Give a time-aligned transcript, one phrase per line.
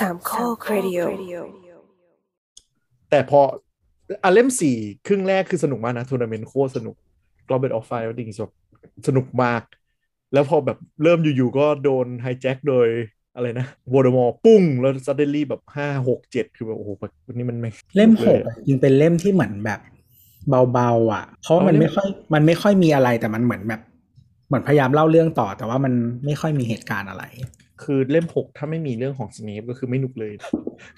[0.00, 1.00] สามข้อครดิโอ
[3.10, 3.40] แต่พอ
[4.24, 4.76] อันเล่มสี่
[5.06, 6.94] ครึ่งแรกคือสนุกมากนะทัวร์นาเมนต์โคตรสนุก
[7.48, 8.52] กลอเบตออฟไฟดิงแบบ
[9.06, 9.62] สนุกมาก
[10.32, 12.88] แล้วพอแบบเริ่มอยู่ๆก็โดนไฮแจ็คโดย
[13.34, 19.80] อะไรนะวอร์ดมอร์ปุ้ง แล้วซัดเดลี่แบบห้าหกเจ็ดคือแบบโอ้โหแบบวันนี้มันไม่เล่มหลกยอะจริงเป็นเล่มที่เหมือนแบบ
[20.72, 23.80] เบาๆอะ เพราะว่ามันเอาเล่มไม่ค่อยมันไม่ค่อยมีอะไรแต่มันเหมือนแบบ
[24.48, 25.92] เหมือนพยายามเล่าเรื่องต่อแต่ว่ามัน
[26.24, 27.24] ไม่ค่อยมีเหตุการณ์อะไร
[27.82, 30.32] คือเล่มหกถ้าไม่มีเรื่องของสเนปก็คือไม่หนุกเลย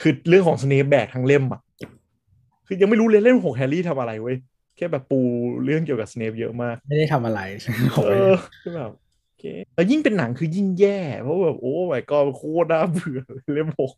[0.02, 1.60] คือเรื่องของสเนปแบกทั้งเล่มอะ
[2.66, 4.36] คือยังไม่รู้เลยเล่มหกแฮร์รี่ทำอะไรเว้ย
[4.76, 5.20] แค่แบบปู
[5.64, 7.40] เรื่องเกี่ยวกับสเนปเยอะมาก ไม่ได้ทำอะไร
[8.08, 8.90] เออคือแบบ
[9.24, 13.92] โอเคแล้วยิ่งเป็นหนังคือยิ่งแย่เพราะแบบโอ้ my god โคตรน่าเบื่อเลยเล่มหก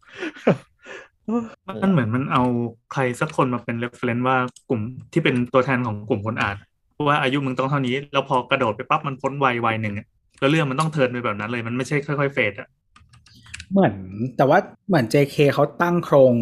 [1.82, 2.42] มันเหมือนมันเอา
[2.92, 4.36] ใครสักคนมาเป็น reference ว่า
[4.68, 4.80] กลุ่ม
[5.12, 6.56] ที่เป็นตัวแทนของกลุ่มคนอ่าน
[7.08, 10.06] ว่าอายุมึงต้องเท่านี้ แล้วพอกระโดดไปปั๊บมันพ้นวัยวัยหนึ่งอะ
[10.40, 12.68] แล้วเรื่องมันต้อง turn ไปแบบนั้นเลย มันไม่ใช่ค่อยๆ fade อะ
[13.72, 13.94] เหมือน
[14.36, 16.34] แต่ว่าเหมือน JK เขาตั้งโครง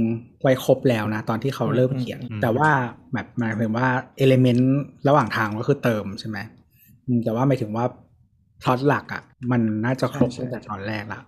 [0.43, 2.71] ไว้ครบแล้วนะ ตอนที่เขาเริ่มเขียน แต่ว่า
[3.13, 6.39] แบบหมายถึงว่า element ระหว่างทางก็คือเติมใช่ไหม
[7.07, 7.85] อืมแต่ว่าหมายถึงว่า
[8.63, 11.21] พล็อตหลักอะ มันน่าจะครบใช่ตั้งแต่ตอนแรกละ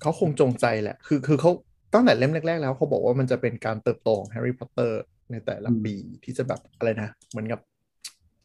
[0.00, 1.50] เขาคงจงใจแหละ คือคือเขา
[1.94, 7.60] ตั้งแต่เล่มแรก ๆ แล้วเขาบอกว่ามันจะเป็นการเติบโตของแฮร์รี่พอตเตอร์ในแต่ละปีที่จะแบบอะไรนะ เหมือนกับ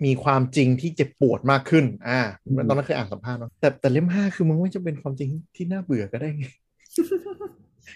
[0.05, 2.19] มีความจริงที่เจ็บปวดมากขึ้น อ่า
[2.67, 6.45] ตอนนั้นเคยอ่านสัมภาษณ์เนอะแต่แต่เล่มห้าคือมึงไม่จะเป็นความจริงที่น่าเบื่อก็ได้ไง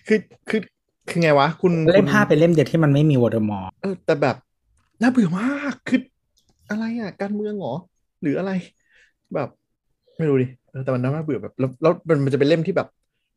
[0.08, 0.62] คือคือ
[1.10, 4.36] คือไงวะ คุณเล่มคุณห้าเป็นเล่มเดียวที่มันไม่มีวอร์ดมอร์เออแต่แบบ
[5.02, 6.00] น่าเบื่อมากคือ
[6.70, 7.76] อะไรอะ การเมืองเหรอ
[8.22, 8.52] หรืออะไร
[9.36, 9.50] แบบ
[10.18, 12.88] ไม่รู้ดิเออแต่มันน่าเบื่อแบบ แล้วแล้วมันมันจะเป็นเล่มที่แบบ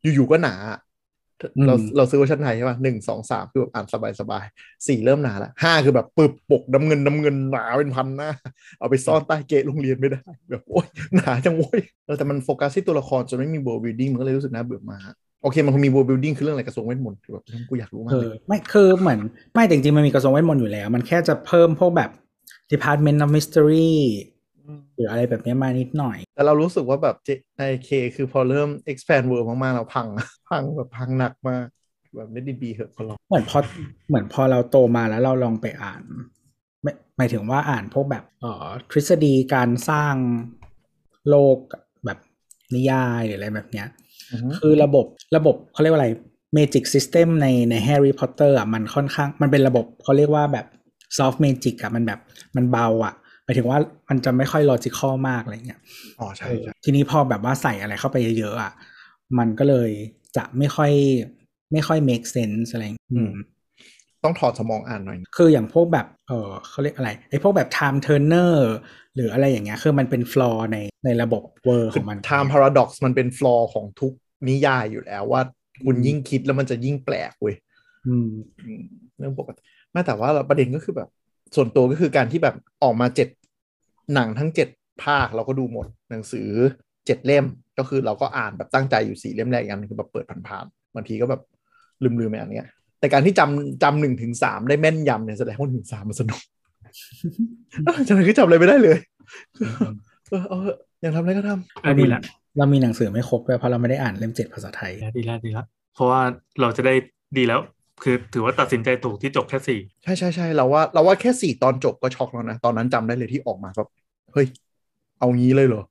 [0.03, 0.79] อยู่ๆก็หนาอะ
[1.67, 4.45] เราเราซื้อเวอร์ชันไทยใช่ป่ะหนึ่งสองสามคือแบบอ่านสบายสบาย
[4.87, 8.31] สี่เริ่มหนาละห้าคือแบบปึ๊บปกน้ำเงินน้ำเงินหนาเป็นพันหน้า
[8.79, 10.87] เอาไปซ่อนใต้เก๊ะโรงเรียนไม่ได้ แบบโอ๊ย
[11.17, 19.21] หนาจังโว้ยเออแต่มันโฟกัสที่ตัวละครจนไม่มี world building มันก็เลยรู้สึกน่าเบื่อมากโอเคมันคงมี world building คือเรื่องอะไรกระทรวงเวทมนต์คือแบบกูอยากรู้มาเอกเลอยไม่คือเหมือน
[19.55, 22.11] ไม่แต่จริงๆมันมีกระทรวงเวทมนต์อยู่แล้ว มันแค่จะเพิ่มพวกแบบ
[22.73, 23.93] Department of Mystery
[24.95, 27.29] หรืออะไรแบบเนี้ยมานิดหน่อย แต่เรารู้สึกว่าแบบเจ
[27.59, 30.07] ในเคคือพอเริ่ม expand world มากๆ เราพัง
[30.51, 31.67] พังแบบพังหนักมาก
[32.17, 33.59] แบบไม่ได้บีเหอะพอเราเหมือนพอ
[34.09, 36.03] เหมือนพอเราโตมาแล้วเราลองไปอ่าน
[36.83, 40.15] ไม่หมายถึงว่าอ่านพวกแบบเอ่อทฤษฎีการสร้าง
[41.29, 41.59] โลก
[42.05, 42.19] แบบ
[42.75, 43.89] นิยายหรืออะไรแบบเนี้ย
[44.31, 45.07] อือฮึคือระบบ
[45.37, 46.09] ระบบเขาเรียกว่าอะไร
[46.57, 50.67] Magic System ในในแฮร์รี่พอตเตอร์อะมันค่อนข้างมันเป็นระบบเขาเรียกว่าแบบ
[51.17, 52.21] soft magic อะมันแบบ
[52.57, 53.79] มันเบาอะ หมายถึงว่า
[54.09, 55.81] มันจะไม่ค่อย logical มากอะไรเงี้ย
[56.21, 58.73] อ๋อใช่ใช่ทีนี้พอแบบว่าใส่อะไรเข้าไปเยอะๆอะ
[59.39, 59.91] มันก็เลย
[60.37, 60.93] จะไม่ค่อย
[61.73, 63.33] ไม่ค่อย make sense อะไรอย่างเงี้ยอืม
[64.25, 68.55] ต้องถอดสมองอ่านหน่อย คืออย่างพวกแบบ เออเขาเรียกอะไร ไอ้พวกแบบ time turner
[69.15, 74.13] หรืออะไรอย่างเงี้ย คือมันเป็น flaw ในในระบบเวอร์ขคือองมัน time paradox มันเป็น flaw ของทุก
[74.49, 75.43] นิยายอยู่แล้วว่า
[75.85, 77.57] คุณยิ่งคิดแล้วมันจะยิ่งแปลกเว้ย
[78.07, 78.29] อืม
[78.65, 78.83] อืม
[79.19, 79.61] เรื่องปกติ
[79.93, 81.09] ไม่แต่ว่าประเด็นก็คือแบบ
[81.55, 83.29] ส่วนตัวก็คือการที่แบบออกมาเจ็ด
[84.15, 84.69] หนังทั้งเจ็ด
[85.05, 86.49] ภาคเราก็ดูหมดหนังสือ
[87.07, 87.45] เจ็ดเล่ม
[87.79, 91.41] ก็คือเราก็อ่านแบบตั้งใจอยู่สี่เล่มแรกอีกอันหนึงคือแบบเปิดผ่านๆบางทีก็แบบ
[92.03, 92.69] ลืมๆไปอันเนี้ย
[93.01, 96.41] แต่การที่จำจำหนึ่งถึงสามได้แม่นยำเนี่ยแสดงว่าหนึ่งสามมันสนุก
[98.09, 98.99] จำอะไรคือจำอะไรไม่ได้เลย
[100.29, 102.21] เออเอาเถอะอยากทำอะไรก็ทำเออดีละ
[102.59, 106.21] เรามีหนังสือไม่ครบด้วยเพราะเราไม่ได้อ่านเล่มเจ็ดภาษาไทย ดีละดีละเพราะว่า
[106.61, 106.95] เราจะได้
[107.37, 107.61] ดีแล้ว
[108.03, 113.89] คือถือว่าตัดสินใจถูกที่จบแค่สี่ใช่ใช่ใช่เราว่าเราว่าแค่สี่ตอนจบก็ช็อกแล้วนะตอนนั้นจำได้เลยที่ออกมาแบบ
[114.33, 114.47] เฮ้ย
[115.19, 115.85] เอางี้เลยเหรอ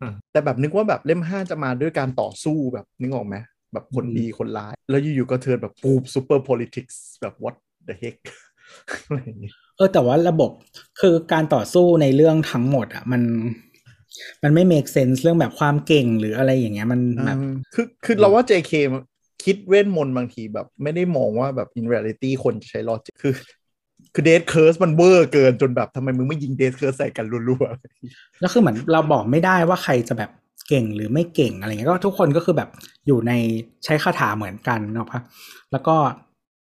[0.00, 3.36] อืมแต่แบบนึกว่าแบบเล่มห้าจะมาด้วยการต่อสู้แบบนึกออกไหม
[3.72, 7.56] แบบคนดีคนร้าย แล้วอยู่ๆก็ turn แบบปูบซูเปอร์ politics แบบ what
[7.88, 8.18] the heck
[9.06, 10.50] อะไรอย่างงี้เออแต่ว่าระบบ
[11.00, 13.22] คือการต่อสู้ในเรื่องทั้งหมดอะมัน
[14.42, 18.72] มันไม่ make sense เรื่องแบบความเก่งหรืออะไรอย่างเงี้ยมันแบบอืมคือคือเราว่า JK
[19.44, 23.34] คิดเวทมนต์บางทีแบบ ไม่ได้มองว่าแบบ in reality คนจะใช้ logic คือ
[24.14, 30.30] คือ death curse มันเวอร์เกินจนแบบทำไมมึงไม่ยิง death curse ใส่กันรัวๆแล้วคือเหมือนเราบอกไม่ได้ว่าใครจะแบบ
[30.68, 32.68] เก่งหรือไม่เก่งอะไรเงี้ยก็ทุกคนก็คือแบบ
[33.06, 33.32] อยู่ใน
[33.84, 35.20] ใช้คาถาเหมือนกันเนาะปะ
[35.72, 35.96] แล้วก็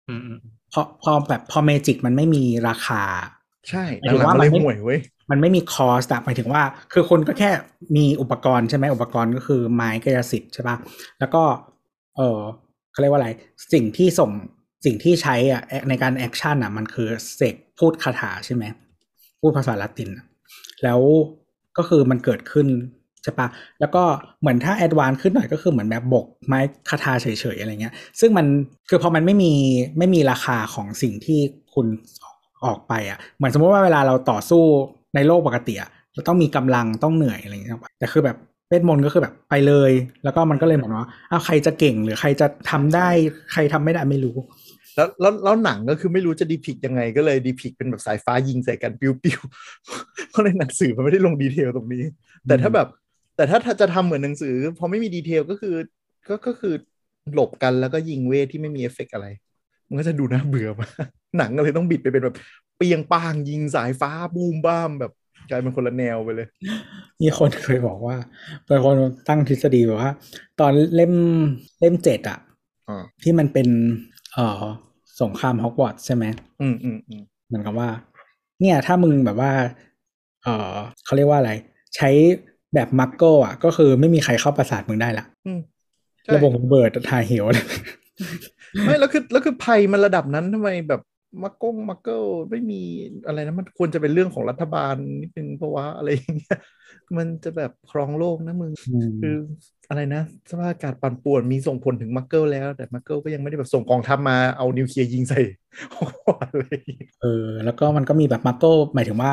[0.08, 0.38] อืมอืม
[0.72, 3.02] พอพอแบบพอ magic มันไม่มีราคา
[3.68, 7.50] ใช่หมายถึงหลังว่าๆมันเลยมันไม่ห่วยเว้ยมันไม่มี cost อะหมายถึงว่า คือคนก็แค่
[7.96, 10.76] มีอุปกรณ์ใช่ไหมอุปกรณ์ก็คือไม้กายสิทธิ์ใช่ปะ
[11.18, 11.42] แล้วก็
[12.17, 12.41] เออ
[12.93, 13.31] เขาเรียกว่าอะไร
[13.73, 14.31] สิ่งที่ส่ง
[14.85, 18.64] สิ่งที่ใช้อะในการ action อะ มันคือเสกพูดคาถาใช่ไหม
[19.41, 20.11] พูดภาษาละติน
[20.85, 21.00] แล้ว
[21.79, 22.69] ก็คือมันเกิดขึ้น
[23.23, 23.49] ใช่ปะ
[23.81, 24.03] แล้วก็
[24.41, 28.47] เหมือนถ้า advance ขึ้นหน่อยก็คือเหมือนแบบโบกไม้คาถาเฉยๆอะไรเงี้ย ซึ่งมัน
[28.88, 29.53] คือพอมันไม่มี
[29.99, 31.41] ไม่มีราคาของสิ่งที่
[31.75, 31.87] คุณ
[32.64, 34.62] ออกไปอะ เหมือนสมมติว่าเวลาเราต่อสู้
[35.14, 38.37] ในโลกปกติอะเราต้องมีกำลังต้องเหนื่อยอะไรเงี้ยแต่คือแบบ
[38.72, 39.92] เวทมนตร์ก็คือแบบไปเลย
[40.24, 43.08] แล้วก็มันก็เลยเหมือนว่าอ้าวใครจะเก่งหรือใครจะทำได้
[43.52, 44.36] ใครทำไม่ได้ไม่รู้
[44.96, 52.04] แล้วแล้วแล้วหนังก็คือไม่รู้จะ depict ยังไง ก็เลย depict เป็นแบบสายฟ้ายิงใส่กันปิ้วปิ้วๆเพราะในหนังสือมันไม่ได้ลง detail ตรงนี้
[52.46, 52.88] แต่ถ้าแบบ
[53.36, 55.75] แต่ถ้าจะทำเหมือนหนังสือพอไม่มี detail ก็คือ
[56.28, 56.75] ก็ก็คือ
[57.34, 59.26] หลบกันแล้วก็ยิงเวทที่ไม่มีเอฟเฟกต์อะไร
[59.88, 61.06] มันก็จะดูน่าเบื่อมาก
[61.38, 62.36] หนังก็เลยต้องบิดไปเป็นแบบ
[62.76, 65.12] เปียงป้างยิงสายฟ้าบูมบ้ามแบบ
[65.50, 66.48] กลายเป็นคนละแนวไปเลย
[67.22, 68.16] มีคนเคยบอกว่า
[68.66, 68.96] เป็นคน
[69.28, 70.10] ตั้งทฤษฎีแบบว่า
[70.60, 71.14] ตอนเล่ม
[71.80, 72.38] เล่มเจ็ดอะ
[72.88, 73.68] อ่าที่มันเป็น
[74.34, 74.62] เอ่อ
[75.20, 76.24] สงครามฮอกวอตส์ใช่ไหม
[76.60, 77.88] อืมอืมอืมเหมือนกับว่า
[78.60, 79.52] เนี่ย ถ้ามึงแบบว่า
[80.42, 81.52] เออเขาเรียกว่าอะไร
[81.96, 82.10] ใช้
[82.74, 85.60] แบบมักโกอะ ก็คือไม่มีใครเข้าประสาทมึงได้ละอืม
[86.24, 87.44] ใช่ระบบระเบิดทายเหว
[88.84, 91.00] ไม่แล้วคือแล้วคือภัยมันระดับนั้นทำไมแบบ
[91.43, 92.81] มักกงมักเกิลไม่มี
[93.26, 96.58] อะไรนะมันควรจะเป็นเรื่องของรัฐบาลนิดนึงเพราะว่าอะไรอย่างเงี้ย
[97.17, 98.73] มันจะแบบครองโลกนะมึง
[99.20, 99.37] คือ
[99.88, 105.40] อะไรนะสภาพอากาศปั่นป่วนมีส่งผลถึงมักเกิลแล้ว แต่มักเกิลก็ยังไม่ได้แบบส่งกองทัพมาเอานิวเคลียร์ยิงใส่
[106.43, 108.64] อะไรอย่างเงี้ยเออ แล้วก็มันก็มีแบบมักโก
[108.94, 109.32] หมายถึงว่า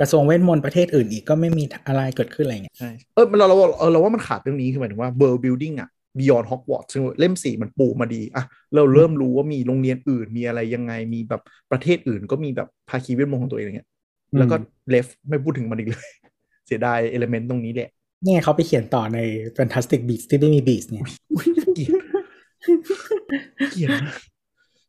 [0.00, 11.42] กระทรวงเวทมนต์ประเทศอื่นอีกก็ไม่มีอะไรเกิดขึ้นอะไรเงี้ยใช่เออเราเราเออเราว่ามันขาดเรื่องนี้คือหมายถึงว่า world building อะ beyond Hogwarts ซึ่งเล่มสี่มันปูมาดีอะเราเริ่มรู้ว่ามีโรงเรียนอื่นมีอะไรยังไงมีแบบ
[11.72, 13.88] ประเทศอื่นก็มีแบบภาคีเวทมนต์ของตัวเองอย่างเงี้ย
[14.38, 14.56] แล้วก็
[14.90, 16.08] เลฟไม่พูดถึงมันอีกเลย
[16.66, 17.90] เสียดายเอลเมนต์ตรงนี้แหละ
[18.24, 19.18] เนี่ยเขาไปเขียนต่อใน
[19.56, 21.92] Fantastic Beasts ที่ไม่มี Beasts เนี่ยอุ๊ยเกลียด
[23.72, 24.20] เกลียดมาก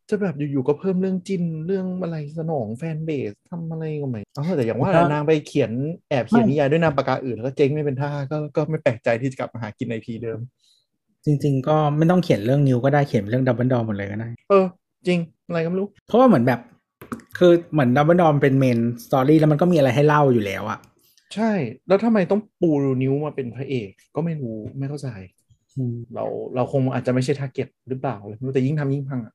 [0.10, 5.72] จะแบบอยู่ๆก็เพิ่มเรื่องจิ้นเรื่องอะไรสนอง fanbase ทำอะไรก็ไม่เอาแต่อย่างว่าแหละนางไปเขียน
[6.10, 10.40] แอบเขียนนิยายด้วยนามปากกาอื่นแล้วก็เจ๊งไม่เป็นท่าก็ก็ไม่แปลกใจที่จะกลับมาหากิน IP เดิม
[11.26, 14.66] จริง ๆ ก็ไม่ต้องเขียนเรื่องนิวท์ก็ได้เขียนเรื่องดัมเบิลดอร์หมดเลยก็ได้ เออ
[15.08, 16.60] จริง อะไรก็ไม่รู้ เพราะว่าเหมือนแบบ
[17.38, 20.80] คือเหมือนดัมเบิลดอร์เป็น main story แล้วมันก็มีอะไรให้เล่าอยู่แล้วอะ
[21.36, 21.52] ใช่
[21.88, 22.72] แล้วทำไมต้องปู
[23.02, 25.08] นิวท์มาเป็นพระเอก ก็ไม่รู้ไม่เข้าใจ
[25.78, 26.26] อืมเรา
[26.56, 29.34] เราคงอาจจะไม่ใช่ทาร์เก็ตหรือเปล่าเลยไม่รู้แต่ยิ่งทำยิ่งพังอะ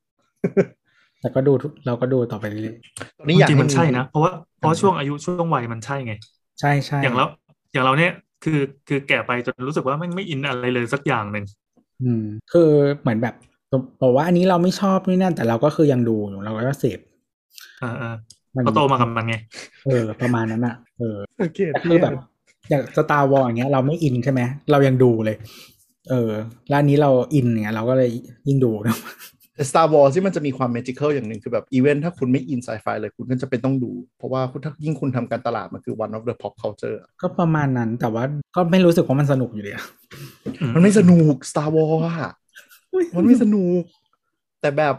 [1.21, 2.77] แต่ก็ดูทุกเราก็ดูต่อไปเรื่อย
[3.19, 7.25] ตอนนี้อยากจริงๆให้มันใช่นะ เพราะว่าเพราะช่วงอายุช่วงวัยมันใช่ไงๆใช่ใช่อย่างเรา
[7.73, 8.13] อย่างเราเนี่ย
[8.45, 11.45] คือคือแก่ไปจนรู้สึกว่าไม่งไม่อินอะไรเลยสักอย่างหนึ่ง
[12.03, 12.71] อืมคือ
[13.01, 13.35] เหมือนแบบ
[14.03, 17.01] บอกว่าอันนี้เราไม่ชอบนี่นั่นแต่เราก็คือยังดูอยู่เราก็เสพ
[17.83, 18.15] อ่าอ่า
[18.55, 19.37] มันเราโตมากับมันไง
[19.85, 22.13] เออ ประมาณนั้นอะเออโอเคแต่คือแบบ
[22.71, 24.41] อย่างสตาร์วอลอย่างเงี้ย เราไม่อินใช่ไหม
[24.71, 25.37] เรายังดูเลย
[26.11, 26.31] เออ
[26.69, 28.11] แล้วอันนี้เราอินเนี่ยเราก็เลย
[28.49, 29.36] ยิ่งดูนะแต่
[29.71, 38.25] Star Wars ที่มันจะมีความ magical อย่างหนึ่งคือแบบอีเวนต์ถ้าคุณไม่อินไซไฟเลยคุณก็จะเป็นต้องดู เพราะว่าคุณถ้ายิ่งคุณทำการตลาดมันคือ one of the pop culture อะก็ประมาณนั้นแต่ว่า
[38.57, 39.85] ก็ไม่รู้สึกว่ามันสนุกอยู่ดีอะ
[40.75, 42.33] มันไม่สนุก Star Wars อะ
[43.17, 43.83] มันไม่สนุก
[44.61, 44.95] แต่แบบ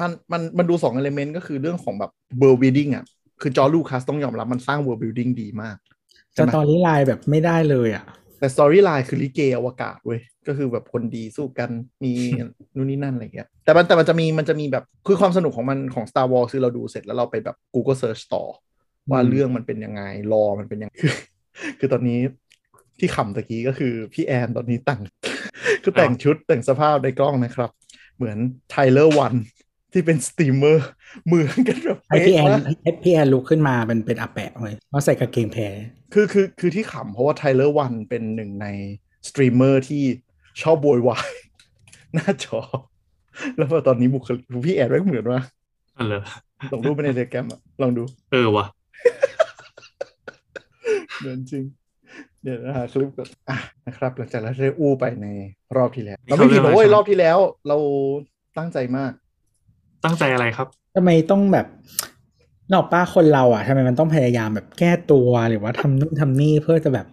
[0.00, 2.10] มันมันมันดูสอง element ก็คือเรื่องของแบบ
[2.40, 3.04] world building อะ
[3.40, 5.76] คือจอร์จ ลูคัสต้องยอมรับมันสร้าง world building ดีมาก
[6.36, 8.04] storyline แบบไม่ได้เลยอะ
[8.40, 11.70] แต่ storyline คือลิเกอวกาศเว้ยก็คือแบบคนดีสู้กัน
[12.04, 12.12] มี
[12.74, 18.44] นู่นนี่นั่นอะไรเงี้ยแต่มันแต่มันจะมีมันจะมีแบบคือความสนุกของมันของ Star Wars คือเราดูเสร็จแล้วเราไปแบบ Google search ต่อ
[19.10, 21.12] ว่าอืมเรื่องมันเป็นยังไง lore มันเป็นยังไงคือ
[21.78, 22.18] คือตอนนี้
[22.98, 25.00] ที่ขำตะกี้ก็คือพี่แอนตอนนี้แต่ง
[25.82, 27.70] คือแต่งชุดแต่งสภาพในกล้องนะครับ
[28.16, 28.38] เหมือน
[28.70, 29.34] Tyler1
[29.92, 30.86] ที่เป็นสตรีมเมอร์
[31.26, 35.74] เหมือนกันแบบไอพี่แอนเป๊ะมากให้พี่แอนลุกขึ้นมาเป็นเป็นอาแปะเลยเขาใส่กางเกงแพร
[36.12, 38.66] คือคือคือที่ขำเพราะว่า Tyler1เป็นหนึ่งใน
[39.28, 40.02] สตรีมเมอร์ที่
[40.62, 41.28] ชอบโวยวาย
[42.14, 42.60] หน้าจอ
[43.56, 45.40] แล้วพอตอนนี้บุคลิกพี่แอนไว้เหมือนว่า
[45.98, 46.22] อ๋อเหรอ
[46.70, 48.66] ส่งรูปไปใน Telegram อะลองดู เออว่ะ
[51.18, 51.64] เหมือนจริง
[52.42, 53.56] เดี๋ยวนะหาคลิปก่อนอะ
[53.86, 55.26] นะครับ หลังจากเราได้อู้ไปใน
[55.76, 57.76] รอบที่แล้ว เราไม่ผิดนะเว้ยรอบที่แล้ว เรา
[58.58, 59.12] ตั้งใจมาก
[60.04, 61.66] ตั้งใจอะไรครับทำไมต้องแบบ
[62.72, 67.06] นอกป้าคนเราอะทำไมมันต้องพยายามแบบแก้ตัวหรือว่าทำนู่นทำนี่เพื่อจะแบบ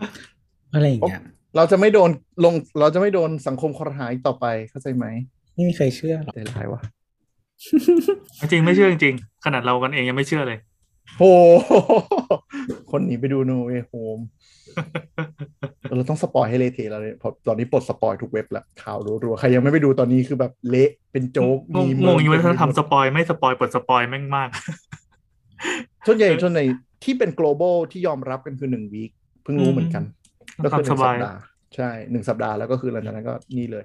[0.73, 1.21] อะไรอย่างเงี้ย
[1.55, 2.09] เราจะไม่โดน
[2.43, 5.05] ลง เราจะไม่โดนสังคมคอรหาอีกต่อไปเข้าใจไหม
[5.53, 6.81] ไม่มีใครเชื่อหรอกใจร้ายวะ
[8.39, 10.59] จริงๆไม่เชื่อจริงๆขนาดเรากันเองยังไม่เชื่อเลย
[11.17, 11.23] โห
[12.91, 14.19] คนหนีไปดู No Way Home
[15.97, 24.49] เราต้องสปอยให้เละเทะแล้วเลยเพราะตอนนี้ปลดสปอยทุกเว็บแล้วข่าวรัวๆ ใครยังไม่ไปดูตอนนี้คือแบบเละเป็นโจ๊กงงมีงงอยู่ว่าถ้าทำสปอยไม่สปอยเปิดสปอยแม่งมาก
[26.07, 26.63] ส่วนใหญ่ส่วนใหญ่
[27.03, 29.11] ที่เป็น global ที่ยอมรับกันคือหนึ่ง week
[29.43, 30.03] เพิ่งรู้เหมือนกัน
[30.63, 31.41] ก็คือหนึ่งทำสสับายปดาห์
[31.75, 33.83] ใช่หนึ่งสัปดาห์แล้วก็คือหลังจากนั้นก็นี่เลย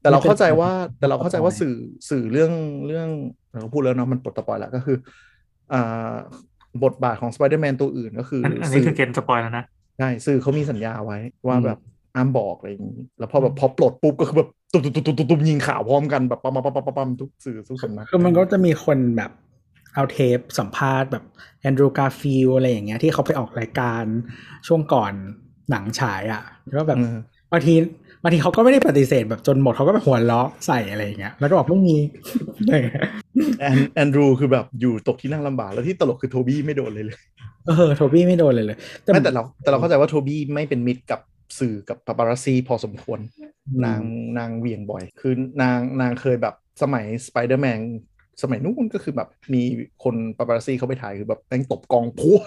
[0.00, 1.74] แต่เราเข้าใจว่าแต่เราเข้าใจว่าสื่อ
[2.10, 2.52] สื่อเรื่อง
[2.86, 3.08] เรื่อง
[3.52, 5.26] เราก็พูดแล้วเนาะมันปลดสปอยแล้วก็คืออ่า
[6.84, 9.64] บทบาทของสไปเดอร์แมนตัวอื่นก็คืออันอันนี้สื่คือเกณฑ์สปอยแล้วนะ
[9.98, 11.78] ใช่ สื่อเขามีสัญญาไว้ว่าแบบ
[12.14, 19.30] ห้ามบอกอะไรอย่างนี้ แล้วพอแบบพอปลดปุ๊บก็คือแบบตุบตุบตุบตุบตุบยิงข่าวพร้อมกันแบบปั๊มปั๊มปั๊มปั๊มปั๊มทุกสื่อทุกสำนักคือมันก็จะมีคนแบบ
[19.94, 21.24] เอาเทปสัมภาษณ์แบบ
[21.60, 24.04] แอนดรูว์ การ์ฟิลด์อะไรอย่างเงี้ยที่เขาไปออกรายการ
[24.66, 25.12] ช่วงก่อน
[25.70, 27.16] หนังฉายอะแล้วแบบเออ
[27.52, 27.74] บางที
[28.22, 31.96] บางทีเขาก็ไม่ได้ปฏิเสธแบบจนหมดเขาก็แบบหัวเราะใส่อะไรอย่างเงี้ยแล้วก็บอกไม่มี
[33.60, 37.18] อะไรอย่างเงี้ยแอนแอนดรูว์คือแบบอยู่ตกที่นั่งลำบากแล้วที่ตลกคือโทบี้ไม่โดนเลยเลย
[37.66, 38.78] เออโทบี้ไม่โดนเลยเลย
[39.12, 41.20] ไม่แต่เราแต่เราเข้าใจว่าโทบี้ไม่เป็นมิตรกับ
[41.58, 43.20] สื่อกับปาปารัสซีพอสมควร
[43.84, 44.00] นาง
[44.38, 47.80] นางเหวียงบ่อย คือนางนางเคยแบบสมัยสไปเดอร์แมน
[48.42, 49.62] สมัยนู้นก็คือแบบมี
[50.04, 52.38] คนปาปารัสซีเข้าไปถ่ายคือแบบแม่งตบกล้องพัวะ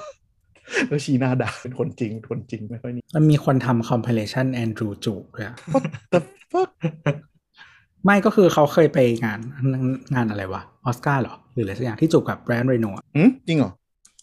[0.87, 6.19] แล้วชี้หน้าด่าเป็นคนจริงคนจริงไม่ค่อยนี่มันมีคนทำ compilation แอนดรูจูด้วยอะ What the
[6.51, 6.71] fuck
[8.05, 9.39] ไม่ก็คือเขาเคยไปงาน
[10.15, 13.71] งานอะไรวะออสการ์เหรอ หรืออะไรสักอย่างที่จูบกับแบรนด์เรโนะอืมจริงเหรอ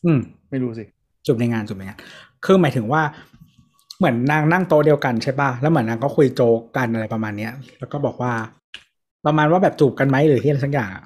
[0.04, 0.18] อืม
[0.50, 0.84] ไม่รู้สิ
[1.26, 1.98] จูบในงานจูบในงาน
[2.44, 3.02] คือหมายถึงว่า
[3.98, 8.32] เหมือนนางนั่งโต๊ะเดียวกันใช่ป่ะแล้วเหมือนนางก็คุยโจกกันอะไรประมาณเนี้ย แล้วก็บอกว่า
[9.26, 11.04] ประมาณว่าแบบจูบกันไหมหรือที่อะไรสักอย่างอะ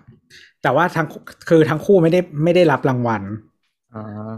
[0.63, 1.07] แต่ว่าทั้ง
[1.49, 3.23] คือทั้งคู่ไม่ได้ไม่ได้รับรางวัล
[3.95, 4.31] อ่า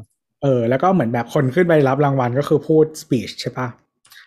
[0.43, 3.69] เออ แล้วก็เหมือนแบบคนขึ้นไปรับรางวัลก็คือพูดสปีชใช่ป่ะ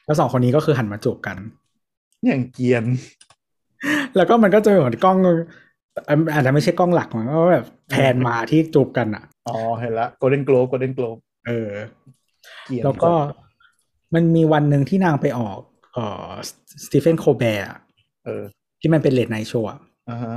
[0.06, 1.38] แล้วสองคนนี้ก็คือหันมาจูบกัน
[2.26, 2.84] อย่างเกรียน
[4.16, 5.36] แล้วก็มันก็จะเหมือนกล้องอะ
[6.34, 11.72] อาจจะไม่ใช่กล้องหลักมันก็แบบแพนมาที่จูบกันอะ อ๋อ เห็นละ Golden Globe Golden Globe เออ
[12.66, 13.14] เกรียนแล้วก็
[14.14, 15.60] มันมีวันหนึ่งที่นางไปออก
[15.94, 16.30] เอ่อ
[16.86, 17.68] สตีเฟนโคแบร์
[18.26, 18.44] เออ
[18.82, 19.70] ที่มันเป็น late night show
[20.10, 20.36] อ่าฮะ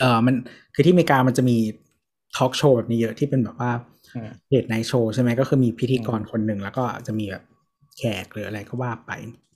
[0.00, 0.34] เออมัน
[0.74, 1.56] คือที่อเมริกามันจะมี
[2.36, 3.70] ทอล์กโชว์แบบนี้เยอะที่เป็นแบบว่า
[4.14, 7.44] อ่า late night show ใช่ไหมก็คือมีพิธีกรคนหนึ่งแล้วก็จะมีแบบ
[7.98, 9.49] แขกหรืออะไรก็ว่าไปอืมเออ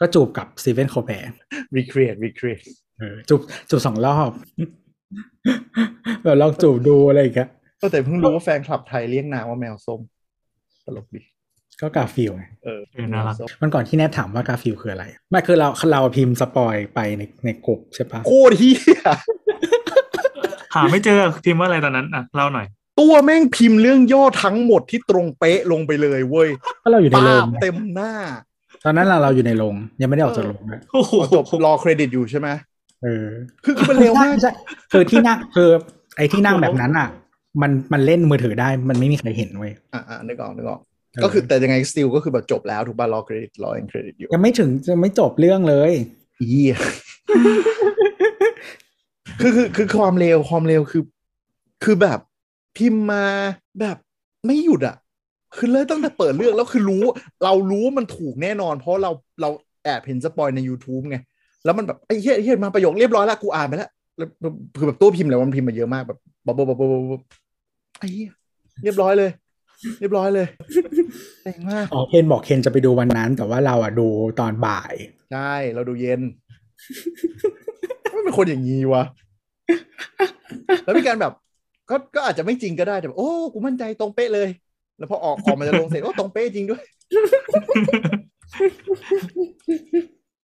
[0.00, 1.34] ก็จูบกับสตีเฟนโคลแบร์
[1.76, 2.64] recreate recreate
[2.98, 4.30] เออจูบจูบสองรอบ
[6.22, 7.50] แบบลองจูบดูอะไรอย่างเงี้ย
[7.80, 10.00] ก็แต่เพิ่งรู้ว่าแฟนคลับไทยเรียกนางว่าแมวส้ม
[10.84, 11.22] ตลกดี
[11.80, 19.02] ก็กาฟิลไงเออเออน่ารักแมวส้มมันก่อนที่แนทถามว่ากาฟิลคืออะไร ไม่คือเราเราพิมพ์สปอยไปในในกลุ่มใช่ปะโคตรเฮีย
[20.74, 22.66] หาไม่เจอพิมพ์ว่าอะไรตอนนั้นอะเล่าหน่อย
[23.00, 26.48] ตัวแม่งพิมพ์เรื่องย่อทั้งหมดที่ตรงเป๊ะลงไปเลยเว้ย
[26.82, 28.12] ก็เราอยู่ในป้าโรงบเต็มหน้า
[28.84, 32.48] ตอนนั้นเราเราอยู่ในโรงยังไม่ได้ออกจากโรงเลยโอ้โหพอจบรอเครดิตอยู่ใช่ไหม
[33.02, 33.26] เออ
[33.64, 34.52] คือคือมันเร็วมากไใช่
[34.92, 35.70] คือที่นั่งคือ
[36.16, 37.08] ไอ้ที่นั่งแบบนั้นอะ
[37.62, 40.80] มันมันเล่นมือถือได้มันไม่มีใครเห็นเว้ยอ่าอ่านึกออกนึกออก
[41.12, 45.92] เออก็คือแต่ยังไง still ก็คือแบบจบแล้วถูกป่ะรอเครดิตรอ end credit อยู่ยังไม่ถึงจะไม่จบเรื่องเลย
[46.36, 46.76] เหี้ย
[49.40, 51.02] คือคือคือความเร็วความเร็วคือ
[51.84, 52.20] คือแบบ
[52.76, 53.24] พิมพ์มา
[53.80, 53.96] แบบ
[54.46, 54.96] ไม่หยุดอะ
[55.56, 57.04] คือเลยตั้งแต่เปิดเรื่องแล้วคือรู้
[57.44, 59.50] เรารู้ว่ามันถูกแน่นอน เพราะเราเรา
[59.84, 61.16] แอบเห็นสปอยใน YouTube ไง
[61.64, 64.28] แล้วมันแบบไอ้เหี้ยไอ้เหี้ยมาประโยคเรียบร้อยแล้วกูอ่านไปแล้วแล้ว
[64.78, 67.22] คือแบบตู้พิมพ์เลยว่ามันพิมพ์มาเยอะมากแบบบ๊อบบ๊อบบ๊อบบ๊อบบ๊อบ
[67.98, 68.30] ไอ้เหี้ย
[68.82, 69.30] เรียบร้อยเลย
[70.00, 70.46] เรียบร้อยเลย
[71.42, 74.06] เจ๋งมากอ๋อเคนบอกเคนจะไปดูวันนั้น แต่ว่าเราอะดู
[74.40, 74.94] ตอนบ่าย
[75.32, 76.20] ใช่เราดูเย็น
[78.12, 79.04] ไม่เป็นคนอย่างนี้วะ
[80.84, 81.32] แล้วมีการแบบ
[81.90, 84.48] ก็ก็อาจจะไม่จริงก็ได้แต่แบบโอ้กูมั่นใจตรงเป๊ะเลย
[85.00, 86.82] แล้วพอออกของมันจะลงเสร็จโอ้ตรงเป๊ะจริงด้วย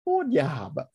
[0.00, 0.88] โคตรหยาบอะ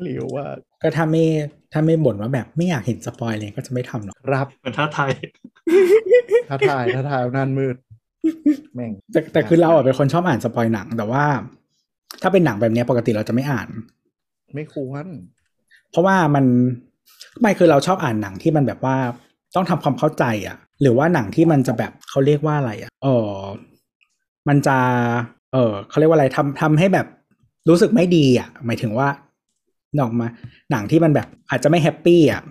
[0.00, 0.46] เหลียวว่า
[0.82, 1.24] ก็ถ้าไม่
[1.72, 5.12] ถ้าไม่บ่นว่าแบบไม่อยากเห็นสปอยเลยก็จะไม่ทำหรอกรับเหมือนท่าไทย
[6.48, 7.76] ท้าทายท้าทายนานมืด
[8.74, 11.24] แม่งแต่แต่คือเราอะเป็นคนชอบอ่านสปอยหนัง แต่ว่า
[12.22, 13.68] ถ้าเป็นหนังแบบเนี้ยปกติเราจะไม่อ่าน
[14.54, 15.06] ไม่ควร
[15.90, 16.44] เพราะว่ามัน
[17.40, 18.96] ไม่คือเราชอบอ่านหนังที่มันแบบว่า
[19.54, 23.30] ต้องทำความเข้าใจอะ หรือว่าหนังที่มันจะแบบเขาเรียกว่าอะไรอะเออ
[24.48, 24.78] มันจะ
[25.52, 27.06] เออเขาเรียกว่าอะไรทำทำให้แบบ
[27.68, 29.08] รู้สึกไม่ดีอะ หมายถึงว่า
[30.02, 30.26] ออกมา
[30.70, 32.42] หนังที่มันแบบอาจจะไม่ happy อะ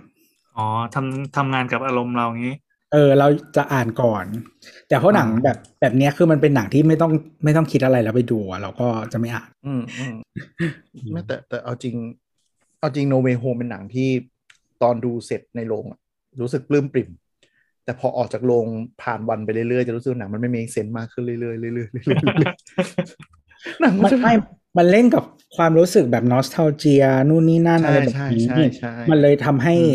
[0.56, 2.54] อ๋อทำทำงานกับอารมณ์เรางี้
[2.92, 4.24] เออ เราจะอ่านก่อน
[4.88, 7.12] แต่เพราะหนังแบบแบบเนี้ยคือมันเป็นหนังที่ไม่ต้อง
[7.44, 10.14] ไม่ต้องคิดอะไรแล้วไปดูอะเราก็จะไม่อ่าน อืมอืม
[11.12, 11.94] ไม่แต่แต่เอาจริง
[12.80, 14.08] เอาจริง No Way Home เป็นหนังที่
[14.82, 16.00] ตอนดูเสร็จในโรงอะ
[16.40, 17.10] รู้สึกปลื้มปริ่ม
[17.84, 18.66] แต่พอออกจากโรง
[19.02, 24.32] ผ่านวันไปเรื่อยๆ จะรู้สึกว่าหนังมันไม่มี sense มากขึ้นเรื่อยๆเรื่อยๆเรื่อยๆเรื่อยๆหนังมัมันนจะไม่
[24.76, 25.24] มันเล่นกับ
[25.56, 29.84] ความรู้สึกแบบนอสท a ลเจียนู่นนี่นั่นใช่อะไรแบบใช่นี้ใช่ใช่มันเลยทำให้อื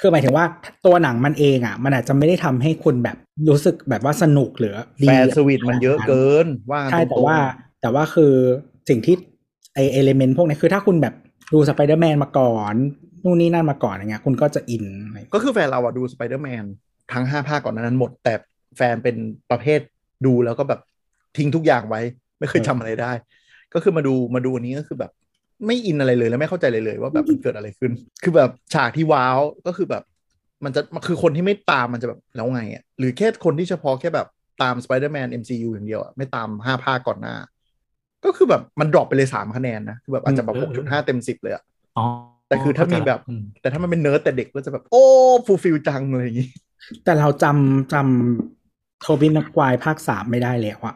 [0.00, 0.44] คือหมายถึงว่า
[0.86, 3.16] ตัวหนังมันเองอะ มันอาจจะไม่ได้ทำให้คุณแบบ
[3.50, 7.36] รู้สึกแบบว่าสนุกหรือดีแฟนสวิตมันเยอะเกิน ว่าตรงๆ ใช่ แต่ว่า
[7.80, 8.32] แต่ว่าคือ
[8.88, 9.16] สิ่งที่
[9.74, 11.14] ไอ element พวกนี้คือถ้าคุณแบบ
[11.52, 12.74] ดูสไปเดอร์แมนมาก่อน
[13.24, 16.64] นู่นนี่นั่นมาก่อนอย่างเงี้ยคุณก็จะอินอะไรก็คือแฟนเราอะดูสไปเดอร์แมน
[17.12, 18.34] ทั้งห้าภาคก่อนหนานั้นหมด แต่
[18.76, 19.16] แฟนเป็น
[19.50, 19.80] ประเภท
[20.26, 20.80] ดูแล้วก็แบบ
[21.36, 22.00] ทิ้งทุกอย่างไว้
[22.38, 23.12] ไม่เคยจำอะไรได้
[23.74, 25.10] ก็คือมาดูมาดูอันนี้ก็คือแบบ
[25.66, 30.02] ไม่อินอะไรเลยแล้วไม่เข้าใจเลยเลยว่าแบบมันเกิดอะไรขึ้น คือแบบฉากที่ว้าวก็คือแบบ
[30.64, 34.26] มันจะคือคนที่ไม่ตามมันจะแบบแล้วไงอะหรือแค่คนที่เฉพาะแค่แบบ
[34.62, 37.34] ตาม Spider-Man MCU อย่างเดียวอะไม่ตามห้าภาคก่อนหน้า
[38.24, 41.62] ก็คือแบบมัน drop ไปเลยสามคะแนนนะคือแบบอาจจะแบบอืมหกจุดห้าเต็มสิบเลยอะ
[41.96, 42.04] อ๋อ
[42.48, 45.04] แต่คือถ้ามีแบบอืมแต่ถ้ามันเป็นเนิร์ดแต่เด็กก็จะแบบ โอ้
[45.46, 46.48] fulfill จังอะไรอย่างงี้
[47.04, 50.94] แต่เราจำจำโทบี้ แม็คไกวร์ภาคสามไม่ได้แล้วอะ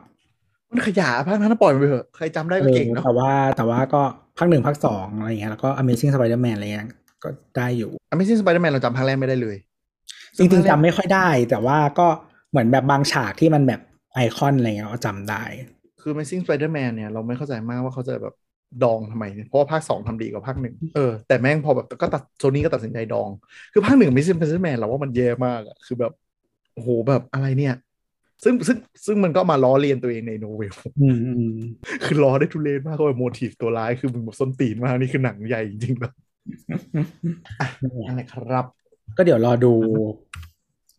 [0.71, 4.03] มันขยะภาคนั้นนะปล่อยมันไปเถอะใครจำได้เอก็เก่งเนาะแต่ว่าแต่ว่าก็
[4.39, 6.89] ภาคหนึ่งภาคสองอะไรเงี้ยแล้วก็ Amazing Spider-Man อะไรเงี้ย
[7.23, 9.57] ก็ได้อยู่ Amazing Spider-Man เราจำภาคแรกไม่ได้เลย
[10.37, 12.07] จริงๆจำไม่ค่อยได้ แต่ว่าก็
[12.51, 13.81] เหมือนแบบบางฉากที่มันแบบ
[14.15, 15.43] ไอคอนอะไรเงี้ยก็จำได้
[16.01, 18.35] คือ Amazing Spider-Man เนี่ยเราไม่เข้าใจมากว่าเขาจะแบบ
[18.85, 23.29] ดองทำไม เพราะว่าภาคสองทำดีกว่าภาคหนึ่งเออแต่แม่งพอแบบก็ตัดโซนี่ก็ตัดสินใจดอง
[23.73, 26.13] คือภาคหนึ่ง Amazing Spider-Man เราว่ามันแย่มากอะคือแบบ
[26.75, 27.75] โอ้โหแบบอะไรเนี่ย
[28.45, 31.59] ซึ่งซึ่งซึ่งมันก็มาล้อเลียนตัวเองในโนเวลอืมอืม
[32.05, 36.13] คือล้อได้ทุเรศมากก็แบบโมทีฟตัวร้ายคือมึงแบบส้นตีนมากนี่คือหนังใหญ่จริงๆแบบ
[38.07, 38.65] นั่นแหละครับ
[39.17, 39.73] ก็เดี๋ยวรอดู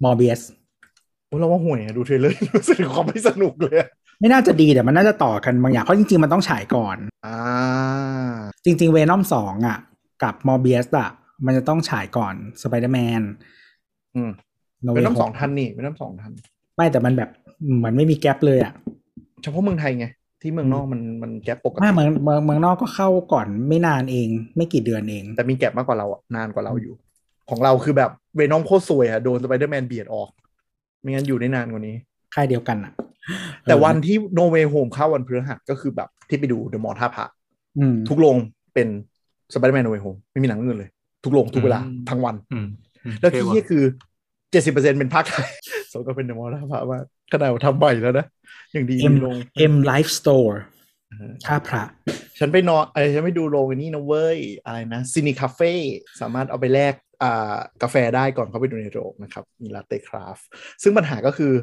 [0.03, 7.37] Morbiusโอ้เราว่าห่วยอะดู trailer รู้สึกถึงความไม่สนุกเลยอะ ไม่น่าจะดีแต่มันน่าจะต่อกันบางอย่างเพราะจริงๆมันต้องฉายก่อนอ่า
[8.65, 9.77] จริง ๆ Venom สองอะ
[10.23, 11.09] กับ Morbius อะ
[11.45, 13.21] มันจะต้องฉายก่อนสไปเดอร์แมน
[14.15, 14.29] อืม
[14.95, 16.31] เป็นน้ำสองทันนี่เป็นน้ำสองทัน
[16.75, 17.29] ไม่แต่มันแบบ
[17.77, 18.73] เหมือนไม่มี gap เลยอะ
[19.43, 20.05] เฉพาะเมืองไทยไง
[20.41, 26.93] ที่เมืองนอกมันมัน gap ปกติไม่เมืองเมืองเมืองนอกก็เข้าก่อนไม่นานเอง ไม่กี่เดือนเอง แต่มี gap มากกว่าเราอะนานกว่าเราอยู่
[27.49, 30.29] ของเราคือแบบ Venom โคตรสวยอะโดนสไปเดอร์แมนเบียดออก
[31.01, 31.95] ไม่งั้นอยู่ได้นานกว่านี้
[32.33, 32.93] ค่ายเดียวกันอะ
[33.63, 37.25] แต่เออวันที่ No Way Home เข้าวันพฤหัสก็คือแบบที่ไปดูเดอะมอลล์ท่าพระ
[37.77, 38.37] อืมทุกโรง
[38.73, 38.87] เป็น
[39.53, 40.89] Spider-Man No Way Home ไม่มีหนังอื่นเลย
[41.23, 42.67] ทุกโรงทุกเวลาอืมทั้งวันอืม
[43.05, 43.83] อืมแล้วเท่ที่ว่ะเหี้ยคือ
[44.51, 45.49] เจ็ดสิบเปอร์เซ็นต์เป็นภาคไทย
[45.91, 46.99] สมก็เป็นเดอะมอลล์ท่าพระว่า
[47.31, 48.25] ขนาดว่าทำใหม่แล้วนะ
[48.73, 50.61] อย่างดีเอ็มมีโรง M Lifestore
[51.09, 51.83] เออท่าพระ
[52.39, 55.73] ฉันไปนอนเออฉันไปดูโรงอันนี้นะเว้ย อะไรนะ Cine Cafe
[56.21, 60.37] สามารถเอาไปแลกอ่ากาแฟได้ก่อนเข้าไปดูในโรงนะครับ มีลาเต้ craft
[60.83, 61.53] ซึ่งปัญหาก็คือ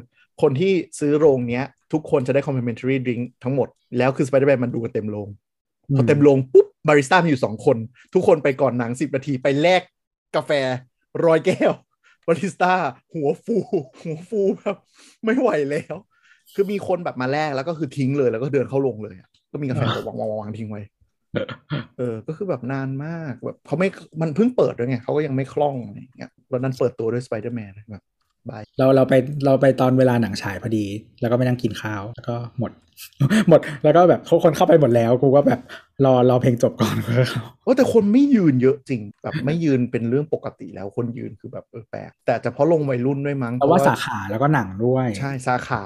[0.41, 3.67] คนที่ซื้อโรงเนี้ย ทุกคนจะได้ complimentary drink ทั้งหมด
[3.97, 5.29] แล้วคือ Spider-Man มันดูกันเต็มโรง
[5.95, 7.77] พอเต็มโรงปุ๊บบาริสต้ามีอยู่สองคน
[8.13, 9.81] ทุกคนไปก่อนหนังสิบนาทีไปแลก
[10.35, 10.51] กาแฟ
[11.25, 11.71] ร้อยแก้ว
[12.27, 12.73] บาริสต้า
[13.13, 13.55] หัวฟู
[14.03, 14.77] หัวฟูแบบ
[15.23, 15.95] ไม่ไหวแล้ว
[16.53, 20.81] คือมีคนแบบมาแลกแล้วก็คือทิ้งเลยแล้วก็เดินเข้าโรงเลยอะก็มีกาแฟแบบวางวางวางทิ้งไว้
[21.97, 23.89] เออ ก็คือแบบนานมากแบบเขาไม่
[24.21, 28.03] มันเพิ่งเปิดด้วยไงเขาก็ยังไม่คล่องอะไรอย่างเงี้ยแล้วนั้นเปิดตัวด้วยสไปเดอร์แมนแบบ
[28.49, 29.13] บายเราเราไป
[29.45, 30.85] เราไปตอนเวลาหนังฉายพอดี
[31.21, 32.71] แล้วก็ไปนั่งกินข้าวแล้วก็หมด
[33.49, 35.59] หมดแล้วก็แบบทุกคนเข้าไปหมดแล้วกูก็แบบ
[36.05, 45.83] รอรอเพลงจบก่อนเพื่อเข้าโอ้แต่คนไม่ยืนเยอะจริงแบบไม่ยืนเป็นเรื่องปกติแล้วคนยืนคือแบบเออแปลกแต่จะเพราะลงวัยรุ่นด้วยมั้งแต่ว่าสาขาแล้วก็หนังด้วย ใช่สาขา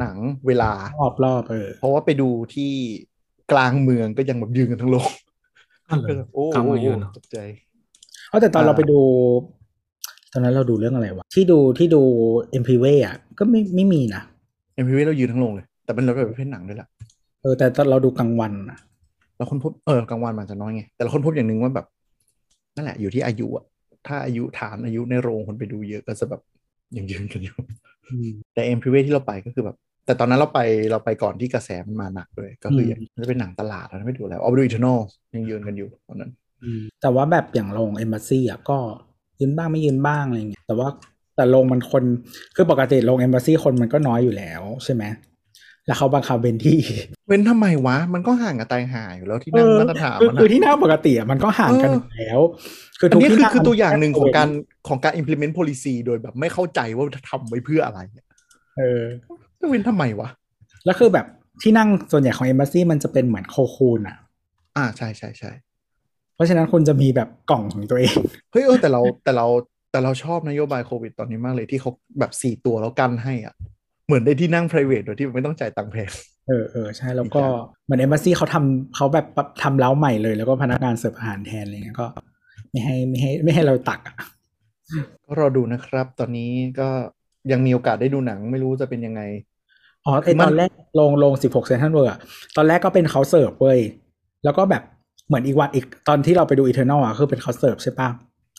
[0.00, 0.70] หนังเวลา
[1.00, 2.72] รอบรอบเออเพราะว่าไปดูที่
[3.52, 5.10] กลางเมืองก็ยังแบบยืนกันทั้งโรง
[5.88, 7.38] นั่นเลยโอ้กลางเมืองโหยืนเหรอตกใจ
[8.28, 9.00] เพราะแต่ตอนอ่าเราไปดู
[10.32, 12.02] ตอนนั้นเราดูเรื่องอะไรวะ ที่ดูที่ดู
[12.62, 14.22] m p v อะ ก็ไม่ไม่มีนะ
[14.74, 16.88] เอ็มพีวีเรายืนทั้งโรงเลย แต่เป็นเราแบบประเภทหนังด้วยล่ะ
[17.42, 18.78] เออแต่ตอนเราดูกลางวันอะ
[19.36, 21.86] เราคนพบเออกลางวันมันจะน้อยไง แต่เราคนพบอย่างหนึ่งว่าแบบ
[22.76, 23.64] นั่นแหละอยู่ที่อายุอะ
[24.06, 26.40] ถ้าอายุฐานอายุในโรงคนไปดูเยอะก็จะแบบ
[26.96, 27.56] ยังยืนกันอยู่
[28.08, 35.00] อืมแต่เอ็มพีวีที่เราไปก็คือแบบ แต่ตอนนั้นเราไปเราไปก่อนที่กระแสมันมาหนักเลยก็คือมอย่างจะเป็นหนังตลาดแล้วไม่ดูแล้วเอาไปดูอีเทอร์นอล
[35.34, 36.30] ยังยืนกันอยู่ตอนนั้น
[36.62, 38.78] อืมแต่ว่าแบบอย่างโรงเอมบ s ซี่อะก็
[39.40, 40.88] ยืนบ้างไม่ยืนบ้างอะไรเงี้ยแต่ว่า
[41.36, 42.04] แต่โรงมันคน
[42.56, 45.04] คือปกติโรงเอมบ s ซี่คนมันก็น้อยอยู่แล้วใช่ไหม
[45.86, 46.78] แล้วเขาบังคับเป็นที่
[47.28, 52.40] เว้นทำไมวะ มันก็ห่างกับตายห่าอยู่แล้วที่นั่งมาตรฐานคือมันคืออะที่นั่งปกติอะมันก็ห่างกันเอออยู่แล้ว
[52.98, 54.52] คืออัทุนกนี้ที่คือนั่งคือตัวอย่างหนึ่งของการมัน
[54.88, 58.26] ของการ implement policy โดยแบบไม่เข้าใจว่าทำไว้เพื่ออะไรอะ
[58.78, 59.02] เออ
[59.60, 60.28] ก็เว้นทำไมวะ
[60.84, 61.26] แล้วคือแบบ
[61.62, 64.16] ที่นั่งส่วนใหญ่ของเอมบ s ซี่มันจะเป็นเหมือนโคคูนอะ
[64.76, 65.71] อ่าใช่ใช่ใช่เพ
[66.42, 68.16] ราะฉะนั้นคุณจะมีแบบกล่องของตัวเอง
[68.52, 69.46] เฮ้ยเออแต่เราแต่เรา
[69.90, 73.54] แต่เราชอบนโยบายโควิดตอนนี้มากเลยที่เขาแบบสี่ตัวแล้วกันให้อะ
[74.06, 76.10] เหมือนได้ที่นั่ง private โดยที่ไม่ต้องจ่ายตังค์แพง
[76.48, 82.06] เออเออใช่ แล้วก็ดีจังเหมือนเอมบ s ซี่เขาทำเขาแบบปรับทำเล้าใหม่เลย แล้วก็พนักงานเสิร์ฟอาหารแทนอะไรเงี้ยก็
[82.70, 84.16] ไม่ให้ไม่ให้ไม่ให้เราตักอะ
[85.24, 86.50] ก็รอดูนะครับ ตอนนี้
[86.80, 86.88] ก็
[87.52, 89.20] ยังมีโอกาสได้ดูหนังไม่รู้จะเป็นยังไง
[90.04, 92.10] อ๋อไอคือมัตนอนแรกลงลงสิบหกเซนทันเวอร์
[92.56, 93.80] ตอนแรกก็เป็นเขาเสิร์ฟเว้ย
[94.44, 94.82] แล้วก็แบบ
[95.26, 98.08] เหมือนอีกวันอีกตอนที่เราไปดูอีเทอร์นอลอะคือเป็นเขาเสิร์ฟใช่ปะ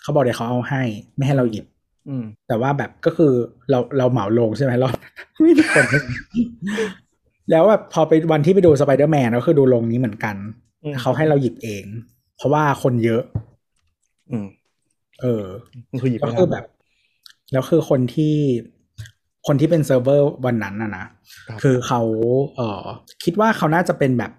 [0.01, 0.81] เขาบอกเดี๋ยวเขาเอาให้
[1.15, 1.65] ไม่ให้เราหยิบ
[2.09, 3.31] อืมแต่ว่าแบบก็คือ
[3.69, 4.87] เราเราเหมาลงใช่ไหมเรา
[5.41, 5.99] ไม่มีคนให้
[7.51, 10.35] แล้วแบบพอไปวันที่ไปดูสไปเดอร์แมนก็คือดูลงนี้เหมือนกัน
[10.83, 11.85] อืมเขาให้เราหยิบเอง
[12.37, 13.23] เพราะว่าคนเยอะ
[14.29, 14.45] อืม
[15.21, 15.43] เออ
[15.91, 16.65] มันคือหยิบก็ไม่คือทันแบบ
[17.51, 18.35] แล้วคือคนที่
[19.47, 21.05] คนที่เป็นเซิร์ฟเวอร์วันนั้นนะนะ
[21.47, 22.01] ครับคือเขา
[22.55, 22.83] เออ
[23.23, 24.31] คิดว่าเขาน่าจะเป็นแบบ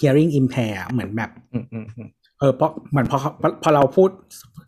[0.00, 3.30] hearing impair เหมือนแบบอืมอืมอืมเออเพราะเหมือนพอเขา
[3.62, 4.10] พอเราพูด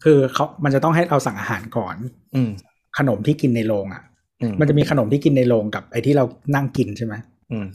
[0.04, 1.96] คือเขามันจะต้องให้เราสั่งอาหารก่อน
[2.34, 2.50] อืม
[2.98, 4.02] ขนมที่กินในโรงอะ
[4.42, 7.14] อืมมันจะมีขนมที่กินในโรงกับไอ้ที่เรานั่งกินใช่ไหม
[7.52, 7.66] อืม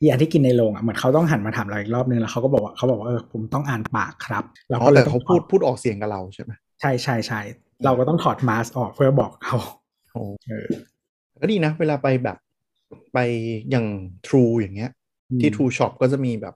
[0.00, 7.40] อีอันที่กินในโรงอะเหมือนเขาต้องหันมาถามเราอีกรอบนึงแล้วเขาก็บอกว่าเขาบอกว่าเออผมต้องอ่านปากครับเราอ๋อก็เลยแต่ต้อเขางพูดพูดออกเสียงกับเราใช่ไหมใช่ใช่ใช่
[7.84, 9.58] เราก็ต้องถอดมาสก์ออกเพื่อบอกเขา
[10.12, 10.66] โอ้เออ
[11.42, 12.36] ก็ดีนะ เวลาไปแบบ
[13.14, 13.18] ไป
[13.70, 13.86] อย่าง
[14.26, 14.90] True อย่างเงี้ย
[15.40, 16.54] ที่ True Shop ก็จะมีแบบ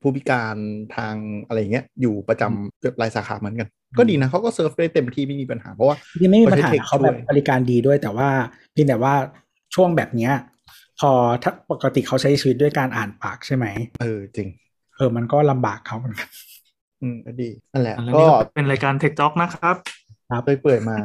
[0.00, 0.56] ผู้พิการ
[0.96, 1.14] ทาง
[1.46, 8.28] อะไรเงี้ยอยู่ประจำเกือบรายสาขาเหมือนกัน ก็ดีนะเขาก็เซิร์ฟได้เต็มที่ไม่มีปัญหาเพราะว่าที่ไม่มีปัญหาประเทศเขาแบบช่วยบริการดีด้วยแต่ว่า
[8.72, 9.14] เพียงแต่ว่า
[9.74, 10.32] ช่วงแบบเนี้ย
[11.00, 11.10] พอ
[11.42, 13.66] ถ้าปกติเขาใช้ชีวิตด้วยการอ่านปากใช่ไหม
[14.00, 14.48] เออจริง
[14.96, 16.28] เออมันก็ลำบากเขาเหมือนกัน
[17.02, 19.76] อืมก็ดีนั่นแหละแล้วก็นี่ก็เป็นรายการ Tech Talk นะครับ
[20.44, 20.98] เปื่อยเปื่อยๆมา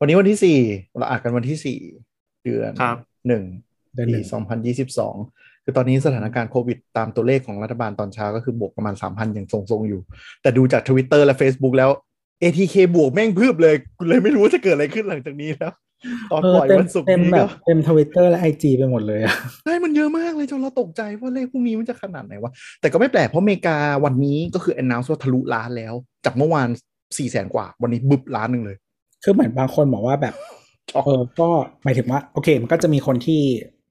[0.00, 0.58] วันนี้วันที่สี่
[0.98, 1.78] เราอัดกันวันที่สี่
[2.44, 2.96] เดือนครับ
[3.28, 3.44] หนึ่ง
[3.94, 5.16] เดือนหนึ่ปีงสองพันยี่สิบสอง
[5.64, 10.00] คือตอนนี้สถานการณ์โควิดตามตัวเลขของรัฐบาลตอนเช้าก็คือบวกประมาณสามพันอย่างทรงๆอยู่
[10.42, 11.90] แต่ดูจากทวิตเตอร์และ Facebook แล้ว
[12.42, 15.72] ATK บวกแม่งพืบเลยกูเลยไม่รู้ว่าจะเกิดอะไรขึ้นหลังจากนี้แล้ว
[16.32, 26.68] ตอนเอปอล่อยเต็มวันศุกร์เต็มนี้แบก็บเต็มทวิตเตอร์และ IG ไปหมดเลยอะใช่มันเยอะมากเลยจนเราตกใจว่าเลขพวกนี้มันจะขนาดไหนวะ แต่ก็ไม่แปลกเพราะอเมริกาวันนี้ก็คือ announce ว่าทะลุล้านแล้ว จากเมื่อวาน
[27.18, 28.76] สี่แสนกว่า วันนี้บึบล้านหนึ่งเลย
[29.24, 30.34] คือเหมือนบางคนบอกว่าแบบ
[30.92, 31.48] ช็อกเออก็
[31.84, 33.40] หมายถึงว่า โอเค มันก็จะมีคนที่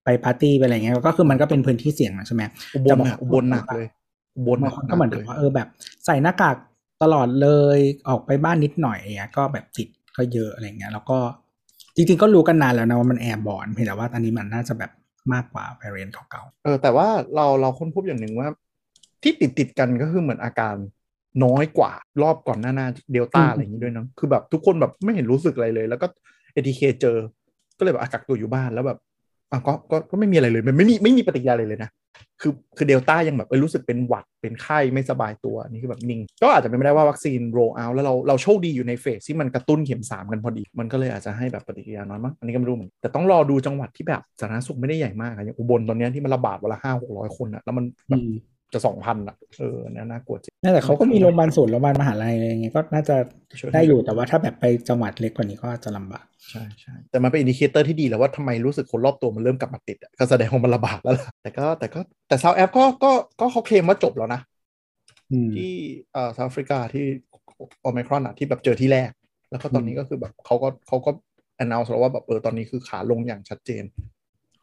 [0.04, 2.44] ไปปาร์ตี้ไปอะไรเงี้ยก็คือมันก็เป็นพื้นที่เสี่ยงนะใช่ไหม
[2.76, 3.88] อุบลหนักอุบลหนักเลย
[4.36, 5.68] อุบลบางคนก็เหมือนเลถึยงว่าเออแบบ
[6.06, 6.56] ใส่หน้ากาก
[7.04, 9.88] ตลอดเลยออกไปบ้านนิดหน่อยอย่างเงี้ยก็แบบติด
[10.18, 11.18] ก็เยอะอะไรเงี้ย แล้วก็
[11.96, 14.92] จริงๆก็รู้กันนานแล้วนะว่ามันแอร์บอร์นเพียงแต่ว่าตอนนี้มันน่าจะแบบ
[15.34, 18.48] มากกว่า variant เก่าเออแต่ว่าเราเราค้นพบอย่างหนึ่งว่า
[19.24, 20.76] ที่ติดติดๆกันก็คือเหมือนอาการ
[21.44, 26.08] น้อยกว่ารอบก่อนหน้าหน้าเดลต้าอะไรอย่างนี้ด้วยเนอะคือแบบทุกคนแบบไม่เห็นรู้สึกอะไรเลย แล้วก็
[26.54, 27.18] เอทีเคเจอ
[27.78, 29.00] ก็เลยแบบอากักตัวอยู่บ้านแล้วแบบ
[29.54, 31.90] อะก็ก็ก็ไม่มีอะไรเลยมันไม่มีไม่มีปฏิกิริยาอะไรเลยนะ
[32.42, 48.22] คือคือเดลต้ายังแบบเออรู้สึกเป็นหวัดเป็นไข้ไม่สบายตัวนี่คือแบบนิ่ง ก็อาจจะเป็นไปได้ว่าวัคซีนโรเอาแล้วเราเราโชคดีอยู่ใน phase ที่มันกระตุ้นเข็มสามกันพอดี มันก็เลยอาจจะให้แบบปฏิกิริยาน้อยมั้งอันนี้ก็ไม่รู้เหมือนแต่ต้องรอดูจังหวัดที่แบบสาธารณสุขไม่ได้ใหญ่มากอะอย่างอุบลตอนนี้ที่มันระบาดวันละห้าหกร้อยคนอะแล้วมันแบบ
[48.74, 53.16] จะสองพันอะเออเนี่ยน่ากลัวจริงนั่นแต่เขาก็มีโรงพยาบาลศูนย์โรงพยาบาลมหาลัยอะไรเงี้ยก็น่าจะ
[53.60, 64.42] ช่วยได้อยู่แต่ว่าถ้าแบบไปจังหวัดเล็กกว่านี้ก็จะลำบากใช่ใช่แต่มันเป็น indicator ที่ดีแล้วว่าทำไมรู้สึกคนรอบตัวมันเริ่มกลับมาติดอะก็แสดงว่ามันระบาดแล้วล่ะแต่ก็แต่ก็แต่ South Af ก็ก็ก็เขาเคลมว่าจบแล้วนะ
[65.32, 65.72] อืมที่
[66.14, 67.06] เอ่อ South Africa ที่
[67.82, 69.10] โอไมครอนอะที่แบบเจอที่แรก
[69.52, 71.12] แล้วก็ตอนนี้ก็คือแบบเขาก็เขาก็
[71.64, 73.84] announce แล้วว่าแบบเออตอนนี้คือขาลงอย่างชัดเจน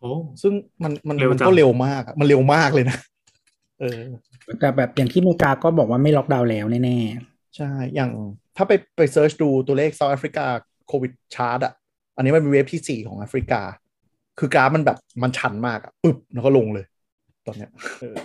[0.01, 0.11] โอ้
[0.43, 2.99] ซึ่งมันมันเร็วมันจังก็เร็วมากอะมันเร็วมากเลยนะ
[3.81, 4.01] เออ
[4.61, 6.99] แต่แบบอย่างที่อเมริกาก็บอกว่าไม่ล็อกดาวน์แล้วแน่
[7.57, 8.11] ใช่ อย่าง
[8.57, 10.47] ถ้าไปไป search ดูตัวเลข South Africa
[10.89, 11.73] โควิดชาร์ตอะ
[12.17, 13.61] อันนี้มันเป็น wave ที่สี่ของแอฟริกา
[14.39, 16.85] คือกราฟมันแบบมันชันมากอะปึ๊บแล้วก็ลงเลย
[17.47, 18.17] ตอนเนี้ยเออ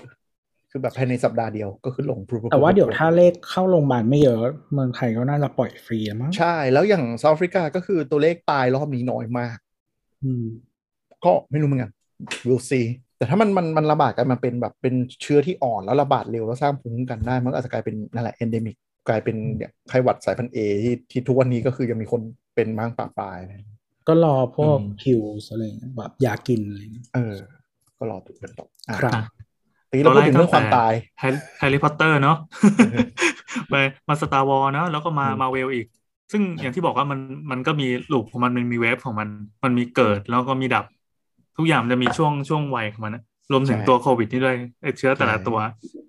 [0.72, 4.42] คือแบบภายในสัปดาห์เดียวก็คือลงปุ๊บปุ๊บๆแต่ว่าปุ๊บเดี๋ยวถ้าเลขเข้าโรงพยาบาลไม่เยอะ
[4.74, 9.58] เมืองไทยก็น่าจะปล่อยฟรีแล้วมั้งใช่ แล้วอย่างเซาท์แอฟริกาก็คือตัวเลขตายรอบนี้น้อยมาก
[10.24, 10.46] อืม
[11.26, 11.92] ก็ไม่รู้เหมือนกัน
[12.48, 18.76] we'll see แต่ถ้ามันมันมันระบาดกันมาเป็นแบบเป็นเชื้อที่อ่อนแล้วระบาดเร็วแล้วสร้างภูมิคุ้มกันได้มันก็อาจจะกลายเป็นนั่นแหละ endemic
[19.10, 22.22] กลายเป็นเนี่ยไข้หวัดสายพันธุ์เอที่ที่ทุกวันนี้ก็คือยังมีคน
[22.56, 23.66] เป็นบ้างปะปลายนะ
[24.08, 27.36] ก็รอพวกอืม cure อะไรอย่างเงี้ยแบบยากินอะไรอย่างเงี้ยเออ
[27.98, 29.20] ก็รอดูกันต่ออะครับอะ
[29.90, 30.94] ทีนี้เราพูดถึงเรื่องความตาย
[31.60, 32.36] Harry Potter เนาะ
[32.80, 33.06] เออ
[33.70, 33.74] ไป
[34.10, 35.86] มา Star Wars เนาะแล้วก็มาอืมมาเวลอีก
[36.32, 37.20] ซึ่งอย่างที่บอกว่ามัน
[37.52, 39.30] มันก็มี loop ของมันมันมี wave ของมัน
[39.64, 40.86] มันมีเกิดแล้วก็มีดับ
[41.58, 45.58] ทุกอย่างมันจะมีช่วงช่วงวัยของมันนะรวมถึงตัวโควิดนี่ด้วยไอ้เชื้อแต่ละตัว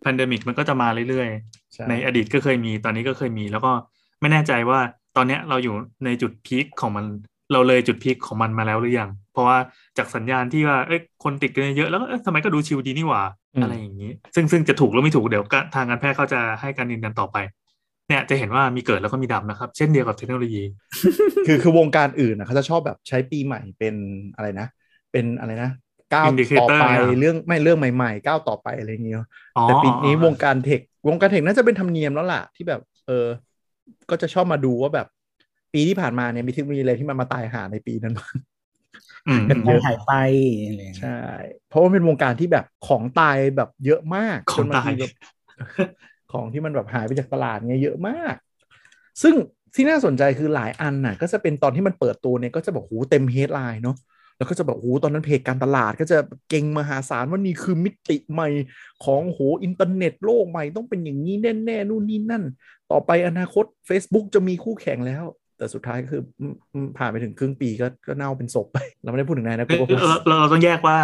[0.00, 3.72] pandemic มันก็จะมาเรื่อยๆใช่ในอดีตก็เคยมีตอนนี้ก็เคยมี แล้วก็
[4.20, 4.78] ไม่แน่ใจว่า
[5.16, 7.04] ตอนเนี้ยเราอยู่ในจุดพีคของมัน
[7.52, 9.58] เราเลยจุดพีคของมันมาแล้วหรือยัง เพราะว่า
[9.98, 13.22] จากสัญญาณที่ว่าเอ้ยคนติดกันเยอะแล้วก็เอ้ยทำไมก็ดูชิวดีนี่หว่า
[13.62, 17.36] อะไรอย่างนี้ ซึ่งซึ่งจะถูกหรือไม่ถูกเดี๋ยวก็ทางการแพทย์เขาจะให้การยืนยันต่อไป
[18.08, 20.62] เนี่ยจะเห็นว่ามีเกิดแล้วก็มีดับนะครับ เช่นเดียวกับเทคโนโลยี
[21.46, 23.94] คือคือวงการอื่นนะเขาจะชอบแบบใช้ปีใหม่เป็น
[24.36, 24.66] อะไรนะ
[25.16, 25.70] เป็นอะไรนะ
[26.14, 29.24] ก้าว Indicator ต่อไปเนี่ยเรื่องไม่เรื่องใหม่ๆก้าวต่อไปอะไรอย่างเงี้ย
[29.56, 33.26] อ๋อแต่ปีนี้อ๋อวงการเทควงการเทคน่าจะเป็นธรรมเนียมแล้วล่ะที่แบบเออ
[34.10, 35.06] ก็จะชอบมาดูว่าแบบ
[35.72, 38.36] ปีที่ผ่านมาเนี่ยมีเทคโนโลยีอะไรที่มันมาตายหาในปีนั้นบ้าง
[39.28, 40.12] อืมกันมัเยนอะหายไป
[40.66, 41.18] อะไรอย่างเงี้ยใช่
[41.68, 45.12] เพราะว่าเป็นวงการที่แบบของตายแบบเยอะมากของจนบางตายทีแบบ
[46.32, 48.34] ของที่มันแบบหายไปจากตลาดเนี่ยเยอะมาก
[49.22, 49.34] ซึ่ง
[49.74, 53.96] ที่น่าสนใจคือหลายอันน่ะ ก็จะเป็นตอนที่มันเปิดตัวเนี่ยก็จะบอกหูเต็มเฮดไลน์เนาะ
[54.36, 56.18] แล้วก็จะแบบหูตอนนั้นเพจการตลาดก็จะ
[56.50, 58.48] เก่งมหาศาลว่านี่คือมิติใหม่
[59.04, 62.44] ของโหอินเทอร์เน็ตโลกใหม่ต้องเป็นอย่างนี้แน่ๆนู่นนี่นั่น
[62.90, 65.24] ต่อไปอนาคต Facebook จะมีคู่แข่งแล้ว
[65.58, 70.98] แต่สุดท้ายก็คืออืมอืมผ่านไปถึงครึ่งปีก็ก็เน่าเป็นศพไป เราไม่ได้พูดถึงนายนะเอ้ยกูก็พูดเราเราเราต้องแยกว่า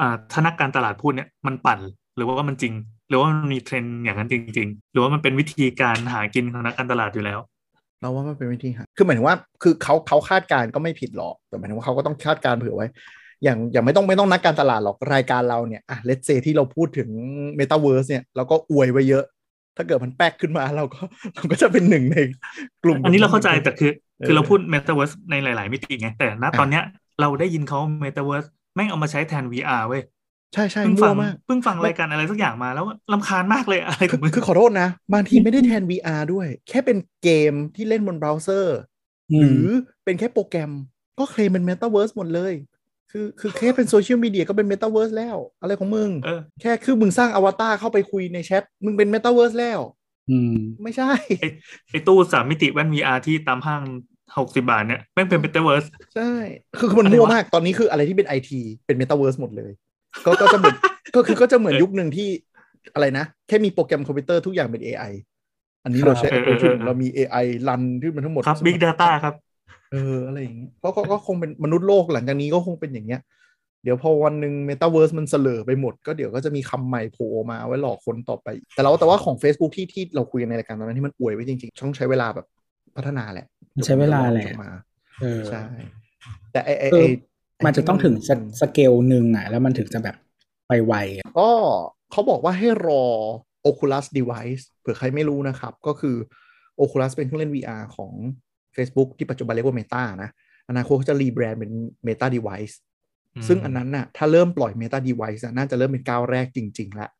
[0.00, 1.80] อ่าถ้านักการตลาดพูดเนี่ยมันปั่น
[2.16, 2.74] หรือว่ามันจริง
[3.08, 7.38] หรือว่ามันมีเทรนด์อย่างนั้นจริง ๆ หรือว่ามันเป็นวิธีการหากินของนักการตลาดอยู่แล้ว
[8.00, 12.86] เราว่ามันเป็นวิธีหาคือหมายถึงว่า คือเขาเขาคาดการณ์ก็ไม่ผิดหรอก แต่หมายถึงว่าเขาก็ต้องคาดการณ์เผื่อไว้
[13.44, 17.08] อย่างอย่างไม่ต้องไม่ต้องนักการตลาดหรอก รายการเราเนี่ย อะ let's say ที่เราพูดถึง
[17.58, 19.24] Metaverse เนี่ย เราก็อวยไว้เยอะ
[19.76, 21.00] ถ้าเกิดมันแป๊กขึ้นมาเราก็
[21.34, 22.18] เราก็จะเป็นหนึ่งใน
[22.84, 23.92] กลุ่ม อันนี้เราเข้าใจแต่คือ
[24.26, 26.84] คือเออเราพูด Metaverse ในหลาย ๆ มิติไง แต่ณตอนเนี้ย
[27.20, 30.02] เราได้ยินเขา Metaverse แม่งเอามาใช้แทน VR เว้ย
[30.56, 38.78] ใช่ใช่เพิ่งมั่ฟัวงมากเพิ่งฟังรายการอะไรสักอย่างมาแล้วรำคาญมากเลยอะไรขคือองมึงคือขอโทษนะ บางทีไม่ได้แทน VR ด้วย แค่เป็นเกมที่เล่นบนเบราว์เซอร์
[39.40, 39.64] หรือ
[40.04, 40.70] เป็นแค่โปรแกรม
[41.18, 42.52] ก็เคลมเป็น Metaverse หมดเลย
[43.10, 49.80] คือคือแค่เป็นโซเชียลมีเดียก็เป็น Metaverse แล้ว อะไรของมึงเออแค่คือมึงสร้างอวตารเข้าไปคุยในแชทมึงเป็น Metaverse แล้ว
[50.30, 51.48] อืมไม่ใช่ไอ้
[51.88, 53.82] ไอตู้สามมิติแว่น VR ที่ตามห้าง
[54.38, 55.84] หกสิบบาทเนี่ยแม่งเป็นเมตาเวิร์ส
[56.16, 56.32] ใช่
[56.78, 59.72] คือคือมันอะไรมั่ววะมากตอนนี้คืออะไรที่เป็นไอทีเป็นเมตาเวิร์สหมดเลย
[60.24, 60.76] ก็ก็จะเหมือน
[61.16, 62.28] ก็คือก็จะเหมือนยุคหนึ่งที่
[62.94, 65.12] อะไรนะ แค่มีโปรแกรมคอมพิวเตอร์ทุกอย่างเป็น AI
[65.84, 69.34] อันนี้เราใช้ครับเราพูดถึงเรามี AI run ที่มันทั้งหมดครับ Big Data ครับ
[69.92, 73.20] เอออะไรอย่างเงี้ยก็ก็ก็คงเป็นมนุษย์โลกหลังจากนี้ก็คงเป็นอย่างเงี้ย
[73.82, 82.46] เดี๋ยวพอวันหนึ่งเมตาเวิร์สมันเสลอไปหมด ก็เดี๋ยวก็จะมีคำใหม่โผล่มาไว้หลอกคนต่อไป แต่เราแต่ว่าของ Facebook ที่ที่เราคุยกันในรายการตอนนั้นที่มันอวยไว้จริงๆต้องใช้เวลาแบบ
[82.96, 84.70] พัฒนาแหละมันใช้เวลาแหละจนมา
[85.20, 85.60] เออใช่
[86.52, 87.06] แต่ไอไอคือไอ
[87.64, 90.16] มันจะต้องถึงอืมสเกลหนึ่งอะ แล้วมันถึงจะแบบ
[90.68, 91.50] ไปไวอะก็
[92.10, 93.04] เขาบอกว่าให้รอ
[93.68, 96.16] Oculus Device เผื่อใครไม่รู้นะครับ ก็คือ
[96.80, 98.12] Oculus เป็นเครื่องเล่น VR ของ
[98.76, 100.30] Facebook ที่ปัจจุบันเรียกว่า Meta นะ
[100.68, 101.72] อนาคตเขาจะรีแบรนด์เป็น
[102.06, 102.74] Meta Device
[103.34, 107.10] อืมซึ่งอันนั้นน่ะถ้าเริ่มปล่อย Meta Device อะน่าจะเริ่มเป็นก้าวแรกจริง ๆ แล้ว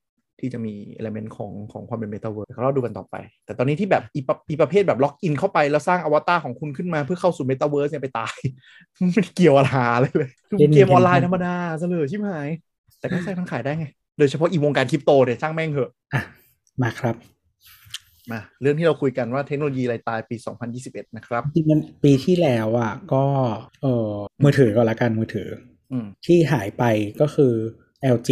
[0.41, 8.37] ที่จะมี element ของของความเป็น Metaverse เขาเราดูกันต่อไป แต่ตอนนี้ที่แบบอีประอีประเภทแบบล็อกอินเข้าไป แล้วสร้างอวตารของคุณขึ้นมาเพื่อเข้าสู่ Metaverse เนี่ยไปตาย
[9.13, 9.69] ไม่เกี่ยวอะไร
[10.01, 12.49] เลยเลยคือเกมออนไลน์ธรรมดาซะเลยชิบหาย
[13.01, 13.87] แต่ก็ใช้มันขายได้ไง
[14.19, 16.23] โดยเฉพาะอีวงการคริปโตเนี่ยช่างแม่งเหอะอะ
[16.83, 17.17] มาครับ
[18.33, 20.37] มาเรื่องที่เราคุยกันว่าเทคโนโลยีอะไรตายปี
[20.77, 23.25] 2021 นะครับจริงๆมันปีที่แล้วอะก็
[23.83, 24.11] เออ
[24.45, 25.49] มือถือก็แล้วกันมือถือ
[25.93, 26.85] อืมที่หายไป
[27.21, 27.55] ก็คือ
[28.15, 28.31] LG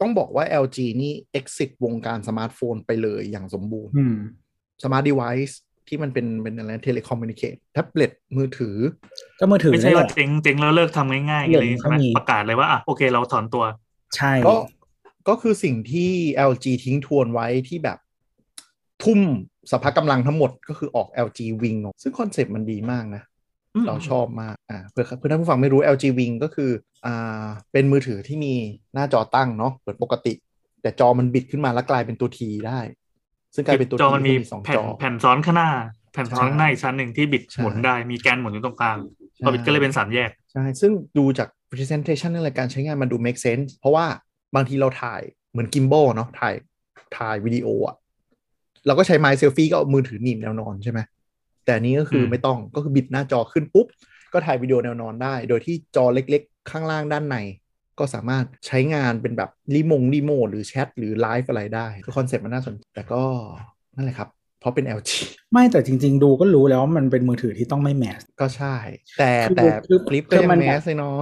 [0.00, 4.16] ต้องบอกว่า LG นี่ exit วงการสมาร์ทโฟนไปเลยอย่างสมบูรณ์อืม
[4.84, 8.76] smart device ที่มันเป็นเป็นอะไร telecommunication แท็บเล็ตมือถือ
[9.40, 13.64] ก็มือถือ ไม่ใช่นี่แหว่าละเจ๊งเจ๊งแล้วเลิกทำง่ายๆเลิกเลยใช่ไหมก็มีประกาศเลยว่าอะโอเคเราถอนตัว
[14.16, 14.54] ใช่ก็
[15.28, 16.10] ก็คือสิ่งที่
[16.50, 17.98] LG ทิ้งทวนไว้ที่แบบ
[19.04, 19.20] ทุ่ม
[19.70, 23.35] สภากำลังทั้งหมดก็คือออก LG Wing ออกซึ่งคอนเซปต์มันดีมากนะอืม
[23.86, 26.70] เราชอบมากอ่าเพื่อเพื่อท่านผู้ฟังไม่รู้ LG Wing ก็คือ
[27.06, 28.54] อ่าเป็นมือถือที่มี
[28.94, 30.32] หน้าจอตั้งเนาะเปิดปกติ
[30.82, 32.80] แต่จอมันบิดขึ้นมาแล้วกลายเป็นตัวทีได้
[33.54, 35.70] ซึ่งกลายเป็นตัวจอทีมันมีที่มีสองแผ่จนอแผ่นซ้อนข้างหน้า
[36.12, 38.96] แผ่นซ้อนใช่ข้างหน้าอีกชั้นหนึ่งที่บิดใช่หมุนได้มีแกนหมุนอยู่ตรงกลาง
[39.34, 44.06] ใช่พอบิดก็เลยเป็นสามแยกใช่ซึ่งดูจาก presentation เรื่องรายการใช้งานมันดู make sense เพราะว่า
[44.54, 46.54] บางทีเราถ่ายเหมือนกิม b บ l เนาะถ่าย
[47.18, 47.96] ถ่ายวิดีโออะ
[48.86, 51.00] เราก็ใช้ไม้เซลฟี่ก็เอามือถือหนีบแนวนอนใช่ไหม
[51.66, 53.86] แต่อันนี้ก็คืออืมไม่ต้องก็คือบิดหน้าจอขึ้นปุ๊บ
[54.32, 57.36] ก็ถ่ายวิดีโอแนวนอนได้ โดยที่จอเล็กๆ ข้างล่างด้านใน
[57.98, 63.22] ก็สามารถใช้งานเป็นแบบรีโมงรีโมทหรือแชทหรือไลฟ์อะไรได้คือ concept มันน่าสนใจแต่ก็
[63.96, 64.28] นั่นแหละครับ
[64.60, 65.10] เพราะเป็น LG
[65.52, 68.76] ไม่แต่จริง ๆ ดูก็รู้แล้วว่ามันเป็นมือถือที่ต้องไม่ mass ก็ใช่
[69.18, 71.18] แต่คือแต่คือ Flip ก็คือยังมันแบบ mass เลยเนาะ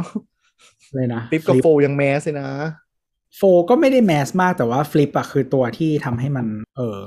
[0.94, 2.50] เลยนะ Flip กับ Fold ยัง mass เลยนะ
[3.36, 6.98] Fold ก็ไม่ได้ mass มากแต่ว่า Flip อะคือตัวที่ทำให้มัน เออ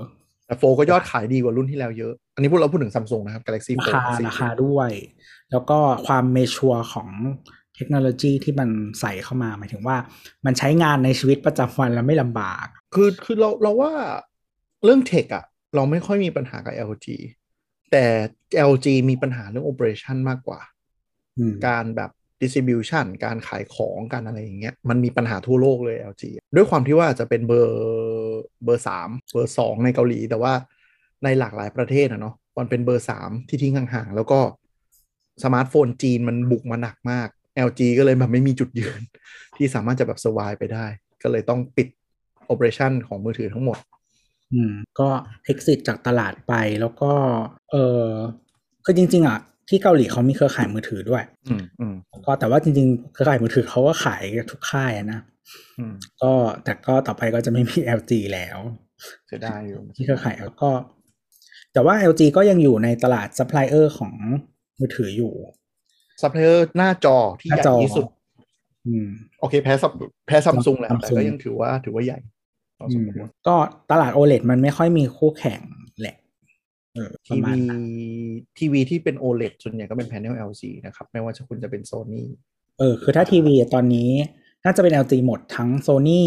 [0.48, 4.90] แต่โฟก็ยอดขายดีกว่ารุ่นที่แล้วเยอะ อันนี้พวกเราพูดถึงซัมซุงนะครับ Galaxy Fold 4 ราคาราคาด้วย
[5.52, 7.10] แล้วก็ความ mature ของ
[7.76, 9.98] เทคโนโลยีที่มันใส่เข้ามาหมายถึงว่า
[10.46, 13.92] มันใช้งานในชีวิตประจำวันแล้วไม่ลำบาก คือคือเราเราว่า
[14.84, 17.08] เรื่อง tech อะเราไม่ค่อยมีปัญหากับ LG
[17.92, 18.06] แต่
[18.72, 20.62] LG มีปัญหาเรื่อง operation มากกว่า
[21.38, 26.24] อืมการแบบ distribution การขายของการอะไรอย่างเงี้ยมันมีปัญหาทั่วโลกเลย LG
[26.56, 30.54] ด้วยความที่ว่าจะเป็นเบอร์เบอร์สามเบอร์สองในเกาหลี แต่ว่า
[31.24, 34.40] ในหลากหลายประเทศอะเนาะมันเป็นเบอร์สามที่ทิ้งห่างๆ แล้วก็
[35.44, 37.28] สมาร์ทโฟนจีนมันบุกมาหนักมาก
[37.68, 39.02] LG ก็เลยแบบไม่มีจุดยืน
[39.58, 40.86] ที่สามารถจะแบบ survive ไปได้
[41.24, 41.88] ก็เลยต้องปิด
[42.52, 43.78] operation ของมือถือทั้งหมด
[44.54, 45.10] อืม ก็
[45.52, 47.12] exit จากตลาดไปแล้วก็
[47.72, 48.08] เออ
[48.86, 49.40] คือจริง ๆ อะ
[49.70, 55.20] ที่เกาหลีเขามีเครือข่ายมือถือด้วย อืมอืมก็แต่ว่าจริงๆ เครือข่ายมือถือเขาก็ขายทุกค่ายอะนะ
[55.80, 56.32] อืมก็
[56.64, 58.58] แต่ก็ต่อไปก็จะไม่มี LG แล้ว
[59.28, 60.70] เสียดายอยู่ที่เครือข่ายแล้วก็
[61.74, 64.14] แต่ว่า LG ก็ยังอยู่ในตลาดซัพพลายเออร์ของ
[64.80, 65.34] มือถืออยู่
[66.22, 68.06] ซัพพลาจอหน้าจอที่ใหญ่ที่สุด
[68.88, 69.08] อืม
[69.40, 69.92] โอเค แพ้ซับ
[70.28, 72.20] แพ้ซัมซุงแหละ Samsung แต่ก็ยังถือว่าถือว่าใหญ่
[72.78, 73.56] พอสอืมมควรก็
[73.92, 75.87] ตลาด OLED มันไม่ค่อยมีคู่แข่งแหละเออป
[77.28, 77.84] ทีระมาณวีนั้น
[78.58, 82.26] ทีวีที่เป็น OLED ส่วนใหญ่ก็เป็น panel LG นะครับ ไม่ว่าจะคุณจะเป็น Sony
[82.80, 84.12] เออ คือถ้าทีวีตอนนี้
[84.66, 86.24] น่าจะเป็น LG หมดทั้ง Sony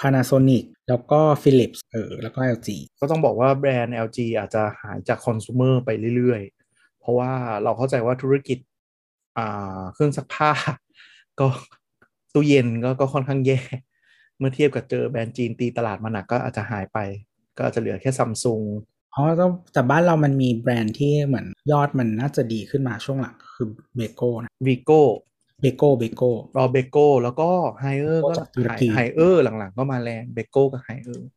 [0.00, 2.68] Panasonic แล้วก็ Philips เออ แล้วก็ LG
[3.00, 7.32] ก็ต้องบอกว่าแบรนด์ LG อาจจะหายจากคอน sumer ไปเรื่อยๆ เพราะว่า
[7.62, 8.58] เราเข้าใจว่าธุรกิจ
[9.38, 10.50] อ่าเครื่องซักผ้า
[11.40, 11.46] ก็
[12.34, 13.60] ตู้เย็นก็ก็ค่อนข้างแย่
[14.38, 16.98] เมื่อเทียบกับเจอแบรนด์จีนตีตลาดมาหนักก็อาจจะหายไป
[17.56, 18.62] ก็อาจจะเหลือแค่ซัมซุง
[19.14, 25.02] อ๋อแต่แต่บ้านเรามันมีแบรนด์ที่เหมือนยอดมันน่าจะดีขึ้นมาช่วงหลังคือเบโก้นะ Beko
[25.60, 27.48] เบโก้เบโก้รอเบโก้แล้วก็
[27.80, 31.28] ไฮเออร์ก็จากตุรกีไฮเออร์หลังๆ ก็มาแรงเบโก้กับไฮเออร์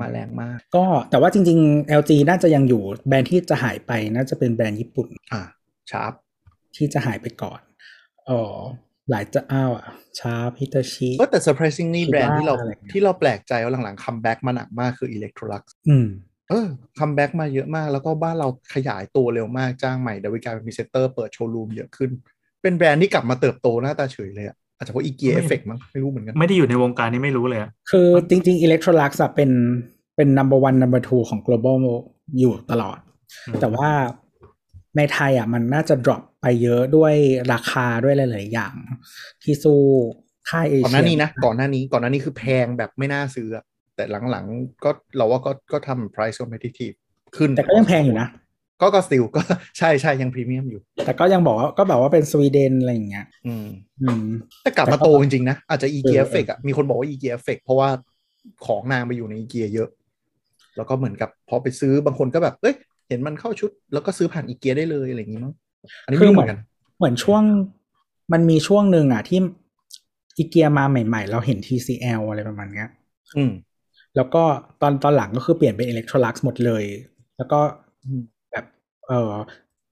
[0.00, 5.42] มาแรงมาก ก็แต่ว่าจริง ๆ LG น่าจะยังอยู่แบรนด์ที่จะหายไปน่าจะเป็นแบรนด์ญี่ปุ่น อ่า
[5.90, 6.12] ชาร์ป
[6.76, 7.60] ที่จะหายไปก่อน
[8.28, 8.42] อ๋อ
[9.10, 9.86] หลายจะอ้าวอะ
[10.18, 16.08] ชาร์ปฮิตาชิก็แต่ surprisingly คิดแบรนด์ที่เราอะไรเงี้ยที่เราแปลกใจว่าหลังๆ comeback มาหนักมากคือ Electrolux อืม
[16.50, 16.66] เออ
[16.98, 22.10] comeback มาเยอะมาก แล้วก็บ้านเราขยายตัวเร็วมากจ้างใหม่ดาวิกาเป็นพรีเซนเตอร์เปิดโชว์รูมเยอะขึ้น
[22.62, 29.50] เป็นแบรนด์ที่กลับมาเติบโตหน้าตาเฉยเลยอะอาจจะเพราะอีเกียไม่เอฟเฟกมั้งไม่รู้เหมือนกัน ไม่ได้อยู่ในวงการนี้ไม่รู้เลยอะคือจริงๆ Electrolux อะเป็น
[30.16, 31.76] เป็น number one number two ของ global
[32.38, 32.98] อยู่ตลอด
[33.60, 33.90] แต่ว่า
[34.96, 37.14] ในไทยอะมันน่าจะ drop ไปเยอะด้วย
[37.52, 38.74] ราคาด้วยหลายๆอย่าง
[39.42, 39.80] ที่สู้
[40.50, 43.64] ค่ายเอเชียก่อนหน้านี้นะ ก่อนหน้านี้ก่อนหน้านี้คือแพงแบบไม่น่าซื้ออะ
[44.00, 46.96] แต่หลังๆ ก็เราว่าก็ก็ทำ price competitive
[47.36, 48.28] ขึ้น แต่ก็ยังแพงอยู่นะ
[48.80, 49.40] ก็ก็ still ก็
[49.78, 53.66] ใช่ใช่ยังพรีเมียมอยู่ แต่ก็ยังบอกว่าก็แบบว่าเป็นสวีเดนอะไรอย่างเงี้ย อืม
[54.02, 54.26] อืม
[54.62, 57.88] แต่กลับมาแต่ก็โตจริงๆนะ อาจจะอีเกียเออเอฟเฟกอะมีคนบอกว่าอีเกียเอฟเฟกเพราะว่า
[58.66, 59.88] ของนางไปอยู่ในอีเกียเยอะ
[60.76, 62.74] แล้วก็เหมือนกับพอไปซื้อบางคนก็แบบเอ้ย
[63.08, 65.54] เห็นมันเข้าชุด แล้วก็ซื้อผ่านอีเกียได้เลยอะไรอย่างงี้มั้ง
[66.04, 66.58] อันนี้ไม่รู้เหมือนกัน
[66.98, 67.42] เหมือนช่วง
[68.32, 69.40] มันมีช่วงหนึ่งอะที่
[70.38, 72.88] อีเกียมาใหม่ ๆ เราเห็น TCL อะไรประมาณเนี้ย
[73.36, 73.52] อืม
[74.16, 74.42] แล้วก็
[74.82, 76.84] ตอนตอนหลังก็คือเปลี่ยนเป็น Electrolux หมดเลย
[77.36, 77.60] แล้วก็
[78.04, 78.64] อืมแบบ
[79.08, 79.32] เออ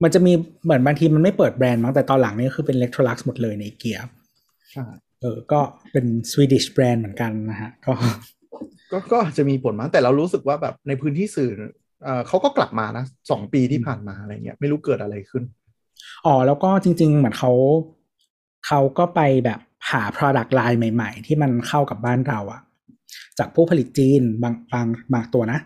[0.02, 0.32] มันจะมี
[0.64, 3.98] เหมือนบางทีมันไม่เปิดแบรนด์มั้งแต่ตอนหลังนี่คือเป็น Electrolux หมดเลยในเกีย
[4.72, 4.84] ใช่
[5.20, 5.60] เออ ก็
[5.92, 7.92] เป็น Swedish แบรนด์เหมือนกันนะฮะ ก็
[8.92, 11.50] ก็ก็อาจจะมีผลมั้งแต่เรารู้สึกว่าแบบในพื้นที่สื่อ
[12.04, 15.42] เอ่อเขาก็กลับมานะสองปีที่ผ่านมาอะไรเงี้ยไม่รู้เกิดอะไรขึ้น
[16.26, 17.52] อ๋อ แล้วก็จริง ๆ เหมือนเขา
[18.66, 22.60] เขาก็ไปแบบหา product line ใหม่ ๆ ที่มันเข้ากับบ้านเราอะ
[23.38, 25.58] จากผู้ผลิตจีนบางบางบางตัวนะ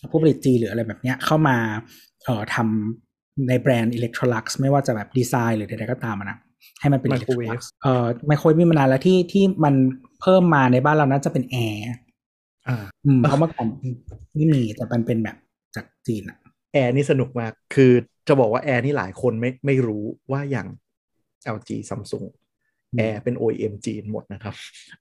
[0.00, 1.56] จากผู้ผลิตจีนหรืออะไรแบบเนี้ยเข้ามา
[2.24, 6.38] เอ่อทำในแบรนด์ Electrolux ไม่ว่าจะแบบดีไซน์หรือใดๆก็ตามอะนะ
[6.80, 9.74] ให้มันเป็น Microwave Electrolux เอ่อไมโครเวฟมีมานานแล้วที่ที่มัน
[10.20, 11.82] เพิ่มมาในบ้านเราน่าจะเป็นแอร์
[12.68, 13.66] อ่าอืมเพราะเมื่อก่อน
[14.34, 15.36] ไม่มีแต่มันเป็นแบบ
[15.76, 16.38] จากจีนอะ
[16.72, 17.92] แอร์นี่สนุกมาก คือ
[18.28, 20.66] จะบอกว่าแอร์นี่หลายคนไม่ไม่รู้ว่าอย่าง
[21.56, 22.26] LG Samsung
[22.96, 24.54] แอร์เป็น OEM จีนหมดนะครับ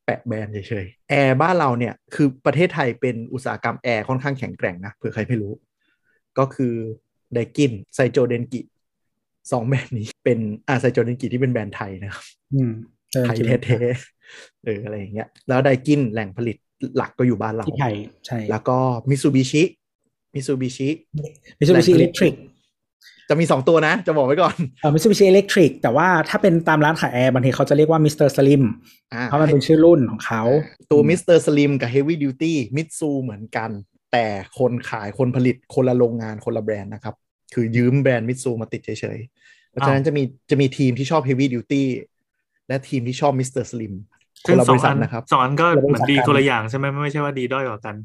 [0.06, 5.54] แปะแบรนด์เฉยๆแอร์บ้านเราเนี่ย คือประเทศไทยเป็นอุตสาหกรรมแอร์ค่อนข้างแข็งแกร่งนะเผื่อใครไม่รู้
[6.38, 6.74] ก็คือ
[7.34, 8.62] ไดกินไซโจเดนกิ
[9.52, 12.72] สองแบรนด์นี้เป็นอ่าไซโจเดนกิที่เป็นแบรนด์ไทยนะครับอืม
[13.14, 16.58] เออไทยแท้ๆเอออะไรอย่างเงี้ยแล้วไดกินแหล่งผลิต
[16.98, 18.78] หลักก็อยู่บ้านเราที่ไทยใช่แล้วก็
[19.10, 19.64] มิซูบิชิ
[20.34, 20.90] มิซูบิชิ
[21.60, 22.36] มิซูบิชิแหอิล่เล็กทริก แหล่งผลิต
[23.30, 28.64] จะมีสองตัวนะ จะบอกไว้ก่อนเออมิซูบิชิอิเล็กทริกแต่ว่าถ้าเป็นตามร้านขายแอร์บางทีเขาจะเรียกว่ามิสเตอร์สลิม
[29.14, 30.44] อ่าเพราะมันเป็นชื่อรุ่นของเขา
[30.92, 31.38] ตัว Mr.
[31.38, 33.70] Slim กับ Heavy Duty มิตซูเหมือนกัน
[34.12, 34.26] แต่
[34.60, 37.16] คนขายคนผลิตคนละโรงงานคนละแบรนด์นะครับ
[37.54, 41.88] คือยืมแบรนด์มิตซูมาติดเฉยๆเพราะฉะนั้นจะมีจะมีทีมที่ชอบ Heavy Duty
[42.68, 43.94] และทีมที่ชอบมิสเตอร์สลิม
[44.46, 47.96] คซึ่นงละสบองริษัอัทนนะครับสองอันก็คนละบริเหมือษัทนดีกันคนละอย่างใช่ไหมไม่ใช่ว่าดีด้อยกว่ากัน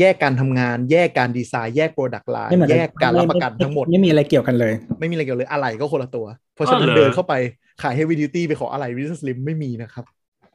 [0.00, 7.34] แยกการทำงาน แยกการดีไซน์ แยก product line ไม่เหมือนแยกการรับประกันไไทั้งหมด ไม่มีอะไรเกี่ยวกันเลย ไม่มีอะไรเกี่ยวเลยอะไรก็คนละตัว เพราะฉะนั้นอ๋อเหรอเดินเข้าไป
[7.82, 9.18] ขาย Heavy Duty ไปขออะไร Mr.
[9.18, 10.04] Slim ไม่มีนะครับ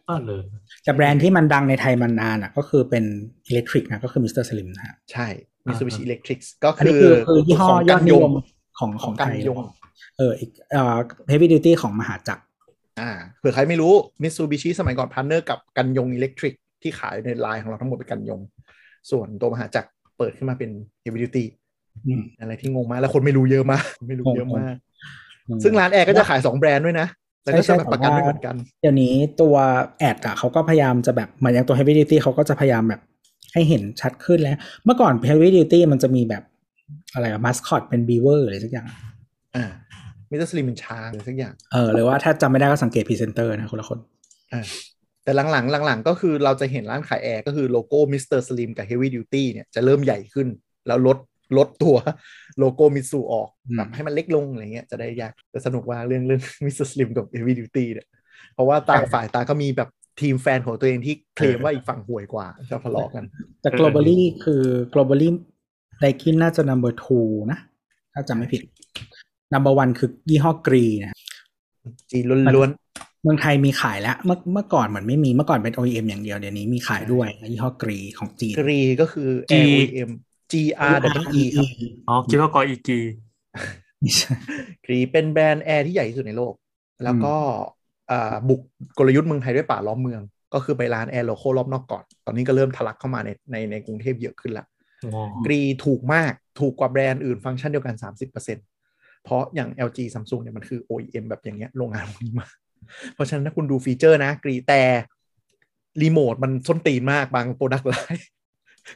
[0.07, 0.43] ก็เลย
[0.83, 3.03] แต่แบรนด์ที่มันดังในไทยมานานอะก็คือเป็น
[3.47, 4.43] อิเล็กทริกนะก็คือ Mr.
[4.43, 5.27] Slim นะฮะใช่
[5.67, 8.31] มิซูบิชิอิเล็กทริกก็คือของกันยง อันนี้คือคือยี่ห้อยอดนิยม
[8.79, 9.57] ของไทย ของกันยง
[10.17, 10.97] เอออีกเอ่อ
[11.29, 12.43] Heavy Duty ของมหาจักร
[12.99, 18.39] อ่าเผื่อใครไม่รู้มิตซูบิชิสมัยก่อน partner กับกันยงอิเล็กทริกที่ขายในไลน์ของเราทั้งหมดเป็นกันยง
[19.11, 20.69] ส่วนตัวมหาจักรเปิดขึ้นมาเป็น
[21.01, 21.47] Heavy Duty
[22.07, 24.75] อืมอะไรที่งงมากแล้วคนไม่รู้เยอะมากไม่รู้เยอะมาก
[25.47, 27.07] อืมซึ่งร้านแอร์ก็จะขาย2แบรนด์ด้วยนะ
[27.43, 33.01] แล้วก็ใช่จะใช่แบบประกันแต่ว่าไม่เหมือนกัน เดี๋ยวนี้ตัว ad อะเขาก็พยายามจะแบบเหมือนอย่างตัว Heavy Duty เขาก็จะพยายามแบบ
[33.53, 36.43] ให้เห็นชัดขึ้นแล้ว เมื่อก่อน Heavy Duty มันจะมีแบบ
[37.13, 38.87] อะไรอะมัสคอตเป็นบีเวอร์อะไรสักอย่าง
[39.55, 39.65] อ่า
[40.29, 40.47] Mr.
[40.47, 43.99] Slim เป็นช้างหรือสักอย่าง เออหรือว่าถ้าจำไม่ได้ก็สังเกตพรีเซนเตอร์นะคนละคน
[44.53, 44.65] อ่า
[45.23, 48.39] แต่หลังๆหลังๆ ก็คือเราจะเห็นร้านขายแอร์ก็คือโลโก้ Mr.
[48.39, 50.47] Slim กับ Heavy Duty เนี่ยจะเริ่มใหญ่ขึ้น
[50.87, 51.17] แล้วลด
[51.57, 51.97] ลดตัว
[52.59, 56.87] โลโก้มิตซูออกอืมแบบให้มันเล็กลงอะไรเงี้ยจะได้ยากแต่สนุกว่าเรื่องเรื่อง Mr.
[56.87, 58.07] Slim กับ Heavy Duty เนี่ย
[58.53, 59.89] เพราะว่าต่างฝ่ายต่างก็มีแบบ
[60.21, 63.23] ทีมแฟนของตัวเองที่เคลมว่าอีกฝั่งห่วยกว่าชอบทะเลาะกัน
[63.61, 65.29] แต่ globally คือ globally
[66.01, 67.59] ไดกินน่าจะ number two นะ
[68.13, 68.61] ถ้าจำไม่ผิด
[69.53, 71.17] number one คือยี่ห้อ Gree นะ
[72.11, 72.69] จีนล้วน
[73.23, 80.11] เมืองไทยมีขายแล้ว เมื่อเมื่อก่อนเหมือนไม่มีเมื่อก่อนเป็น OEM อย่างเดียวเดี๋ยวนี้มีขายด้วยยี่ห้อ Gree ของจีนๆ Gree ก็คือ Gree Air OEM
[80.51, 80.53] G
[80.93, 81.65] R E E ครับ
[82.09, 82.99] อ๋อคิดว่ากออีกี
[83.99, 84.33] ไม่ใช่
[84.85, 86.53] Gree เป็นแบรนด์แอร์ที่ใหญ่ที่สุดในโลก
[87.03, 87.35] แล้วก็
[88.11, 88.61] อ่าบุก
[88.97, 90.21] กลยุทธ์เมืองไทยด้วยป่าล้อมเมือง
[90.53, 94.65] ก็คือไปร้านแอร์ local รอบนอกก่อน ตอนนี้ก็เริ่มทะลักเข้ามาในในในกรุงเทพเยอะขึ้นละ
[95.45, 102.47] Gree ถูกมากถูกกว่าแบรนด์อื่นฟังก์ชันเดียวกัน 30%เพราะอย่าง LG Samsung เนี่ยมันคือ OEM แบบอย่างเงี้ยโรงงานพวกนี้มา
[103.13, 104.81] เพราะฉะนั้นถ้าคุณดูฟีเจอร์นะ Gree แต่
[106.01, 108.27] รีโมทมันส้นตีนมากบาง product line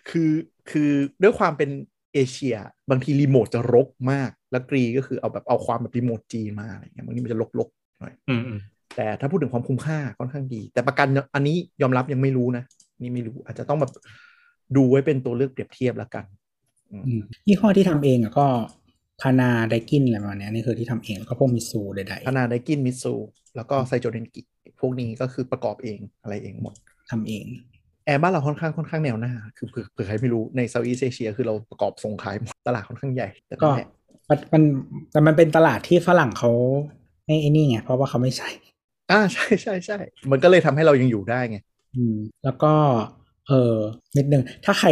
[0.09, 0.31] คือ
[0.71, 0.91] คือ
[1.23, 1.69] ด้วยความเป็น
[2.13, 2.55] เอเชีย
[2.89, 8.59] บางทีรีโมทจะรกมาก แล้ว Gree ก็คือเอาแบบเอาความแบบรีโมทจีนมาอะไรเงี้ยบางทีมันจะรกๆหน่อยอืมอืม
[8.95, 12.63] แต่ถ้าพูดถึงความคุ้มค่าค่อนข้างดี แต่ประกันอันนี้ยอมรับยังไม่รู้นะ
[13.01, 13.91] นี่ไม่รู้อาจจะต้องแบบ
[14.75, 16.25] ดูไว้เป็นตัวเลือกเปรียบเทียบแล้วกัน
[16.91, 18.45] อืมยี่ห้อที่ทำเองอะก็
[19.23, 23.13] พานาไดกินอะไรประมาณเนี้ยนี่คือที่ทำเองแล้วก็พวกมิซูใดพานาไดกินมิตซู
[23.55, 24.41] แล้วก็ไซโจเดนกิ
[24.79, 27.45] พวกนี้ก็คือประกอบเองอะไรเองหมดๆทำเอง
[28.05, 33.89] แอร์บ้านเราค่อนข้างค่อนข้างแนวหน้า คือเผื่อเผื่อใครไม่รู้ใน Southeast Asia คือเราประกอบส่งขายหมดตลาดค่อนข้างใหญ่ แต่ก็นั่นแหละ
[34.29, 34.63] มันมัน
[35.11, 36.51] แต่มันเป็นตลาดที่ฝรั่งเขา
[37.25, 38.49] ไม่ไอ้นี่ไงเพราะว่าเขาไม่ใช่
[39.11, 39.97] อ่าใช่ใช่ใช่
[40.31, 41.57] มันก็เลยทำให้เรายังอยู่ได้ไง
[41.95, 42.73] อืมแล้วก็
[43.47, 43.75] เออ
[44.17, 44.89] นิดนึงถ้าใคร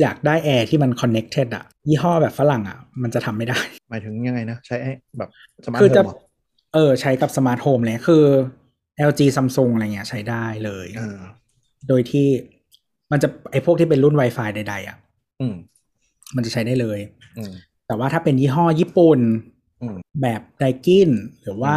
[0.00, 3.58] อยากได้แอร์ที่มัน connected อะยี่ห้อแบบฝรั่งอะมันจะทำไม่ได้
[3.90, 5.30] หมายถึงยังไงนะ คือจะใช้ไอ้แบบ
[5.66, 6.16] smart home เหรอ
[6.74, 8.24] เออ ใช้กับ smart home เลยคือ
[9.08, 11.20] LG Samsung อะไรเงี้ยใช้ได้เลยอ่า
[11.88, 12.28] โดยที่
[13.12, 14.96] มันจะไอ้พวกที่เป็นรุ่น Wi-Fi ใด ๆอะ
[15.40, 15.54] อืม
[16.36, 16.98] มันจะใช้ได้เลย
[17.38, 17.52] อืม
[17.86, 19.20] แต่ว่าถ้าเป็นยี่ห้อญี่ปุ่น
[19.82, 21.10] อืมแบบไดกิน
[21.42, 21.76] หรือว่า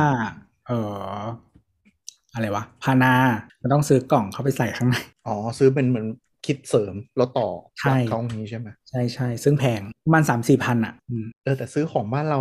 [0.67, 1.21] เออ
[2.33, 3.13] อะไรวะ พานา
[3.61, 4.95] มันต้องซื้อกล่องเข้าไปใส่ข้างใน
[5.27, 6.05] อ๋อ ซื้อเป็นเหมือน
[6.45, 7.47] คิดเสริมแล้วต่อ
[7.79, 12.39] ใช่เขานี้ใช่ไหมใช่ใช่ซึ่งแพงประมาณสามสี่พันอะอืมเออแต่ซื้อของบ้านเรา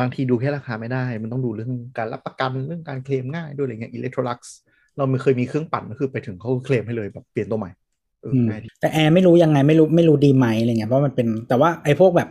[0.00, 4.56] บางทีดูแค่ราคาไม่ได้ มันต้องดูเรื่องการรับประกันเรื่องการเคลมง่ายด้วยอะไรเงี้ยอิเล็กโทรลักซ์
[4.96, 7.70] เราไม่เคยมีเครื่องปั่นก็คือไปถึงเขาก็เคลมให้เลยแบบเปลี่ยนตัวใหม่
[8.20, 12.28] เอออืมง่ายดีแต่แอร์ไม่รู้ยังไงไม่รู้ไม่รู้ดีไหมอะไรเงี้ยเพราะมันเป็นแต่ว่าไอ้พวกแบบ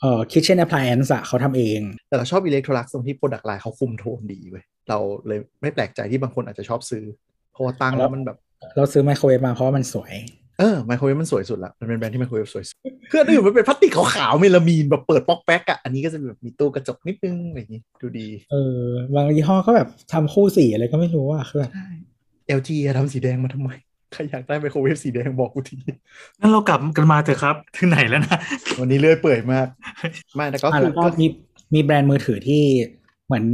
[0.00, 7.04] เอ่อ kitchen appliance อะเขาทำเอง แต่เราชอบอิเล็กโทรลักซ์ตรงที่ product line เขาคุมโทนดีเว้ยเราเลยไม่แปลกใจที่บางคนอาจจะชอบซื้อ
[7.52, 8.38] เพราะว่าตั้งแล้วมันแบบ
[8.76, 10.14] เราซื้อไมโครเวฟมาเพราะว่ามันสวย
[10.58, 12.76] เออไมโครเวฟมันสวยสุดละมันเป็นแบรนด์ที่ไมโครเวฟสวยสุด
[13.08, 18.80] เครื่องอื่นมันเป็นพลาสติกขาวๆเมลามีนแบบเปิดป๊อกแป๊กอะอันนี้ก็จะแบบมีตู้กระจกนิดนึงอะไรอย่างงี้ดูดี เออ
[19.14, 21.88] บางยี่ห้อก็แบบทำคู่สีอะไรก็ไม่รู้อะคือแบบใช่
[22.58, 23.70] LG อะทำสีแดงมาทำไม
[24.12, 25.76] ใครอยากได้ไมโครเวฟสีแดงบอกกูที
[26.40, 28.38] งั้นเรากลับกันมาเถอะครับถึงไหนแล้วนะ
[28.80, 29.66] วันนี้เลื่อยเปื่อยมาก
[30.34, 31.26] ไม่แต่ก็อะคือแล้วก็ก็มี
[31.74, 32.62] มีแบรนด์มือถือที่
[33.26, 33.44] เหมือน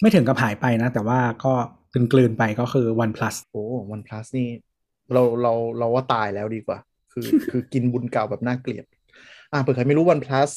[0.00, 1.52] ไม่ถึงกับหายไปนะ แต่ว่าก็
[1.92, 3.62] กลืนๆไปก็คือ OnePlus โอ้
[3.92, 4.48] วันพลัสนี่
[5.12, 6.78] เราเราเราว่าตายแล้วดีกว่า
[7.12, 8.84] คือคือกินบุญเก่าแบบน่าเกลียด
[9.52, 10.50] อ่าเผื่อใครไม่รู้วันพลัส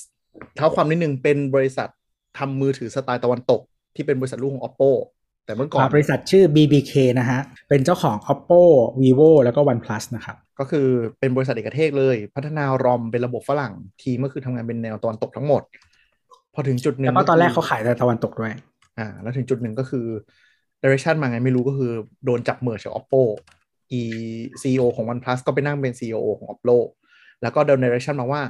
[0.55, 1.89] เท้าความนิดนึงเป็นบริษัท
[2.37, 3.61] ทำมือถือสไตล์ตะวันตก
[3.95, 4.91] ที่เป็นบริษัทลูกของ Oppo
[5.45, 8.61] แต่เมื่อก่อนบริษัทชื่อ BBK นะฮะ เป็นเจ้าของ Oppo
[9.01, 10.87] Vivo แล้วก็ OnePlus นะครับ ก็คือ
[11.19, 13.73] เป็นบริษัทเอกเทศเลย พัฒนารอมเป็นระบบฝรั่ง
[14.03, 15.61] ทีมก็คือทำงานเป็นแนวตะวันตกทั้งหมด
[16.53, 18.53] พอถึงจุดหนึ่งแล้วก็ตอนแรกคืเขาขายแต่ตะวันตกด้วย
[18.97, 20.05] อ่า แล้วถึงจุดหนึ่งก็คือ
[20.81, 21.91] direction มาไงไม่รู้ก็คือ
[22.25, 23.21] โดนจับเมิร์กับ Oppo
[23.91, 24.01] อี
[24.61, 26.77] CEO ของ OnePlus ก็ไปนั่งเป็น CEO ของ Oppo
[27.41, 28.41] แล้วก็โดน direction มาว่า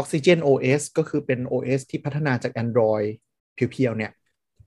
[0.00, 3.06] Oxygen OS ก็คือเป็น OS ที่พัฒนาจาก Android
[3.54, 4.12] เพียวๆเนี่ย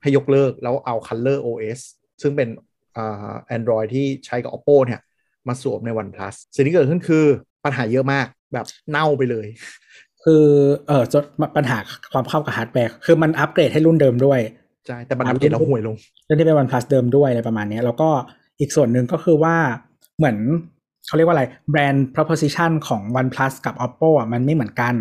[0.02, 1.80] ให้ยกเลิกแล้วเอา Color OS
[2.22, 2.48] ซึ่งเป็น
[2.94, 5.00] แอ่า Android ที่ใช้กับ Oppo เนี่ย
[5.48, 7.24] มาสวมใน OnePlus สิ่งที่เกิดขึ้นคือ
[7.64, 9.46] ปัญหาเยอะมากแบบเน่าไปเลย
[10.24, 10.44] คือ
[10.86, 11.24] เออจด
[11.56, 11.78] ปัญหา
[12.12, 14.40] ความเข้ากับฮาร์ดแวร์คือมันอัปเกรดให้รุ่นเดิมด้วย
[14.86, 18.08] ใช่แต่มันอัปเกรดแล้วห่วยลงเรื่องที่เป็น OnePlus เดิมด้วยอะไรประมาณเนี้ยแล้วก็
[18.60, 19.56] อีกส่วนหนึ่งก็คือว่า
[20.16, 20.36] เหมือน
[21.06, 24.94] เขาเรียกว่าอะไรแบรนด์ proposition ของ OnePlus กับ Oppo อะมันไม่เหมือนกัน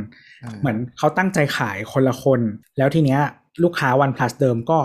[0.43, 2.41] อ่าเหมือนเขาตั้งใจขายคนละคน
[2.77, 3.21] แล้วทีเนี้ย
[3.63, 4.79] ลูกค้า OnePlus เดิมก็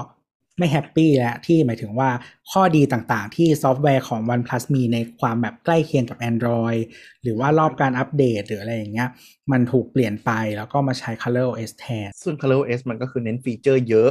[0.59, 2.11] ไม่ happy แล้วที่หมายถึงว่า
[2.51, 6.80] ข้อดีต่างๆ ที่ซอฟต์แวร์ของ OnePlus มีในความแบบใกล้เคียงกับ Android
[7.22, 9.09] หรือว่ารอบการอัปเดตหรืออะไรอย่างเงี้ย
[9.53, 14.11] มันถูกเปลี่ยนไปแล้วก็มาใช้ Color OS แทน ซึ่ง Color OS มันก็คือเน้นฟีเจอร์เยอะ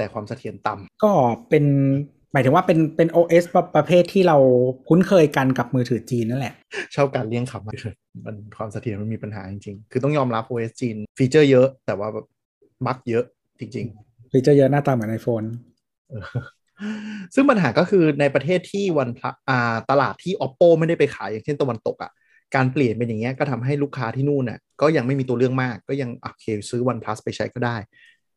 [0.00, 1.12] แต่ความเสถียรต่ำก็
[1.48, 1.64] เป็น
[2.32, 4.36] หมายถึงว่าเป็นเป็น OS ประประเภทที่เรา
[4.88, 6.54] คุ้นเคยกันกับมือถือจีนนั่นแหละ
[6.94, 12.26] ชอบการเลี่ยงคำมากเลยมันความเสถียรมันมีปัญหาจริงๆ คือต้องยอมรับ OS จีน ฟีเจอร์เยอะ แต่ว่าแบบ
[12.86, 13.24] บั๊กเยอะ
[13.60, 13.86] จริง
[14.32, 15.46] ฟีเจอร์เยอะหน้าตาเหมือน iPhone
[15.78, 16.24] ๆเออ
[17.34, 22.10] ซึ่งปัญหาก็คือในประเทศที่วันพระอ่าตลาดที่ Oppo ไม่ได้ไปขายอย่างเช่นตะวันตกอะ่ะ
[22.54, 27.76] การเปลี่ยนเป็นอย่างเงี้ยก็ทำให้ลูกค้าที่นู่นน่ะก็ยังไม่มีตัวเลือกมากก็ยังโอเคซื้อ OnePlus ไปใช้ก็ได้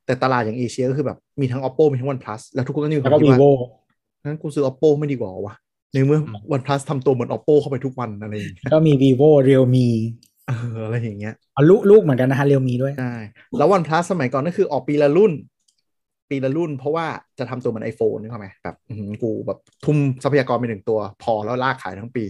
[0.05, 3.51] แต่ตลาดอย่างเอเชียก็คือแบบมีทั้ง Oppo มีทั้ง OnePlus แล้วทุกคนก็มีคแล้ววามก็คิดว่า vivo
[4.23, 5.55] งั้นกูซื้อ Oppo ไม่ดีกว่าวะ
[5.93, 9.87] ในเมื่ออืม OnePlus ทำตัวเหมือน Oppo เข้าไปทุกวันอะไรอย่างเงี้ยก็มี vivo realme
[10.47, 13.15] เอออะไรอย่างเงี้ยอ๋อลูกลูกเหมือนกันนะฮะ realme ด้วยใช่
[13.57, 15.31] แล้ว OnePlus สมัยก่อนก็คือออกปีละรุ่น
[16.29, 17.05] ปีละรุ่น เพราะว่า
[17.39, 22.23] จะทำตัวเหมือน iPhone นึกออกไหมแบบอื้อหือกูแบบทุ่มทรัพยากรไปหนึ่งตัว พอแล้วลากขายทั้งปี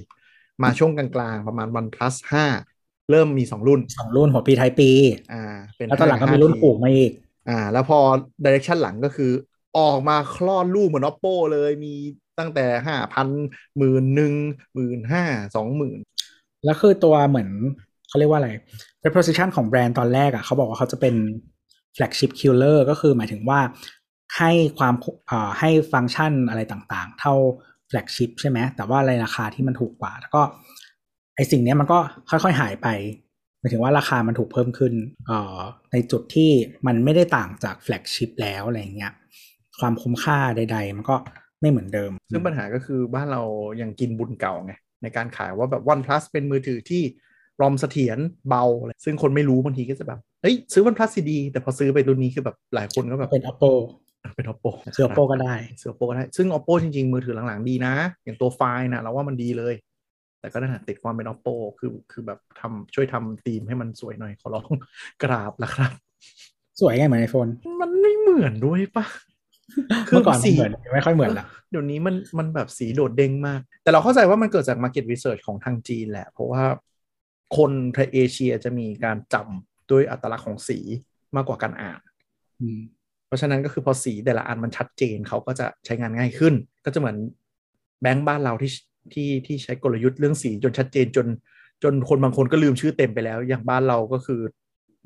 [0.64, 2.16] มาช่วงกลางๆประมาณ OnePlus
[2.62, 4.90] 5เริ่มมี2รุ่นสองรุ่นหัวปีท้ายปี
[5.34, 5.44] อ่า
[5.76, 7.12] เป็นแล้วตอนหลังก็มี5รุ่น 5T ผูกมาอีก
[7.50, 8.00] อ่า แล้วพอ
[8.46, 9.32] direction หลังก็คือ
[9.80, 11.94] ออกมาคลอดลูกเหมือน Oppo เลยมี
[12.40, 13.28] ตั้งแต่ห้าพัน
[13.78, 14.34] หมื่นหนึ่ง
[14.74, 15.24] หมื่นห้า
[15.56, 16.00] สองหมื่น
[16.66, 17.50] แล้วคือตัวเหมือน
[18.08, 18.52] เขาเรียกว่าอะไร
[19.06, 21.16] reposition ของแบรนด์ตอนแรกอะ่ะเขาบอกว่าเขาจะเป็น
[21.96, 23.60] flagship killer ก็คือหมายถึงว่า
[24.38, 24.94] ให้ความ
[25.28, 27.34] เอ่อให้ฟังก์ชันอะไรต่างๆ เท่า
[27.88, 30.42] flagship ใช่ไหมแต่ว่าในราคาที่มันถูกกว่า แล้วก็
[31.36, 32.88] ไอสิ่งนี้มันก็ค่อยๆหายไป
[33.64, 34.94] หมายถึงว่าราคามันถูกเพิ่มขึ้น
[35.28, 35.60] เอ่อ
[35.92, 36.52] ในจุดที่
[36.88, 39.14] มันไม่ได้ต่างจาก flagship แล้วอะไรเงี้ย
[39.80, 41.16] ความคุ้มค่าใด ๆ มันก็
[41.62, 43.42] ไม่เหมือนเดิม ซึ่งปัญหาก็คือบ้านเรา
[43.82, 47.02] ยังกินบุญเก่าไงในการขายว่าแบบ OnePlus เป็นมือถือที่
[47.62, 48.18] รอมเสถียร
[48.50, 53.72] เบาอะไรซึ่งคนไม่รู้บางทีก็จะแบบเฮ้ยซื้อ OnePlus ดี แต่พอซื้อไปรุ่นนี้คือแบบหลายคนก็แบบเป็น Oppo
[54.36, 57.94] เป็น Oppo ซื้อ Oppo ก็ได้ซื้อ Oppo ก็ได้ ซึ่ง Oppo จริง ๆ มือถือหลัง ๆ ดีนะ
[58.24, 59.74] อย่างตัวไฟล์นะเราว่ามันดีเลย
[60.44, 64.72] แต่ก็นั่นแหละติดความเป็น Oppo คือคือแบบทำช่วยทำธีมให้มันสวยหน่อยขอร้อง
[65.24, 65.92] กราบละครับ
[66.80, 67.48] สวยไงเหมือนไอโฟน
[67.82, 69.06] มันไม่เหมือนด้วยปะ
[70.08, 76.64] เมื่อก่อนมันเหมือนไม่ค่อยเหมือนละเดี๋ยวนี้มันมันแบบสีโดดเด้งมาก แต่เราเข้าใจว่ามันเกิดจาก Market Research ของทางจีนแหละ เพราะว่า
[77.58, 80.80] คนในเอเชียจะมีการจำด้วยอัตลักษณ์ของสี
[81.36, 82.00] มากกว่าการอ่าน
[82.62, 82.80] อืม
[83.28, 86.54] เพราะฉะนั้นก็คือพอสีแต่ละอันมันชัดเจนเขาก็จะใช้งานง่ายขึ้น
[86.86, 87.18] ก็จะเหมือน
[88.02, 88.72] แบงก์บ้านเราที่
[89.14, 91.28] ที่ที่ใช้กลยุทธ์เรื่องสีจนชัดเจนจน
[91.84, 94.42] จนคนบางคนก็ลืมชื่อเต็มไปแล้ว อย่างบ้านเราก็คือ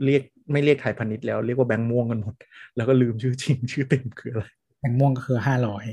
[0.06, 0.22] เรียก
[0.52, 2.36] ไม่เรียกไทยพาณิชย์แล้วเรียกว่าแบงก์ม่วงกันหมด
[2.76, 4.46] แล้วก็ลืมชื่อจริงชื่อเต็มคืออะไร
[4.80, 5.86] แบงค์ม่วงก็คือห้าร้อย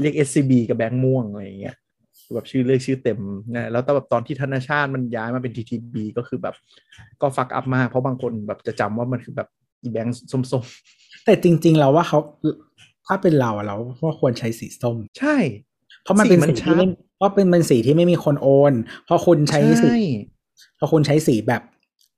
[0.00, 1.76] เรียก SCB กับแบงก์ม่วงอะไรอย่างเงี้ย
[2.34, 3.20] แบบชื่อเรียกชื่อเต็ม
[3.54, 6.54] นะแล้วแต่แบบตอนที่ธนาชาติมันย้ายมาเป็น TTB ก็คือแบบ
[7.22, 9.48] ก็ฟักอัพมากเพราะบางคนแบบจะจำว่ามันคือแบบ
[9.82, 10.16] อีแบงค์
[10.52, 10.64] ส้ม
[11.24, 12.18] แต่จริงๆเราว่าเขา
[13.06, 15.36] ถ้าเป็นเราอะเราว่าควรใช้สีส้มๆใช่
[16.04, 18.72] เพราะมันเป็นสีมันสีที่ไม่ชัดเพราะเป็นเป็นสีที่ไม่มีคนโอน
[19.04, 19.98] เพราะคุณใช้สีใช่
[20.78, 21.62] พอคุณใช้สีแบบ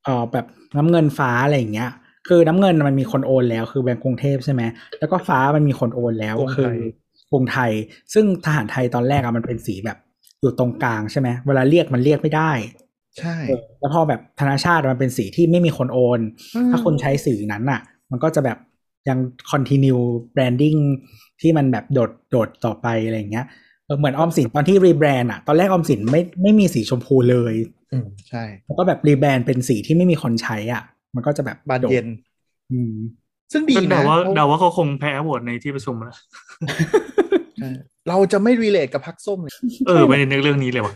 [0.05, 1.91] เอ่อแบบน้ำเงินฟ้าอะไรอย่างเงี้ย
[2.29, 4.63] คือน้ำเงินมันมีคนโอนแล้วคือแบงก์กรุงเทพใช่ไหม
[4.99, 6.79] แล้วก็ฟ้ามันมีคนโอนแล้วกรุงคืไทอย
[7.31, 7.73] กรุงไทย
[8.15, 9.99] ซึ่งทหารไทยตอนแรกอะมันเป็นสีแบบ
[10.41, 12.53] อยู่ตรงกลางใช่ไหมเวลาเรียกมันเรียกไม่ได้
[13.19, 16.21] ใช่เออแล้วพอแบบธนาชาติมันเป็นสีที่ไม่มีคนโอน
[16.71, 17.81] ถ้าคุณใช้สีนั้นน่ะ
[18.11, 18.59] มันก็จะแบบ
[19.09, 19.19] ยัง
[19.51, 20.03] continue
[20.35, 20.81] branding
[21.41, 23.47] ที่มันแบบโดดโดดต่อไปอะไรอย่างเงี้ย
[23.87, 27.55] เออเหมือนออมสินตอนที่ rebrand อะตอนแรกออมสินไม่ไม่มีสีชมพูเลย
[27.93, 30.83] อืมใช่แล้วก็แบบ rebrand เป็นสีที่ไม่มีคนใช้อะ
[31.15, 32.07] มันก็จะแบบแบรนด์โดดเด่น
[32.73, 32.95] อืม
[33.53, 36.17] ซึ่งดีก็นะเดาว่าเพราะเดาว่าเขาคงแพ้โหวตในที่ประชุมแล้ว
[37.59, 37.71] ใช่
[38.09, 39.53] เราจะไม่ relate กับพรรคส้มเลย
[39.87, 40.95] เออไม่ได้นึกเรื่องนี้เลยว่ะ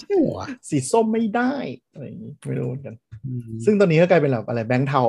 [0.00, 1.52] ใช่เหรอวะสีส้มไม่ได้
[1.92, 2.94] อะไรอย่างนี้ไม่รู้เหมือนกัน
[3.26, 5.02] อืมซึ่งตอนนี้ก็กลายเป็นแบบอะไรแบงค์เทา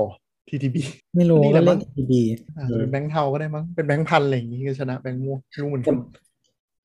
[0.49, 0.75] TTB
[1.15, 2.23] ไม่รู้นี่แหละว่ามั้เล่งนดี
[2.57, 5.97] อาจจะเป็นแบงค์เทาก็ได้มั้งเป็นแบงค์พันอะไรอย่างนี้ก็ชนะแบงค์ม่วงไม่รู้เหมือนกัน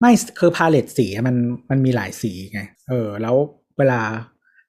[0.00, 1.36] ไม่คือ palette สีมัน
[1.70, 3.36] มันมีหลายสีไง เออ แล้ว
[3.78, 4.00] เวลา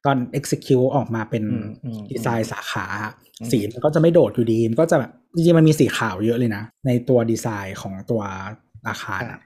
[0.06, 8.22] ตอน execute ออกมาเป็นอืมอืมดีไซน์สาขาอะอืมสีมันก็จะไม่โดดอยู่ดี มันก็จะแบบจริงๆมันมีสีขาวเยอะเลยนะ ในตัวดีไซน์ของตัว
[8.88, 9.40] อาคารอะ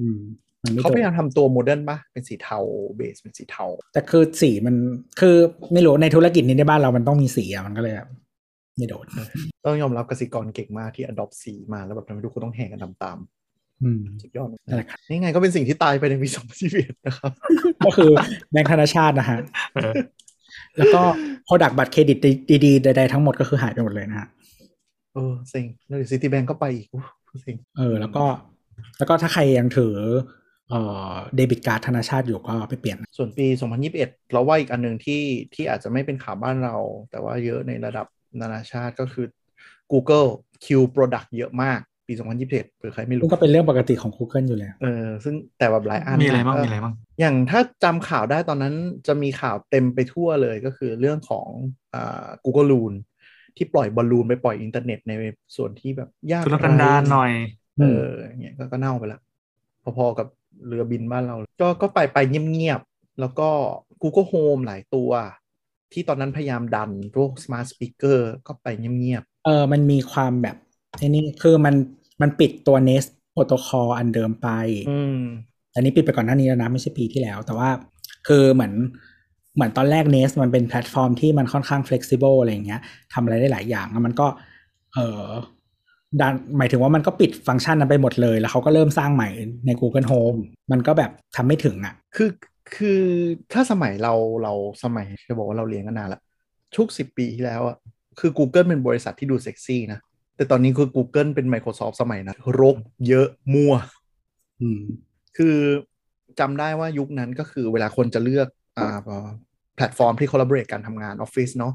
[0.00, 0.20] อืม
[0.62, 2.58] มันไม่เขาพยายามทำตัว modern ปะเป็นสีเทา
[2.96, 4.76] base เป็นสีเทา แต่คือสีมัน
[5.20, 5.36] คือ
[5.72, 8.08] ไม่รู้ในธุรกิจนี้ในบ้านเรามันต้องมีสีอะมันก็เลยแบบ
[8.76, 9.06] ไม่โดด
[9.64, 13.18] ต้องยอมรับกสิกรเก่งมากที่ adopt สีมาแล้วแบบทำให้ทุกคนต้องแห่กันทำตาม
[13.82, 16.28] อืมสุดยอดนั่นแหละครับนี่ไงก็เป็นสิ่งที่ตายไปในปี
[16.66, 17.32] 2021นะครับ
[17.86, 18.10] ก็คือ
[18.50, 19.38] แบงค์ธนาชาตินะฮะ
[19.74, 19.94] เออ
[20.76, 21.02] แล้วก็
[21.46, 22.18] Product บัตรเครดิต
[22.64, 24.28] ดีๆใดๆทั้งหมดก็คือหายไปหมดเลยนะฮะ
[25.14, 27.02] เออเซ็งแล้วเดี๋ยว Citibank ก็ไปอีกอู้
[27.42, 28.24] เซ็งเออ แล้วก็
[28.98, 29.94] แล้วก็ถ้าใครยังถือ
[30.70, 33.46] เอ่อเดบิตการ์ดธนาชาติอยู่ก็ไปเปลี่ยน ส่วนปี
[33.90, 35.22] 2021 เราว่าอีกอันหนึ่งที่
[35.54, 36.76] ที่อาจจะไม่เป็นข่าวบ้านเรา
[37.10, 38.06] แต่ว่าเยอะในระดับ
[38.40, 39.26] นานาชาติก็คือ
[39.92, 40.28] Google
[40.64, 48.74] Q Product เยอะมากปี 2021เผื่อใครไม่ซึ่รู้งก็เป็นเรื่องปกติของ Google อยู่แล้ว เออ ซึ่งแต่แบบหลายอันมีอะไรนบ้างก็มีอะไรบ้างอย่างถ้าจำข่าวได้ตอนนั้น
[49.06, 51.48] จะมีข่าวเต็มไปทั่วเลยก็คือเรื่องของ
[51.94, 52.92] อ่า Google Loon
[53.56, 55.12] ที่ปล่อยบอลลูนไปปล่อยอินเทอร์เน็ตใน
[55.56, 57.32] ส่วนที่แบบยากทุรกันดารหน่อย
[57.80, 59.20] เอออย่างเงี้ยก็ก็เน่าไปแล้ว
[59.96, 60.26] พอๆกับ
[60.66, 63.48] เรือบินบ้านเรา ก็ก็ไปไปเงียบๆ แล้วก็
[64.02, 65.10] Google Home หลายตัว
[65.94, 70.56] ที่ตอนนั้นพยายามดันพวก Smart Speaker ก็ไปเงียบเออ มันมีความแบบ
[70.98, 71.74] ไอ้นี่คือมัน
[72.22, 75.20] มันปิดตัว Nest Protocol อันเดิมไปๆอืม
[75.74, 77.68] อันนี้ปิดไปก่อนหน้านี้แล้วนะ ไม่ใช่ปีที่แล้ว แต่ว่า
[78.28, 78.72] คือเหมือน
[79.54, 82.80] เหมือนตอนแรก Nest มันเป็นแพลตฟอร์มที่มันค่อนข้าง flexible อะไรอย่างเงี้ย
[83.12, 84.26] ทำอะไรได้หลายอย่างแล้วมันก็
[84.94, 85.26] เออ
[86.20, 89.28] ดันหมายถึงว่ามันก็ปิดฟังก์ชันนั้นไปหมดเลย แล้วเขาก็เริ่มสร้างใหม่
[89.66, 90.38] ใน Google Home
[90.72, 92.28] มันก็แบบทำไม่ถึงอะ คือ
[92.76, 93.02] คือ
[93.52, 94.52] ถ้าสมัยเราเรา
[94.84, 96.20] สมัยจะบอกว่าเราเรียนกันนานละ
[96.76, 97.76] ทุกสิบปีที่แล้วอะ
[98.20, 100.00] คือ Google เป็นบริษัทที่ดูเซ็กซี่นะ
[100.36, 102.76] แต่ตอนนี้คือ Google เป็น Microsoft สมัยนะรก
[103.08, 103.74] เยอะมั่ว
[104.62, 104.82] อืม
[105.36, 105.56] คือ
[106.40, 108.48] จำได้ว่ายุคนั้นก็คือเวลาคนจะเลือก
[108.78, 108.98] อ่า
[109.76, 111.74] แพลตฟอร์มที่ collaborate การทำงาน Office เนาะ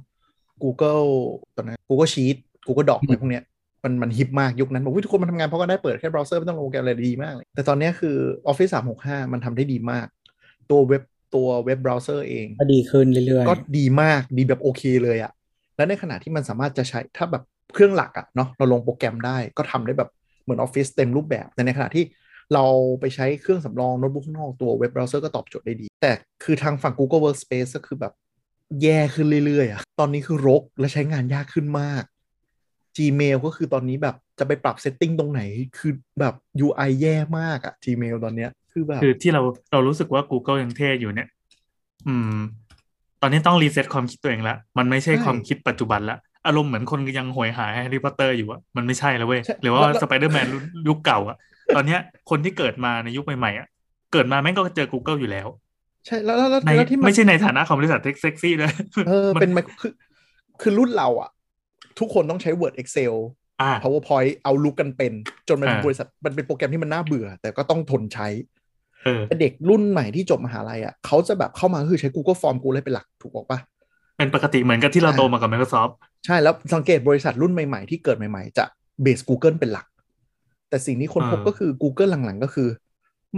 [0.63, 1.07] Google
[1.55, 2.37] ตอนนั้น Google Sheet
[2.67, 3.43] Google Doc อะไรพวกเนี้ย
[3.83, 8.17] มันมัน hip มากยุคนั้นบอกว่าทุกคนมาทำงานเพราะก็ได้เปิดแค่เบราว์เซอร์ไม่ต้องลงโปรแกรมอะไรดีมากเลยแต่ตอนเนี้ยคือ
[8.51, 8.71] Office
[9.01, 10.07] 365 มันทำได้ดีมาก
[10.71, 11.03] ตัวเว็บ
[11.35, 15.31] ตัวเว็บเบราว์เซอร์เอง ก็ดีขึ้นเรื่อยก็ดีมากดีแบบโอเคเลยอะ
[15.77, 17.43] และในขณะที่มันสามารถจะใช้ถ้าแบบ
[17.73, 20.09] เครื่องหลักอะเนาะเราลงโปรแกรมได้ก็ทำได้แบบ
[20.43, 22.03] เหมือนออฟฟิศเต็มรูปแบบแต่ในขณะที่
[22.53, 22.65] เรา
[22.99, 26.11] ไปใช้เครื่องสำรองโน้ตบุ๊กข้างนอกตัวเว็บเบราว์เซอร์ก็ตอบโจทย์ได้ดี แต่
[26.43, 28.13] คือทางฝั่ง Google Workspace ก็คือแบบ
[28.81, 32.03] แย่ขึ้นเรื่อยๆอะตอนนี้คือรกและใช้งานยากขึ้นมาก
[32.97, 35.41] Gmail ก็คือตอนนี้แบบจะไปปรับ setting ตรงไหน
[35.77, 36.33] คือแบบ
[36.65, 39.41] UI แย่มากอะ Gmail ตอนเนี้ย คือแบบคือที่เรา
[39.71, 41.27] เรารู้สึกว่า Google ยังเท่อยู่เนี่ย
[42.07, 42.35] อืม
[43.21, 46.17] ตอนนี้ต้อง reset ความคิดตัวเองละมันไม่ใช่ใช่ความคิดปัจจุบันละ
[46.47, 50.47] อารมณ์เหมือนคนยังโหยหาแฮร์รี่พอตเตอร์อยู่อะมันไม่ใช่แล้วเว้ยใช่หรือว่าแล้วสไปเดอร์แมน
[50.87, 51.37] ยุคเก่าอะ
[51.75, 51.99] ตอนเนี้ย
[52.29, 53.67] คนที่เกิดมาในยุคใหม่ๆอะ
[54.13, 55.47] เกิดมาแม่งก็เจอ Google อยู่แล้ว
[56.05, 58.71] ใช่แล้วแล้วแล้วในแล้วที่นไม่ใช่ในฐานะของบริษัทเซ็กซี่เลย
[59.07, 59.93] เออมันเป็นไมโครคือ
[60.61, 61.29] คือรุ่นเราอะ
[61.99, 63.13] ทุกคนต้องใช้ Word Excel
[63.61, 65.13] อ่า PowerPoint Outlook กันเป็น
[65.47, 68.27] จนมันเป็นอ่าบริษัทมันเป็นโปรแกรมที่มันน่าเบื่อ แต่ก็ต้องทนใช้
[69.03, 73.59] เออแต่เด็กรุ่นใหม่ที่จบมหาลัยอะเขาจะแบบเข้ามาก็คือใช้ Google Form กูเลยเป็นหลักถูกบอกปะ
[74.17, 75.91] เป็นปกติเหมือนกับที่เราอ่าโตมากับ Microsoft
[76.25, 78.65] ใช่แล้วสังเกตบริษัทรุ่นใหม่ๆ ที่เกิดใหม่ๆ จะ
[79.01, 79.87] เบส Google เป็นหลัก
[80.69, 82.69] แต่สิ่งที่คนพบอ่าก็คือ Google หลังๆ ก็คือ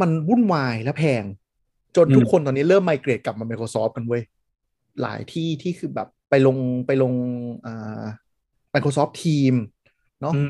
[0.02, 1.24] มันวุ่นวายและแพง
[1.96, 4.24] จนอืมทุกคนตอนนี้เริ่มไมเกรดกลับมา Microsoft กันเว้ย
[5.02, 6.58] หลายที่ที่คือแบบไปลง
[6.88, 7.14] ไปลง
[7.66, 8.04] อ่า
[8.74, 9.54] Microsoft Team
[10.22, 10.50] เนาะอืม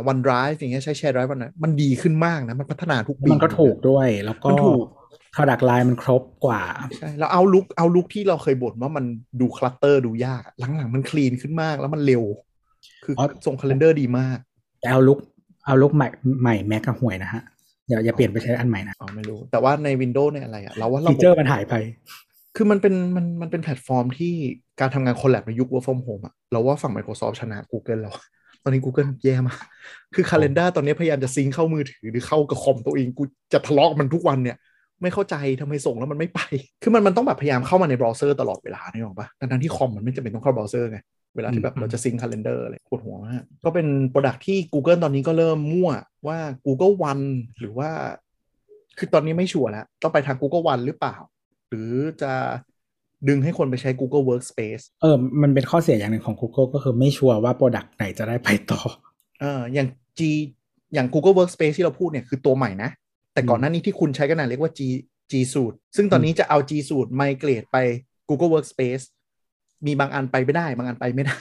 [0.00, 4.84] อืมลงอ่า OneDrive อย่างเงี้ยใช้ Share Drive วันไหนมันดีขึ้นมากนะ มันพัฒนาทุกปีมันก็ถูกด้วย แล้วก็มันถูก
[5.34, 6.62] product line มันครบกว่า
[6.96, 9.04] ใช่แล้ว Outlook Outlook ที่เราเคยบ่นว่ามัน
[9.40, 12.24] ดู clutter ดูยากอะหลังๆมัน clean ขึ้นมากแล้วมันเร็ว
[13.04, 14.38] คือออส่งคาล endar ดีมาก
[14.80, 15.18] แต่เอาลุก
[15.66, 16.08] เอาลุกใหม่
[16.42, 17.42] ใหม่แม็กกับห่วยนะฮะ
[17.88, 21.74] อย่าอย่าเปลี่ยนไปใช้อันใหม่นะอ๋อไม่รู้ แต่ว่าใน Windows เนี่ยอะไรอะเราว่าระฟีบเจอร์บมันหายไป
[22.56, 24.32] คือมันเป็นมันมันเป็นแพลตฟอร์มที่
[24.80, 28.14] การทำงาน collab ในยุค work from home อะเราว่าฝั่ง Microsoft ชนะ Google แล้ว
[28.64, 29.60] ตอนนี้ Google แย่มาก
[30.14, 34.56] คือคาล endar ตอนนี้พยายามจะซิงค์เข้ามือถือหรือเข้ากับคอมตัวเอง กูจะทะเลาะกับมันทุกวันเนี่ย
[35.02, 36.40] ไม่เข้าใจทำไมส่งแล้วมันไม่ไป
[36.82, 40.98] คือมันมันต้องแบบพยายามเข้ามาในเบราว์เซอร์ตลอดเวลาเนี่ยหรอกปะทั้งๆที่คอมมันไม่จำเป็นต้องเข้าเบราว์เซอร์ไง
[41.36, 45.90] เวลาที่แบบอืมเราจะซิงค์คาล endar อะไรปวดหัวมากก็เป็น product ที่ Google ตอนนี้ก็เริ่มมั่ว
[46.26, 47.24] ว่า Google One
[47.60, 47.90] หรือว่า
[48.98, 51.16] คือตอนนี้ไม่ชัวร์แล้วต้องไปทาง Google One หรือเปล่า
[51.68, 51.92] หรือ
[52.22, 52.32] จะ
[53.28, 58.80] ดึงให้คนไปใช้ Google Workspace เออ มันเป็นข้อเสียอย่างหนึ่งของ Google ก็คือไม่ชัวร์ว่า product ไหนจะได้ไปต่อ
[59.40, 60.20] เอออย่าง G
[60.94, 62.90] อย่าง Google Workspace ที่เราพูดเนี่ยคือตัวใหม่นะ
[63.34, 64.80] แต่ก่อนหน้านี้ที่คุณใช้กันนานเรียกว่า G
[65.30, 67.76] G Suite ซึ่งตอนนี้จะเอา G Suite ไมเกรดไป
[68.28, 69.04] Google Workspace
[69.86, 71.36] มีบางอันไปไม่ได้ บางอันไปไม่ได้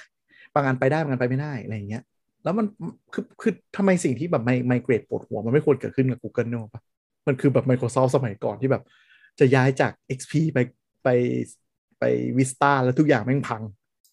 [0.56, 2.04] บางอันไปได้ บางอันไปไม่ได้ อะไรอย่างเงี้ย
[2.44, 2.66] แล้วมัน
[3.14, 6.82] คือคือทำไมสิ่งที่แบบไมไมเกรดปวดหัว มันไม่ควรเกิดขึ้นกับ Google เนอะปะ
[7.28, 8.84] มันคือแบบ Microsoft สมัยก่อนที่แบบ
[9.40, 10.60] จะย้ายจาก XP ไป
[11.04, 11.10] ไป
[12.02, 12.06] ไป
[12.38, 13.62] Vista แล้วทุกอย่างแม่งพัง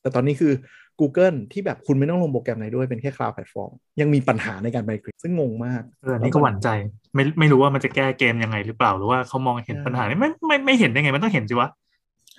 [0.00, 0.52] แต่ตอนนี้คือ
[1.00, 3.70] Google ที่แบบคุณไม่ต้องลงโปรแกรมไหนด้วยเป็นแค่ cloud platform
[4.00, 6.68] ยังมีปัญหาในการ migrate ซึ่งงงมากเอออันนี้ก็หวั่นใจ
[7.14, 11.68] ไม่ไม่รู้ว่ามันจะแก้เกมยังไงหรือเปล่า หรือว่าเขามองเห็นปัญหานี้ไม่ไม่ไม่เห็นได้ไง มันต้องเห็นสิวะ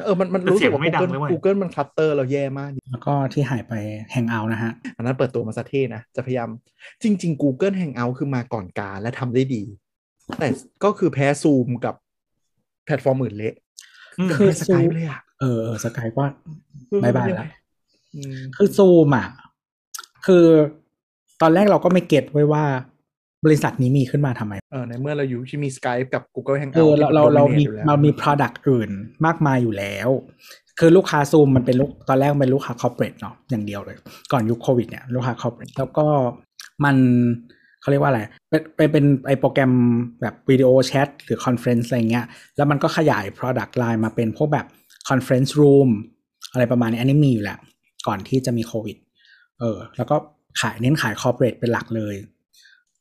[0.03, 3.73] เออ มันมันแต่รู้เสีสึยกงว่าไม่ดัง Google เลยเว้ย Google มัน clutter เราแย่มาก แล้วก็ที่หายไป
[4.13, 6.49] Hangout นะฮะ อันนั้นเปิดตัวมาซะเท่นะ จะพยายาม
[7.03, 9.63] จริง ๆ Google Hangout คือมาก่อนการและทำได้ดี
[10.39, 10.47] แต่
[10.83, 11.95] ก็คือแพ้ซูมกับ
[12.85, 13.55] แพลตฟอร์มอื่นเละ
[14.19, 16.23] อืมกับคือแพ้กายเลยอะ เออเออ Skype ก็
[17.03, 17.45] bye bye ละ
[18.15, 19.27] อืมคือซูมอะ
[20.25, 20.45] คือ
[21.41, 22.63] ตอนแรกเราก็ไม่ get วะว่า
[23.45, 28.89] บริษัทนี้มีขึ้นมาทำไม เออในเมื่อเราอยู่ที่มี Skype กับ Google เอ Hangout อเราเราเรามีที่ dominate อยู่แล้วเรามี product อื่น
[29.25, 30.09] มากมายอยู่แล้ว
[30.79, 33.97] คือลูกค้าซูมมันเป็นลูกตอนแรกมันเป็นลูกค้า corporate เนาะอย่างเดียวเลย
[34.31, 36.07] ก่อนยุคโควิดเนี่ยลูกค้า corporate แล้วก็
[36.83, 36.95] มัน
[37.81, 39.73] เขาเรียกว่าอะไร เป็นเป็นเป็นไอโปรแกรม
[40.21, 42.25] แบบ video chat หรือ conference อะไรเงี้ย
[42.57, 44.65] แล้วมันก็ขยาย product line มาเป็นพวกแบบ
[45.09, 45.89] conference room
[46.51, 47.59] อะไรประมาณนี้อันนี้มีอยู่แล้ว
[48.07, 48.97] ก่อนที่จะมีโควิด
[49.59, 50.15] เออ แล้วก็
[50.61, 52.15] ขายเน้นขาย corporate เป็นหลักเลย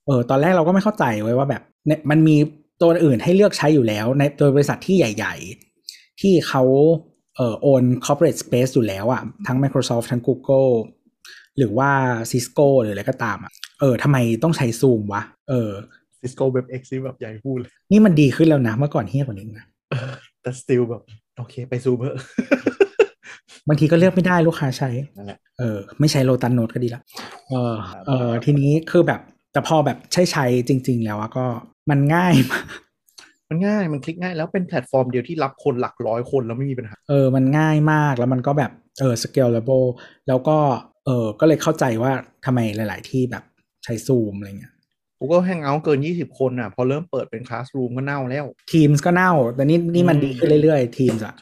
[0.07, 2.37] เออ ตอนแรกเราก็ไม่เข้าใจวะว่าแบบเนี่ยมันมี
[2.81, 5.35] ตัวอื่นให้เลือกใช้อยู่แล้ว ในตัวบริษัทที่ใหญ่
[5.79, 6.63] ๆ ที่เขา
[7.37, 10.71] เอ่อโอน corporate space อยู่แล้วอะทั้ง Microsoft ทั้ง Google
[11.57, 11.91] หรือว่า
[12.31, 15.71] Cisco หรืออะไรก็ตามอะเออทำไมต้องใช้ Zoom วะ เออ
[16.21, 21.03] Cisco WebEx นี่แบบอย่าพูดเลย นี่มันดีขึ้นแล้วนะ เมื่อก่อนเฮี้ยกว่านี้นะเออแต่ still แบบ
[21.39, 22.19] โอเค ไปซูมเถอะ
[23.69, 27.03] บางทีก็เลือกไม่ได้ลูกค้าใช้นั่นแหละเออ ไม่ใช้ Lotus Notes ก็ดีละ
[27.49, 27.75] เออ
[28.07, 29.21] เออทีนี้คือแบบ
[29.53, 31.45] แต่พอแบบใช้ใช้จริง ๆ แล้วอะก็
[31.91, 32.67] มันง่ายมาก
[33.49, 38.71] มันง่ายมันคลิกง่ายแล้วเป็นแพลตฟอร์มเดียวที่รับคนหลักร้อยคนแล้วไม่มีปัญหา เออ มันง่ายมากแล้วมันก็แบบ
[39.01, 39.87] เออ scalable
[40.29, 40.57] แล้วก็
[41.07, 42.13] เออก็เลยเข้าใจว่า
[42.45, 43.45] ทำไมหลาย ๆ ที่แบบ
[43.85, 44.73] ใช้ซูมอะไรเงี้ย
[45.21, 51.35] Google Hangout เกิน 20 คนอะ พอเริ่มเปิดเป็น Classroom ก็เน่าแล้ว Teams ก็เน่า แต่นี่นี่มันอืมดีขึ้นเรื่อยๆ Teams อะ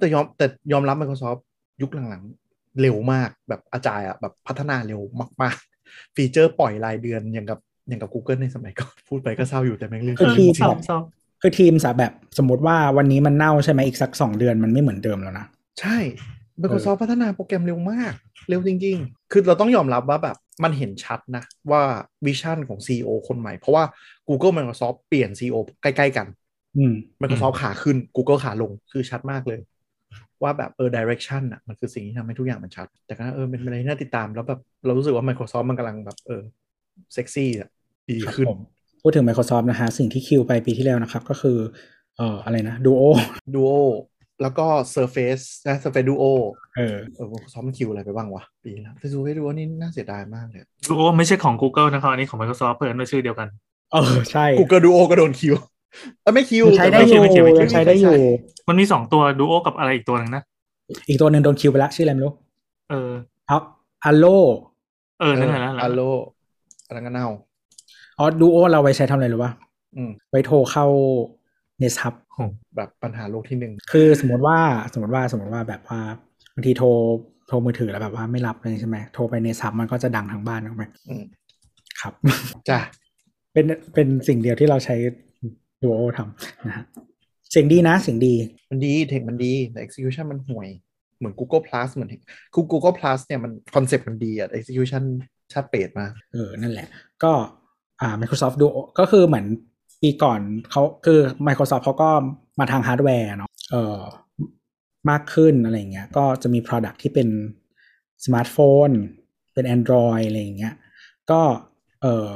[0.00, 1.40] แต่ยอมแต่ยอมรับ Microsoft
[1.82, 5.00] ยุคหลังๆ เร็วมากแบบอาจายอะแบบพัฒนาเร็ว
[5.42, 7.58] มากๆ ฟีเจอร์ปล่อยรายเดือนอย่างกับ
[7.88, 10.98] อย่างกับ Google ในสมัยก่อน พูดไปก็เศร้าอยู่แต่แม่งเรื่องคือจริง Teams จริงอะเศร้า
[11.42, 15.46] คือ Teams อะแบบสมมติว่าวันนี้มันเน่าใช่ไหมอีกสักสองเดือนมันไม่เหมือนเดิมแล้วนะ
[15.80, 15.96] ใช่
[16.60, 18.12] Microsoft พัฒนาโปรแกรมเร็วมาก
[18.48, 21.82] เร็วจริง ๆ คือเราต้องยอมรับว่าแบบมันเห็นชัดนะ ว่า
[22.26, 23.84] วิชั่นของ CEO คนใหม่ เพราะว่า
[24.28, 26.26] Google Microsoft เปลี่ยน CEO ใกล้ ๆ กัน
[26.76, 29.60] อืม Microsoft ขาขึ้น Google ขาลงคือชัดมากเลย
[30.42, 36.42] ว่าแบบเออ direction อะมันคือสิ่งที่ทำให้ทุกอย่างมันชัด แต่ก็เออเป็นอะไรที่น่าติดตามแล้วแบบเรารู้สึกว่า Microsoft มันกำลังแบบเออ
[37.14, 37.68] เซ็กซี่อะ
[38.10, 38.60] ดีขึ้นครับผม
[39.02, 41.58] พูดถึง Microsoft นะฮะสิ่งที่คิวไปปีที่แล้วนะครับ ก็คือ
[42.16, 43.02] เอ่ออะไรนะ Duo
[43.54, 43.78] Duo
[44.42, 46.24] แล้วก็ Surface นะ Surface Duo
[46.76, 53.48] เออเออ Microsoft มันคิวอะไรไปบ้างวะ ปีแล้วแต่ Surface Duo นี่น่าเสียดายมากเลยดูโอไม่ใช่ของ Google นะครับอันนี้ของ Microsoft เปิดด้วยชื่อเดียวกัน
[53.92, 55.54] เออ ใช่ Google Duo ก็โดนคิว
[56.22, 58.14] เออไม่คิวยังใช้ได้อยู่ไม่คิวไม่คิวยังใช้ได้อยู่
[58.68, 60.42] มันมีสองตัวดูโอกับอะไรอีกตัวหนึ่งนะ
[61.08, 62.32] อีกตัวหนึ่งโดนคิวไปแล้วชื่ออะไรไม่รู้
[62.90, 63.10] เออ
[63.46, 63.58] เอา
[64.04, 64.26] อัลโล
[65.20, 66.00] เออนั่นแหละนั่นแหละอัลโล
[66.86, 67.26] อะไรกันเน่า
[68.18, 69.52] อ๋อ Duo เราไว้ใช้ทำอะไรรู้ป่ะ
[69.96, 70.86] อืมไว้โทรเข้า
[71.82, 72.44] Nest Hub โอ้
[72.76, 74.58] แบบปัญหาโลกที่หนึ่งคือสมมติว่า
[74.92, 76.00] สมมติว่าสมมติว่าแบบว่า
[76.54, 76.88] บางทีโทร
[77.48, 81.24] โทรมือถือแล้วแบบว่าไม่รับเลยใช่ไหมโทรไปในซับมันก็จะดังทั้งบ้านถูกไหมอืม
[82.00, 82.12] ครับ
[82.68, 82.78] จ้ะ
[83.52, 83.64] เป็น
[83.94, 84.96] เป็นสิ่งเดียวที่เราใช้
[85.82, 86.84] ดูโอทำนะฮะ
[87.50, 88.34] เสียงดีนะเสียงดี
[88.70, 90.68] มันดี tech มันดี แต่ execution มันห่วย
[91.18, 92.10] เหมือน Google Plus เหมือน
[92.54, 95.04] คือ Google Plus เนี่ยมัน concept มันดีอะ execution
[95.52, 96.88] ชาติเปรตมากเออ นั่นแหละ
[97.22, 97.32] ก็
[98.00, 99.46] อ่า Microsoft Duo ก็คือเหมือน
[100.04, 100.40] ปีก่อน
[100.70, 102.10] เขาคือ Microsoft เขาก็
[102.60, 103.98] มาทางฮาร์ดแวร์เนาะเออ
[105.10, 107.28] มากขึ้นอะไรอย่างเงี้ย ก็จะมี Product ที่เป็น
[108.24, 108.56] สมาร์ทโฟ
[108.88, 108.90] น
[109.54, 110.74] เป็น Android อะไรอย่างเงี้ย
[111.30, 111.40] ก็
[112.02, 112.32] เออ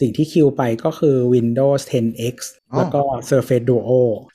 [0.00, 2.36] สิ่งที่คิวไปก็คือ Windows 10X
[2.72, 3.90] อ๋อแล้วก็ Surface Duo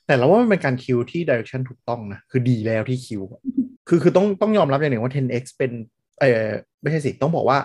[0.08, 3.41] แต่เราว่ามันเป็นการคิวที่ direction ถูกต้องนะ คือดีแล้วที่คิวอะ
[3.88, 5.72] คือคือต้องต้องยอมรับอย่างหนึ่งว่า 10x เป็น
[6.20, 6.47] เออ
[6.82, 7.60] ไม่ใช่สิ ต้องบอกว่า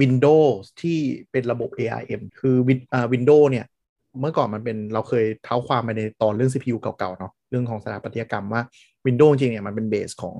[0.00, 0.98] Windows ที่
[1.30, 3.66] เป็นระบบ ARM คือ Win อ่า Windows เนี่ย
[4.20, 8.62] เมื่อก่อนมันเป็นเราเคยเท้าความไปในตอนเรื่อง CPU เก่าๆเนาะเรื่องของสถาปัตยกรรมว่า
[9.06, 10.34] Windows จริงๆเนี่ยมันเป็นเบสของ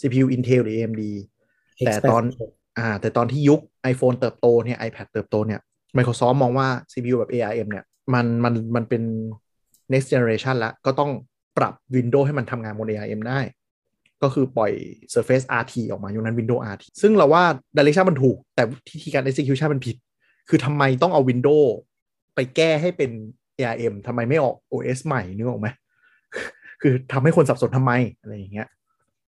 [0.00, 1.02] CPU Intel หรือ AMD
[1.86, 2.22] แต่ตอน
[2.78, 3.60] อ่าแต่ตอนที่ยุค
[3.92, 5.60] iPhone เติบโตเนี่ย iPad เติบโตเนี่ย
[5.96, 9.02] Microsoft มองว่า CPU แบบ ARM เนี่ยมันมันมันเป็น
[9.92, 11.10] next generation แล้วก็ต้อง
[11.58, 13.40] ปรับ Windows ให้มันทำงานบน ARM ได้
[14.22, 14.72] ก็คือปล่อย
[15.14, 17.44] Surface RT ออกมาอยู่นั้น Windows RT ซึ่งเราว่า
[17.76, 19.96] direction มันถูก แต่วิธีการ execution มันผิด
[20.48, 21.68] คือทำไมต้องเอา Windows
[22.38, 23.10] ไปแก้ให้เป็น
[23.58, 25.68] ARM ทำไมไม่ออก OS ใหม่นึกออกไหม
[26.82, 28.68] คือทำให้คนสับสนทำไมอะไรอย่างเงี้ย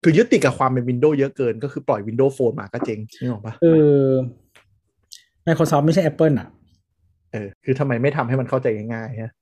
[0.03, 3.85] คือยึดติดกับความเป็น Windows เยอะเกิน ก็คือปล่อย Windows Phone มาก็เจ๊งนึกออกปะคือ
[5.47, 6.49] Microsoft ไม่ใช่ Apple อะ
[7.33, 9.33] เออ คือทำไมไม่ทำให้มันเข้าใจง่ายๆฮะ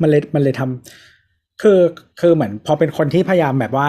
[0.00, 1.80] มันเลยมันเลยทำคือ
[2.20, 3.88] คือเหมือนพอเป็นคนที่พยายามแบบว่า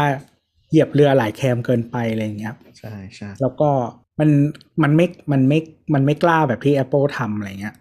[0.69, 3.69] เหยียบเรือหลายแคมเกินไปอะไรอย่างเงี้ยใช่ใช่แล้วก็
[4.19, 4.29] มัน
[4.83, 5.59] มันไม่มันไม่
[5.93, 7.75] มันไม่กล้าแบบที่ Apple ทำอะไรเงี้ย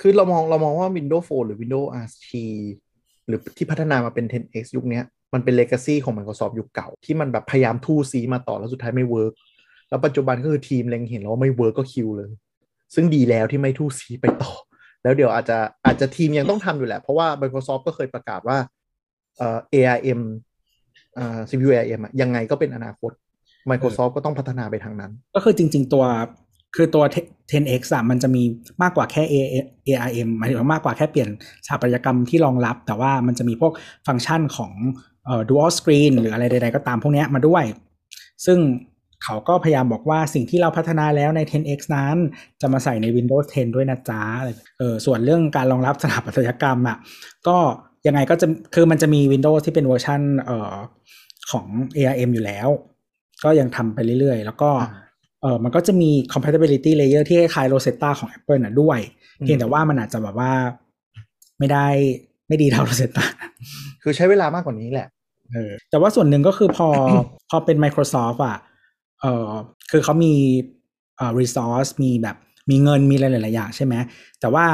[0.00, 2.30] คือเรามองเรามองว่า Windows Phone หรือ Windows RT
[3.26, 5.00] หรือที่พัฒนามาเป็น 10x ยุคนี้
[5.34, 9.32] มันเป็น legacy ของ Microsoft ยุคเก่า ที่มันแบบพยายามทู่ซีมาต่อแล้วสุดท้ายไม่ work
[9.88, 12.30] แล้วปัจจุบันก็คือทีมเล็งเห็นแล้วว่าไม่ work ก็ kill เลย
[12.94, 14.52] ซึ่งดีแล้วที่ไม่ทู่ซีไปต่อ
[15.02, 18.58] แล้วเดี๋ยวอาจจะอาจจะทีมยังต้องทำอยู่แหละ เพราะว่า Microsoft ก็เคยประกาศว่า
[19.36, 20.20] เอ่อ ARM
[21.18, 23.10] อ่า CPU ARM อะยังไงก็เป็นอนาคต
[23.70, 26.04] Microsoft ก็ต้องพัฒนาไปทางนั้น ก็คือจริง ๆ ตัว
[26.76, 27.04] คือตัว
[27.52, 28.42] 10x อะมันจะมี
[28.82, 31.28] มากกว่าแค่ ARM หมายถึงว่ามากกว่าแค่เปลี่ยน
[31.66, 33.72] สถาปัตยกรรมที่รองรับ แต่ว่ามันจะมีพวก
[34.06, 34.72] ฟังก์ชันของ
[35.24, 37.64] เอ่อ dual screen หรืออะไรใด ๆ ก็ตามพวกนี้มาด้วย
[38.46, 38.58] ซึ่ง
[39.24, 42.16] เขาก็พยายามบอกว่าสิ่งที่เราพัฒนาแล้วใน 10x นั้น
[42.60, 44.22] จะมาใส่ใน Windows 10 ด้วยนะจ๊ะ
[44.78, 46.96] เออส่วนเรื่องการรองรับสถาปัตยกรรมอะ
[47.48, 47.56] ก็
[48.06, 50.74] ยังไงก็จะคือมันจะมี Windows ที่เป็นเวอร์ชันเอ่อ
[51.50, 51.66] ของ
[51.96, 52.68] ARM อยู่แล้ว
[53.44, 54.70] ก็ยังทำไปเรื่อยๆ แล้วก็
[55.46, 58.98] อ่าเออมันก็จะมี compatibility layer ที่คล้ายๆ Rosetta ของ Apple น่ะด้วย
[59.40, 60.52] อืมเพียงแต่ว่ามันอาจจะแบบว่า
[61.58, 61.86] ไม่ได้
[62.48, 63.24] ไม่ดีเท่า Rosetta
[64.02, 65.08] คือใช้เวลามากกว่านี้แหละ
[65.52, 66.88] เออแต่ว่าส่วนหนึ่งก็คือพอ
[67.50, 68.58] พอเป็น Microsoft อะ
[69.20, 69.50] เออ
[69.90, 70.34] คือเขามี
[71.16, 72.36] เอ่อ resource มีแบบ
[72.70, 73.94] มีเงินมีอะไรหลายๆอย่างใช่ไหม
[74.40, 74.66] แต่ว่า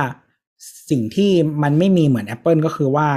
[0.90, 1.30] สิ่งที่
[1.62, 3.08] มันไม่มีเหมือน Apple ก็คือว่า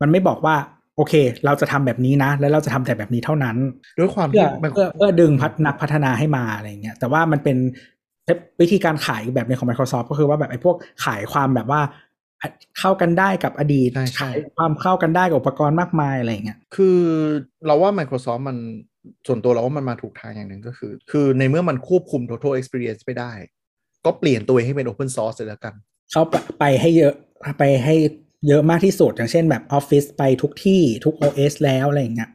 [0.00, 0.56] มันไม่บอกว่า
[0.96, 1.14] โอเค
[1.44, 3.56] เราจะทำแบบนี้นะ แล้วเราจะทำแต่แบบนี้เท่านั้น
[3.98, 7.56] ด้วยความเพื่ที่อมันเพื่อเพื่อดึงพัฒนักพัฒนาให้มาอะไรอย่างเงี้ย แต่ว่ามันเป็น
[8.60, 11.80] วิธีการขายแบบในงของ Microsoft ก็คือว่าแบบไอ้พวกขายความแบบว่า
[12.78, 16.98] เข้ากันได้กับอดีตใช่ใช่ขายความเข้ากันได้กับอุปกรณ์มากมายอะไรอย่างเงี้ย คือ
[17.66, 18.56] เราว่า Microsoft มัน
[19.26, 23.32] ส่วนตัวเราว่ามันมาถูกทางอย่างหนึ่งก็คือ คือในเมื่อมันควบคุม total experience ไม่ได้
[24.04, 25.74] ก็เปลี่ยนตัวเองให้เป็น open source เลยแล้วกัน
[26.10, 26.22] เขา
[26.58, 27.14] ไปให้เยอะ
[27.58, 27.94] ไปให้
[28.48, 32.30] เยอะมากที่สุด อย่างเช่นแบบ Office ไปทุกที่ทุก OS แล้วอะไรอย่างเงี้ย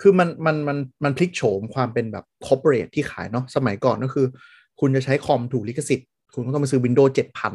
[0.00, 4.26] คือมันมันมันมันพลิกโฉมความเป็นแบบ corporate ที่ขายเนาะสมัยก่อนก็คือ
[4.80, 7.12] คุณจะใช้คอมถูกลิขสิทธิ์ คุณก็ต้องมาซื้อ Windows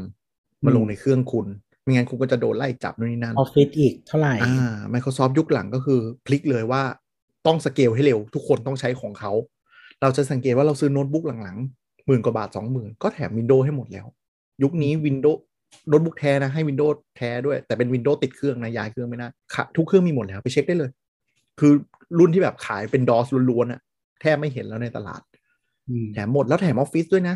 [0.10, 1.48] 7,000 มาลงในเครื่องคุณ
[1.84, 6.84] ไม่งั้นคุณก็จะโดนไล่จับนู่นนี่นั่น Office อีกเท่าไหร่อ่า Microsoft ยุคหลังก็คือพลิกเลยว่า
[7.48, 9.32] ต้องสเกลให้เร็ว ทุกคนต้องใช้ของเขา
[10.02, 14.06] เราจะสังเกตว่าเราซื้อโน้ตบุ๊กหลังๆหมื่นกว่าบาทสองหมื่นก็แถม Windows ให้หมดแล้ว
[14.64, 20.92] ยุคนี้ Windows โน้ตบุ๊กแท้นะให้ Windows แท้ด้วย แต่เป็น Windows ติดเครื่องนะย้ายเครื่องไม่ได้ค่ะทุกเครื่องมีหมดแล้วไปเช็คได้เลย
[21.60, 21.74] คือ
[22.20, 23.82] รุ่นที่แบบขายเป็น DOS ล้วนๆอะ
[24.22, 25.22] แทบไม่เห็นแล้วในตลาด
[25.90, 27.36] อืมแถมหมดแล้วแถมออฟฟิศด้วยนะ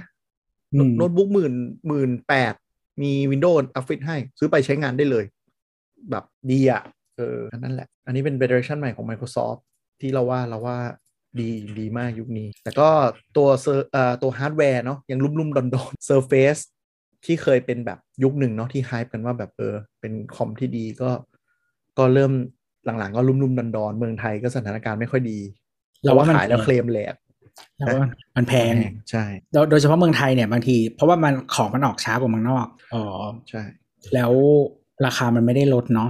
[0.73, 1.53] อืมโน้ตบุ๊กหมื่น
[1.88, 2.53] หมื่นแปด
[3.01, 5.25] มี Windows Office ให้ ซื้อไปใช้งานได้เลย
[6.11, 6.82] แบบดีอะ
[7.17, 9.59] เอออันนั่นแหละ อันนี้เป็น direction ใหม่ของ Microsoft
[10.01, 10.77] ที่เราว่าเราว่า
[11.39, 12.89] ดีดีมากยุคนี้ แต่ก็
[13.38, 16.61] ตัวเซอร์เอ่อตัวฮาร์ดแวร์เนาะยังลุ่มๆดอนๆ Surface
[17.26, 21.09] ที่เคยเป็นแบบยุคหนึ่งเนาะที่ hype กันว่าแบบเออเป็นคอมที่ดีก็
[21.97, 22.32] ก็เริ่ม
[22.86, 25.39] หลังๆ ก็ลุ่มๆดอนๆเมืองไทยก็สถานการณ์ไม่ค่อยดี
[25.99, 27.15] เพเราราะว่าเราว่ามันขายแล้วเคลมแหลก
[27.78, 28.74] เราว่ามันแพง
[29.11, 33.03] ใช่โดยโดยเฉพาะเมืองไทยเนี่ยบางที เพราะว่ามันของมันออกช้ากว่าเมืองนอกอ๋อ
[33.49, 33.61] ใช่
[34.13, 34.32] แล้ว
[35.05, 36.09] ราคามันไม่ได้ลดเนาะ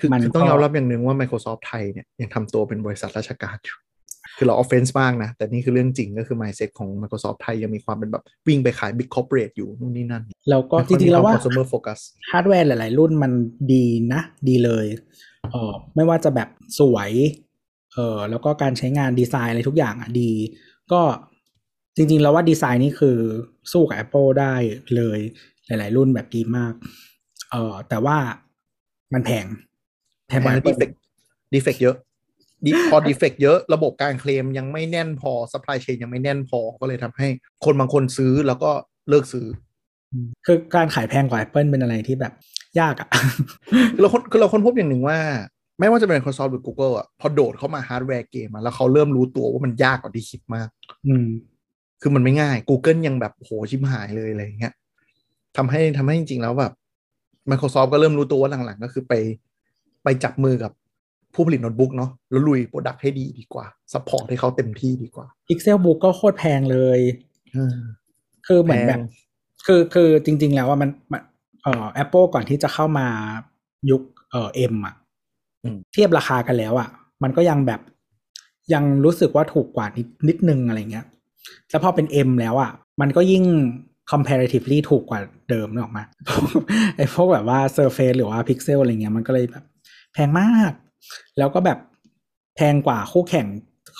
[0.00, 3.78] คือมันคือต้องก็ยอมรับอย่างหนึ่งว่า Microsoft ไทยเนี่ยยังทำตัวเป็นบริษัทราชการอยู่
[4.36, 11.98] คือเรา offense มากนะ แต่นี่คือเรื่องจริงก็คือ mindset ของ Microsoft ไทยยังมีความเป็นแบบวิ่งไปขาย Big Corporate อยู่นู่นนี่นั่น แล้วก็ไม่ค่อยจริงๆแล้วว่ามี consumer focus
[12.30, 13.32] ฮาร์ดแวร์หลาย ๆ รุ่นมัน
[13.72, 14.86] ดีนะ ดีเลย
[15.52, 16.48] เออไม่ว่าจะแบบ
[16.78, 17.10] สวย
[17.94, 20.30] เออแล้วก็การใช้งานดีไซน์อะไรทุกอย่างอะดี
[20.92, 21.00] ก็
[21.96, 23.18] จริง ๆ แล้วว่าดีไซน์นี่คือ
[23.72, 24.54] สู้กับ Apple ได้
[24.96, 25.18] เลย
[25.66, 26.72] หลาย ๆ รุ่นแบบดีมาก
[27.50, 28.16] เออแต่ว่า
[29.14, 29.46] มันแพง
[30.28, 32.07] แพงกว่าดี Apple defect เยอะดิ
[32.90, 37.28] พอ defect เยอะระบบการเคลมยังไม่แน่นพอ supply chain ยังไม่แน่นพอก็เลยทำให้
[37.64, 38.70] คนบางคนซื้อแล้วก็
[39.08, 39.46] เลิกซื้อ
[40.46, 42.32] คือการขายแพงกว่า Apple เป็นอะไรที่แบบ
[42.80, 43.08] ยากอะ
[43.94, 45.18] คือเราค้นคือเราค้นพบอย่างหนึ่งว่า
[45.78, 50.68] ไม่ว่าจะเป็น Microsoft หรือ Google อะพอโดดเข้ามา hardware game มาแล้วเขาเริ่มรู้ตัวว่ามันยากกว่าที่คิดมาก
[51.06, 51.26] อืม
[52.02, 54.74] คือมันไม่ง่าย Google ยังแบบโหชิบหายเลยอะไรอย่างเงี้ย
[55.56, 56.72] ทำให้ทำให้จริงๆแล้วแบบ
[57.50, 59.14] Microsoft ก็เริ่มรู้ตัวว่าหลังๆ ก็คือไป
[60.04, 60.72] ไปจับมือกับ
[61.34, 67.00] ผู้ผลิตโน้ตบุ๊กเนาะแล้วลุย product ให้ดีดีกว่าsupport ให้เขาเต็มที่ดีกว่า Pixel Book ก็โคตรแพงเลย
[67.52, 67.76] เออ
[68.46, 69.02] คือเหมือนแบบแพง
[69.66, 71.22] คือคือจริง ๆ แล้วว่ามันมัน
[71.62, 73.06] เอ่อ Apple ก่อนที่จะเข้ามา
[73.90, 74.94] ยุคเอ่อ M อะ
[75.62, 76.88] อืมเทียบราคากันแล้วอะ
[77.22, 77.80] มันก็ยังแบบ
[78.74, 81.06] ยังรู้สึกว่าถูกกว่านิดนิดนึงอะไรเงี้ย
[81.70, 82.70] แล้วพอเป็น M แล้วอะ
[83.00, 83.44] มันก็ยิ่ง
[84.12, 85.20] comparatively ถูกกว่า
[85.50, 86.04] เดิมนึกออกมา
[86.96, 89.64] ไอ้พวกแบบว่า Surface หรือว่า Pixel อะไรเงี้ยมันก็เลยแบบ
[90.12, 90.72] แพงมาก
[91.38, 91.78] แล้วก็แบบ
[92.56, 93.46] แพงกว่าคู่แข่ง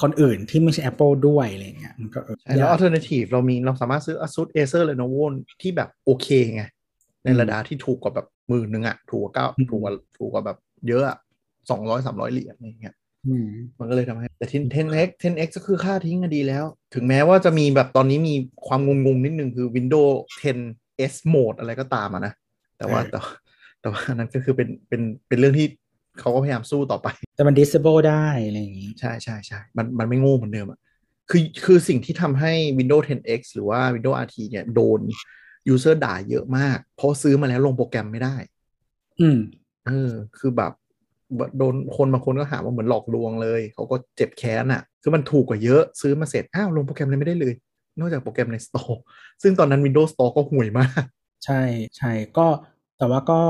[0.03, 5.25] คนอื่นที่ไม่ใช่ Apple ด้วยอะไรเงี้ยมันก็เออใช่แล้วยาก alternative เรามีเราสามารถซื้อ ASUS Acer Lenovo
[5.61, 6.63] ที่แบบโอเคไง
[7.25, 11.17] ในระดับที่ถูกกว่าแบบหมื่นหนึ่งอะถูกกว่าเก้าอืมถูกกว่าถูกกว่าแบบเยอะอะ
[11.71, 12.95] สองร้อยสามร้อยเหรียญอะไรอย่างเงี้ย
[13.27, 18.35] อืมมันก็เลยทำให้ แต่ 10x 10x ก็คือค่าทิ้งก็ดีแล้ว ถึงแม้ว่าจะมีแบบตอนนี้มี
[18.67, 20.15] ความงงๆนิดนึงคือ Windows
[20.61, 22.33] 10 S Mode อะไรก็ตามอะนะ
[22.79, 23.19] แต่ว่าเออแต่
[23.81, 25.67] แต่ว่านั่นก็คือเป็นเป็นเป็นเรื่องที่
[26.21, 30.79] เขาก็พยายามสู้ต่อไป แต่มัน disable ได้อะไรอย่างงี้ ใช่ใช่ใช่มันมันไม่โง่เหมือนเดิมอะ
[31.31, 35.01] คือคือสิ่งที่ทำให้ Windows 10X หรือว่า Windows RT เนี่ยโดน
[35.73, 38.37] user ด่าเยอะมาก เพราะซื้อมาแล้วลงโปรแกรมไม่ได้
[39.21, 39.39] อืม
[39.87, 40.73] เออคือแบบ
[41.59, 47.55] โดนคนบางคนก็หาว่าเหมือนหลอกลวงเลย เขาก็เจ็บแค้นอะ่ะ คือมันถูกกว่าเยอะซื้อมาเสร็จ อ้าว ลงโปรแกรมเลยไม่ได้เลย
[47.99, 48.99] นอกจากโปรแกรมใน Store
[49.43, 51.03] ซึ่งตอนนั้น Windows Store ก็ห่วยมาก
[51.45, 51.61] ใช่
[51.97, 52.47] ใช่ก็
[52.99, 53.41] แต่ว่าก็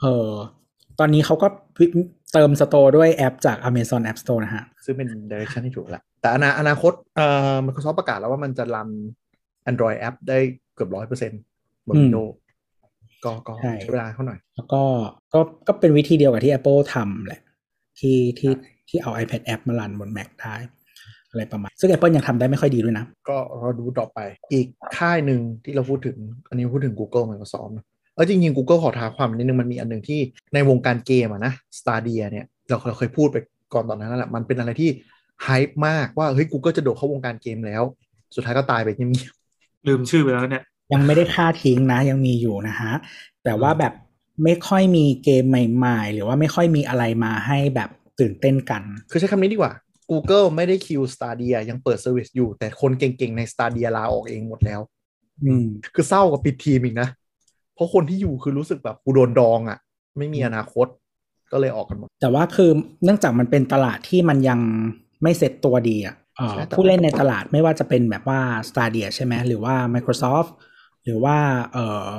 [0.00, 0.30] เออ
[1.00, 1.46] ตอนนี้เขาก็
[2.32, 8.88] เติมสโตร์ด้วยแอปจาก Amazon App Store นะฮะ ซึ่งเป็น direction ที่ถูกแล้วแต่อนาอนาคตเอ่อ Microsoft ประกาศแล้วว่ามันจะรัน
[9.70, 10.38] Android App ได้
[10.74, 11.40] เกือบร้อยเปอร์เซ็นต์
[11.88, 12.32] บนอืม Windows
[13.24, 14.82] ก็ก็ใช่ใช้เวลาเขาหน่อย แล้วก็
[15.34, 17.42] ก็ก็เป็นวิธีเดียวกับที่ Apple ทำแหละ
[18.00, 20.54] ที่ที่ใช่ที่เอา iPad App มารันบน Mac ได้
[21.30, 24.18] อะไรประมาณ ซึ่ง Apple ยังทำได้ไม่ค่อยดีด้วยนะ ก็รอดูต่อไป
[24.52, 24.66] อีก
[24.96, 26.16] ค่ายหนึ่งที่เราพูดถึง
[26.48, 30.20] อันนี้พูดถึง Google Microsoft นะ เออจริงๆ Google ขอท้าความนิดนึงมันมีอันหนึ่งที่
[30.54, 33.36] ในวงการเกมอะนะ Stadia เนี่ยเราเราเคยพูดไป
[33.74, 34.90] ก่อนตอนนั้นแล้วแหละมันเป็นอะไรที่
[35.42, 37.82] ไฮป์มากว่าเฮ้ย Google จะโดดเข้าวงการเกมแล้ว
[38.34, 39.32] สุดท้ายก็ตายไปเงียบ
[39.86, 42.92] ลืมชื่อไปแล้วเนี่ย ยังไม่ได้ค่าทิ้งนะ ยังมีอยู่นะฮะ
[43.44, 43.92] แต่ว่าแบบ
[44.44, 47.90] ไม่ค่อยมีเกมใหม่ๆ หรือว่าไม่ค่อยมีอะไรมาให้แบบ
[48.20, 49.72] ตื่นเต้นกันๆคือใช้คำนี้ดีกว่า
[50.10, 54.80] Google ไม่ได้คิว Stadia ยังเปิดเซอร์วิสอยู่ แต่คนเก่งๆใน Stadia ลาออกเองหมดแล้ว
[55.44, 57.08] อืมคือเศร้ากับปิดทีมอีกนะ
[57.74, 59.78] เพราะคนที่อยู่คือรู้สึกแบบกูโดนดองอะ่ะ
[60.18, 60.86] ไม่มีอนาคต
[61.52, 62.70] ก็เลยออกกันหมด แต่ว่าคือ
[63.04, 64.60] เนื่องจากมันเป็นตลาดที่มันยัง
[65.22, 70.50] ไม่เสร็จตัวดีอะเอ่อใช่แต่ผู้เล่นในตลาดไม่ว่าจะเป็นแบบว่า Stadia ใช่ไหมหรือว่า Microsoft
[71.04, 71.36] หรือว่า
[71.72, 72.10] เอ่อ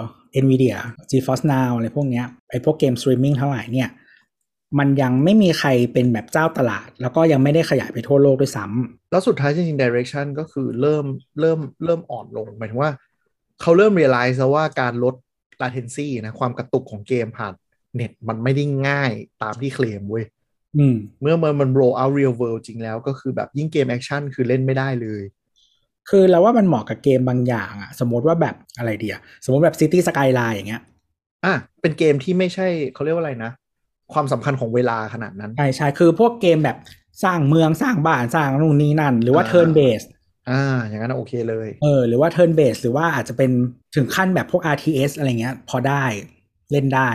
[0.43, 0.77] Nvidia
[1.09, 3.89] GeForce Now อะไรพวกเนี้ยไอพวกเกมสตรีมมิ่งทั้งหลายเนี่ย
[4.79, 11.05] มันยังไม่มีใครเป็นแบบเจ้าตลาด แล้วก็ยังไม่ได้ขยายไปทั่วโลกด้วยซ้ำแล้วสุดท้ายจริงๆ direction ก็คือเริ่ม
[11.39, 12.91] เริ่มเริ่มอ่อนลงหมายถึงว่า
[13.61, 15.15] เขาเริ่ม realize แล้วว่าการลด
[15.63, 17.53] latency นะความกระตุกของเกมผ่าน
[17.95, 19.11] เน็ตมันไม่ได้ง่าย
[19.41, 20.25] ตามที่เคลมเว้ย
[20.77, 25.23] อืมเมื่อมันมัน roll out real world จริงแล้วก็คือแบบยิ่งเกมแอคชั่นคือเล่นไม่ได้เลย
[26.09, 30.81] คือเราว่ามันเหมาะกับเกมบางอย่างอะสมมติว่าแบบอะไรเดียสมมติแบบ City Skyline อย่างเงี้ย
[31.45, 33.51] อะเป็นเกมที่ไม่ใช่เขาเรียกว่าอะไรนะ
[34.13, 36.77] ความสำคัญของเวลาขนาดนั้น ใช่ใช่คือพวกเกมแบบ
[37.23, 40.07] สร้างเมืองสร้างบ้านสร้างนู่นนี่นั่น หรือว่าอ่า turn based
[40.49, 43.51] อ่าอย่างนั้นนะโอเคเลย เออหรือว่า turn based หรือว่าอาจจะเป็น
[43.95, 46.05] ถึงขั้นแบบพวก RTS อะไรเงี้ย พอได้
[46.71, 47.11] เล่นได้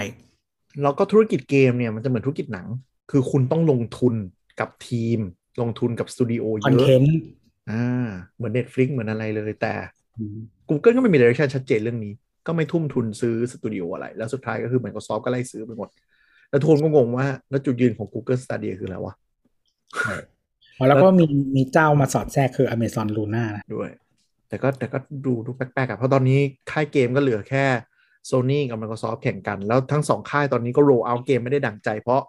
[0.82, 2.66] แล้วก็ธุรกิจเกมเนี่ยมันจะเหมือนธุรกิจหนัง
[3.10, 4.14] คือคุณต้องลงทุน
[4.60, 5.18] กับทีม
[5.60, 7.18] ลงทุนกับสตูดิโอเยคอนอะเทนต์
[7.70, 9.74] อ่าเหมือน Netflix เหมือนอะไรเลยแต่
[10.68, 12.12] Google ก็ไม่มี direction ชัดเจนเรื่องนี้
[12.46, 15.88] ก็ไม่ทุ่มทุนซื้อสตูดิโออะไร แล้วสุดท้ายก็คือ Microsoft ก็ไล่ซื้อไปหมด
[16.50, 19.14] แล้วทุกคนก็งงว่าแล้วจุดยืนของ Google Stadia คืออะไรวะ
[20.78, 21.26] อ๋อแล้วก็มี
[21.56, 23.90] มีเจ้ามาสอดแทรกคือ Amazon Luna นะด้วย
[24.48, 26.38] แต่ก็แต่ก็ดูดูแปลกๆอะเพราะตอนนี้
[26.70, 27.64] ค่ายเกมก็เหลือแค่
[28.30, 32.22] Sony กับ Microsoft แข่งกัน แล้วทั้งสองค่ายตอนนี้ก็ roll out เกมไม่ได้ดั่งใจ เพราะ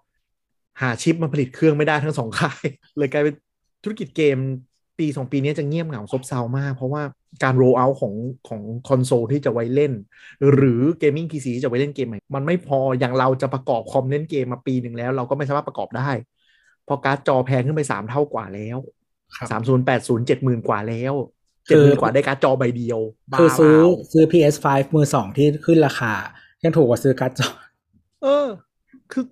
[0.81, 2.63] หาชิปมาผลิตเครื่องไม่ได้ทั้งสองค่าย
[2.97, 3.35] เลยกลายเป็น
[3.83, 4.37] ธุรกิจเกม
[4.99, 7.03] ปีสองปีนี้จะเงียบเหงาซบเซามาก เพราะว่า
[7.43, 8.13] การ roll out ของ
[8.47, 9.93] ของคอนโซลที่จะไว้เล่น
[10.53, 18.77] หรือเกมมิ่ง PC ที่จะไว้เล่นเกมใหม่ มันไม่พออย่างเราจะประกอบคอมเล่นเกมมาปีหนึ่งแล้ว เราก็ไม่สามารถประกอบได้เพราะการ์ดจอแพงขึ้นไปสามเท่ากว่าแล้ว
[19.35, 21.13] ครับสามศูนย์แปดศูนย์เจ็ดหมื่นกว่าแล้ว
[21.67, 22.99] คืเจ็ดหมื่นกว่าได้การ์ดจอใบเดียว
[23.31, 24.65] บ้าคือซื้อเปล่าซื้อ PS5
[24.95, 26.13] มือสองที่ขึ้นราคา
[26.63, 27.49] ยังถูกกว่าซื้อการ์ดจอ
[28.23, 28.47] เออ
[29.11, 29.23] คือ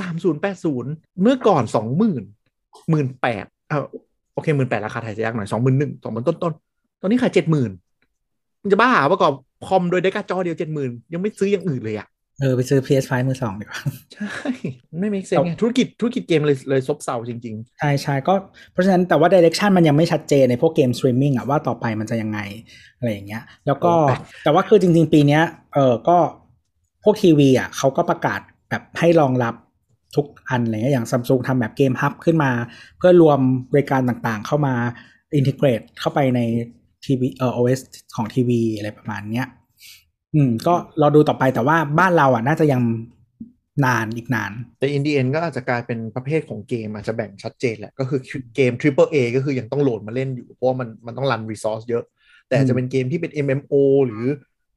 [0.00, 0.90] สามศูนย์แปดศูนย์
[1.22, 2.22] เมื่อก่อนสองหมื่น
[2.90, 3.84] หมื่นแปดเออ
[4.34, 7.70] โอเคหมื่นแปดราคาไทยจะยากหน่อยสองหมื่นหนึ่งสองหมื่นต้นต้นๆตอนนี้ขายเจ็ดหมื่น
[8.62, 9.32] มันจะบ้าเหรอประกอบ
[9.66, 12.08] คอมโดยได้การ์ดจอเดียวเจ็ดหมื่นยังไม่ซื้ออย่างอื่นเลยอะ
[12.40, 13.80] เออไปซื้อ PS5 มือสองดีกว่า
[14.14, 14.50] ใช่
[15.00, 18.34] ไม่มี sense ไงธุรกิจธุรกิจเกมเลยเลยซบเซาจริงใช่ใช่ก็
[18.72, 22.38] เพราะฉะนั้นแต่ว่า direction มันยังไม่ชัดเจนในพวกเกมสตรีมมิ่งอะว่าต่อไปมันจะยังไง
[22.98, 25.42] อะไรอย่างเงี้ย แล้วก็โอ้แปลกแต่ว่าคือจริง ๆ ปีเนี้ย
[25.74, 26.16] เออก็
[27.04, 29.54] พวกทีวีอะเขาก็ประกาศแบบให้รองรับ
[30.16, 32.50] ทุกอันอะไรเงี้ยอย่างซัมซุงทำแบบเกมฮับขึ้นมา
[32.98, 33.38] เพื่อรวม
[33.72, 34.74] บริการต่างๆ เข้ามา
[35.36, 36.40] อินทิเกรตเข้าไปใน
[37.04, 37.80] ทีวีเออ OS
[38.16, 39.46] ของทีวีอะไรประมาณเนี้ย
[40.36, 42.82] อืม ก็รอดูต่อไปแต่ว่าบ้านเราอะ น่าจะยัง
[43.84, 48.20] นานอีกนานๆแต่อินดีเอ็นก็อาจจะกลายเป็นประเภทของเกมอาจจะแบ่งชัดเจนแหละ ก็คือ
[48.56, 52.04] เกม Triple A ก็คือยังต้องโหลดมาเล่นอยู่ เพราะว่ามันมันต้องรัน resource เยอะ
[52.48, 53.74] แต่อาจจะเป็นเกมที่เป็น MMO
[54.06, 54.26] หรือ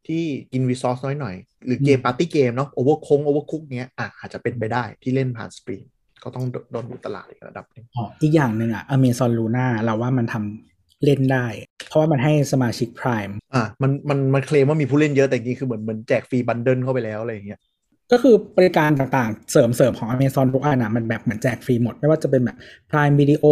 [0.08, 1.36] ที่กิน resource น้อยหน่อย
[1.66, 5.86] หรือเกม party game เนาะ Overcooked Overcooked เนี้ยอะอาจจะเป็นไปได้ที่เล่นผ่าน stream
[6.24, 11.48] ก็ต้องรอดูตลาดอีกระดับหนึงอ๋ออีกอย่างหนึ่งอะ Amazon Luna เราว่ามันทำ เล่นได้
[11.88, 17.60] เพราะว่ามันให้สมาชิก Prime อะมันมันมันเคลมว่ามีผู้เล่นเยอะแต่จริงๆคือเหมือนเหมือนแจกฟรี bundle เข้าไปแล้วอะไรอย่างเงี้ย
[18.12, 22.58] ก็คือบริการต่างๆ เสริมเสริมของ Amazon ทุกอันอะมันแบบเหมือนแจกฟรีหมด ไม่ว่าจะเป็นแบบ
[22.90, 23.46] Prime Video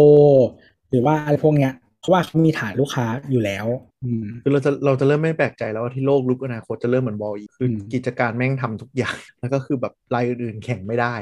[0.90, 3.66] หรือว่าอะไรพวกเนี้ยเพราะว่าเขามีฐานลูกค้าอยู่แล้ว
[4.04, 11.14] อืมคือเราจะเราจะเริ่มไม่แปลกใจแล้วว่าที่โลกลุกอนาคตจะเริ่มเหมือนบอลอีกคืออมกิจการแม่งทำทุกอย่าง แล้วก็คือแบบรายอื่นๆแข่งไม่ได้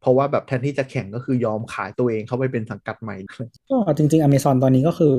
[0.00, 3.16] เพราะว่าแบบแทนที่จะแข่งก็คือยอมขายตัวเองเข้าไปเป็นสังกัดใหม่
[3.70, 5.14] ก็จริงๆ Amazon ตอนนี้ก็คือ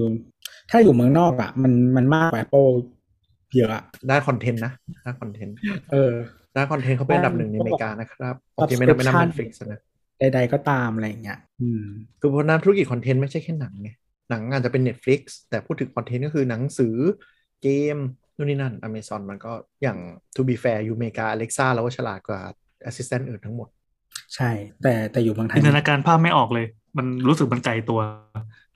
[0.72, 2.72] ถ้าอยู่เมืองนอกอะ มันมันมากกว่า Apple
[3.55, 5.55] เยอะอะได้คอนเทนต์นะได้คอนเทนต์
[5.91, 6.14] เออ
[6.53, 9.80] ได้คอนเทนต์เขาเป็นอันดับหนึ่งในอเมริกานะครับโอเคไม่นับไม่นับ Subscription Netflix นะ
[10.20, 11.84] ใดๆก็ตามอะไรอย่างเงี้ยอืม
[12.20, 13.89] คือเพราะฉะนั้นธุรกิจคอนเทนต์ไม่ใช่แค่หนังไง
[14.30, 16.95] หนังอาจจะเป็น Netflix แต่พูดถึงคอนเทนต์ก็คือหนังสือ
[17.64, 17.97] เกม
[18.36, 19.51] นู่นนี่นั่น Amazon มันก็
[19.84, 19.97] อย่าง
[20.36, 22.41] to be fair อยู่อเมริกา Alexa แล้วก็ฉลาดกว่า
[22.89, 23.70] Assistant อื่นทั้งหมด
[24.36, 24.49] ใช่
[24.84, 26.66] แต่แต่อยู่เมืองไทยจินตนาการภาพไม่ออกเลย
[26.97, 27.99] มันรู้สึกมันไกลตัว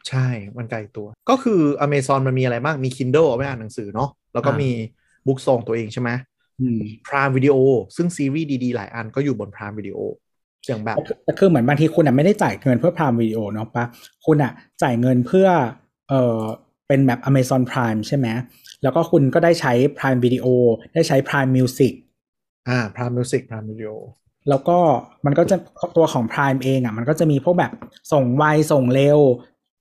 [0.07, 0.27] ใช่
[0.57, 4.71] มันไกลตัว ก็คือ Amazon มันมีอะไรบ้าง มี Kindle เอาไว้อ่านหนังสือเนาะ แล้วก็อ่ามีมี
[5.27, 6.09] บุ๊กซองตัวเองใช่ไหม
[6.61, 7.55] อืม Prime Video
[7.95, 9.99] ซึ่งซีรีส์ดีๆ หลายอันก็อยู่บน Prime Video
[10.67, 13.85] อย่างแบบแต่คือแต่คือเหมือนบางทีคุณอะไม่ได้จ่ายเงินเพื่อ Prime Video เนาะปะ
[14.25, 14.51] คุณอะ
[14.83, 15.47] จ่ายเงินเพื่อ
[16.09, 16.39] เออ
[16.87, 18.27] เป็นแบบ Amazon Prime ใช่ไหม
[18.83, 20.47] แล้วก็คุณก็ได้ใช้ Prime Video
[20.93, 21.93] ได้ใช้ Prime Music
[22.67, 23.93] อ่า Prime Music Prime Video
[24.49, 24.77] แล้วก็
[25.25, 25.57] มันก็จะ
[25.97, 27.71] ตัวของ Prime เองอะ มันก็จะมีพวกแบบ
[28.13, 29.19] ส่งไวส่งเร็ว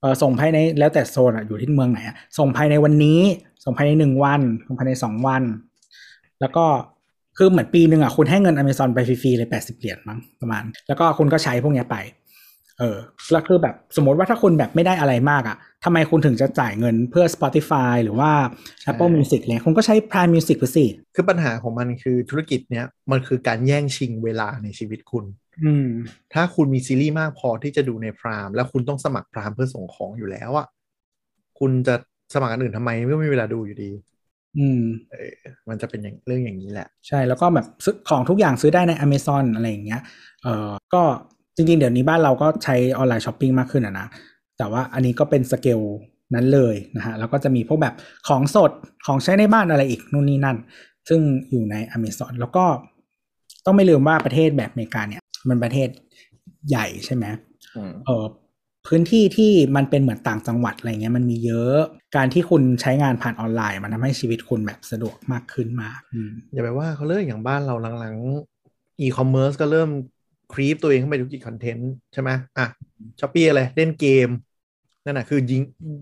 [0.01, 3.21] เออส่งภายในแล้วแต่โซนอะอยู่ที่เมืองไหนอะส่งภายในวันนี้
[3.63, 5.43] ส่งภายในหนึ่งวันส่งภายในสองวัน
[6.41, 6.65] แล้วก็
[7.37, 11.97] คือเหมือนปีหนึ่งอะคุณให้เงิน Amazon ไปฟรีๆเลยแปดสิบเหรียญมั้งประมาณ แล้วก็คุณก็ใช้พวกเนี้ยไป
[12.79, 12.97] เออ
[13.31, 18.31] แล้วคือแบบสมมติว่าถ้าคุณแบบไม่ได้อะไรมากอะทำไมคุณถึงจะจ่ายเงินเพื่อ Spotify หรือว่า
[18.91, 20.85] Apple Music เลยคุณก็ใช้ Prime Music ไปสิ
[21.15, 25.25] คือปัญหาของมันคือธุรกิจเนี้ยมันคือการแย่งชิงเวลาในชีวิตคุณ
[25.63, 25.87] อืม
[26.33, 30.67] ถ้าคุณมีซีรีส์มากพอที่จะดูใน Prime แล้วคุณต้องสมัคร Prime เพื่อส่งของอยู่แล้วอะ
[31.59, 31.95] คุณจะ
[32.33, 33.91] สมัครอันอื่นทำไมเมื่อไม่มีเวลาดูอยู่ดี
[34.57, 34.81] อืม
[35.11, 35.33] เออ
[35.69, 40.01] มันจะเป็นอย่างเรื่องอย่างนี้แหละ ใช่แล้วก็แบบซื้อของทุกอย่างซื้อได้ใน Amazon อะไรอย่างเงี้ย
[40.43, 41.01] เออก็
[41.55, 44.07] จริงๆ เดี๋ยวนี้บ้านเราก็ใช้ online shopping มากขึ้นอะนะ
[44.57, 45.81] แต่ว่าอันนี้ก็เป็นสเกล
[46.35, 47.95] นั้นเลยนะฮะแล้วก็จะมีพวกแบบ
[48.27, 48.71] ของสด
[49.05, 50.57] ของใช้ในบ้านอะไรอีกนู่นนี่นั่น
[51.09, 52.65] ซึ่งอยู่ใน Amazon แล้วก็
[53.65, 55.89] ต้องไม่ลืมว่าประเทศแบบอเมริกาเนี่ย มันประเทศ
[56.69, 57.25] ใหญ่ใช่ไหม
[57.75, 58.25] อืมเออ
[58.87, 61.77] พื้นที่ที่มันเป็นเหมือนต่างจังหวัดอะไรเงี้ยมันมีเยอะ
[62.15, 69.89] การที่คุณใช้งานผ่านออนไลน์ มันทำให้ชีวิตคุณแบบสะดวกมากขึ้นมากอืมอย่าไปว่าเขาเลยอย่างบ้านเราหลังๆอีคอมเมิร์ซก็เริ่ม
[70.53, 72.67] creep ตัวเองเข้าไปธุรกิจคอนเทนต์ใช่ไหมอะ
[73.19, 74.29] Shopee อะไรเล่นเกม
[75.03, 75.61] นั่นแหละคือยิง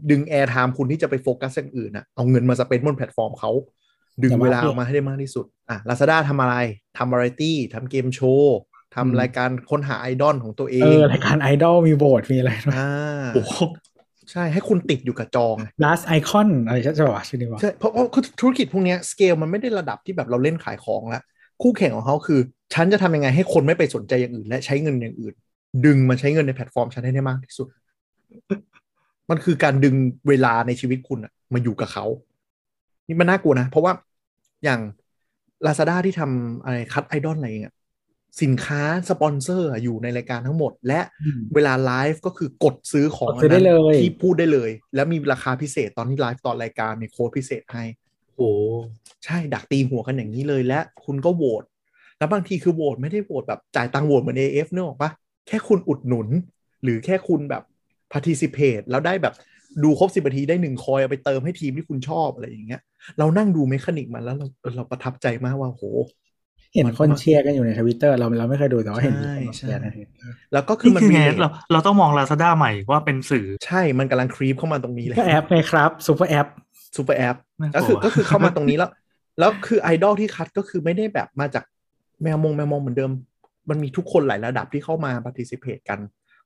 [0.10, 3.52] ดึง airtime คุณที่จะไปโฟกัสอย่างอื่นนะเอาเงินมา spend บนแพลตฟอร์มเขา
[4.24, 6.56] ดึงเวลาออกมาให้ได้มากที่สุดอะลาซาด้าทำอะไร
[6.98, 8.58] ทำวาไรตี้ทำเกมโชว์
[8.96, 12.90] ทำรายการค้นหาไอดอลของตัวเอเองอรายการไอดอลมีโบสมีอะไรด้วยอ่า
[13.36, 13.56] โอ้โห
[14.32, 18.08] ใช่ให้คุณติดอยู่กับจอง last icon อะไรใช่ไหมชื่อนี้วะใช่เพราะเพราะ
[18.40, 21.24] ธุรกิจพวกเนี้ยสเกลมันไม่ได้ระดับที่แบบเราเล่นขายของแล้ว
[21.62, 22.40] คู่แข่งของเขาคือ
[22.74, 25.34] ฉันจะทำยังไงให้คนไม่ไปสนใจอย่างอื่น และใช้เงินอย่างอื่น
[25.86, 27.68] ดึงมาใช้เงินในแพลตฟอร์มฉันให้ได้มากที่สุด
[29.30, 29.96] มันคือการดึง
[30.28, 32.06] เวลาในชีวิตคุณอะมาอยู่กับเขา
[33.08, 33.92] นี่มันน่ากลัวนะ เพราะว่า
[34.64, 34.80] อย่าง
[35.66, 37.74] Lazada ที่ทำอะไรคัดไอดอลอะไรเงี้ย
[38.42, 47.84] สินค้าสปอนเซอร์อะอยู่ในรายการทั้งหมด และอืมเวลาไลฟ์ก็คือกดซื้อของกดซื้อได้เลยที่พูดได้เลย แล้วมีราคาพิเศษตอนที่ไลฟ์ตอนรายการมีโค้ดพิเศษให้
[48.36, 48.64] โอ้โห
[49.26, 51.64] ใช่ดักตีหัวกันอย่างนี้เลยและคุณก็โหวต
[52.18, 55.12] แล้วบางทีคือโหวตไม่ได้โหวตแบบจ่ายตังค์โหวตเหมือน AF นึกออกปะ
[55.48, 56.28] แค่คุณอุดหนุน
[56.84, 57.64] หรือแค่คุณแบบ
[58.14, 59.34] participate แล้วได้แบบ
[59.84, 62.82] ดูครบสิบนาทีได้หนึ่ง coin เอาไปเติมให้ทีมที่คุณชอบอะไรอย่างเงี้ย
[63.20, 65.84] เรานั่งดู mechanic มันแล้วเราเออเราประทับใจมากว่าโห
[66.76, 76.48] เห็นคนเชียร์กันอยู่ในทวิตเตอร์เราเราไม่เคยดูแต่ว่าเห็นใช่คนเชียร์ใน Twitter แล้วก็คือนี่มันคือมีไงเราเราต้องมองลาซาด้าใหม่ว่าเป็นสื่อใช่มันกำลัง creep เข้ามาตรงนี้เลยก็แอปไงครับ super app
[76.96, 78.90] super app น่ากลัวคือก็คือเข้ามาตรงนี้แล้ว
[79.40, 81.64] แล้วคือไอดอลที่คัดก็คือไม่ได้แบบมาจาก
[82.24, 83.12] แมวมงแมวมองเหมือนเดิม
[83.70, 86.00] มันมีทุกคนหลายระดับที่เข้ามา participate กัน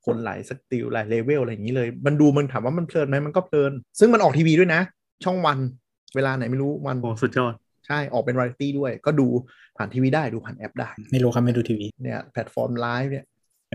[0.05, 4.81] คนหลาย skill หลาย level อะไรอย่างนี้เลย มันดูมันถามว่ามันเพลินไหมมันก็เพลิน ซึ่งมันออกทีวีด้วยนะ
[5.23, 5.57] ช่องวัน
[6.15, 7.53] เวลาไหนไม่รู้วันโอ้สุดยอด
[7.87, 9.27] ใช่ออกเป็นวาไรตี้ด้วย ก็ดู
[9.79, 13.25] ผ่านทีวีได้ดูผ่านแอปได้ ไม่รู้ครับไม่ดูทีวีเนี่ยแพลตฟอร์มไลฟ์เนี่ย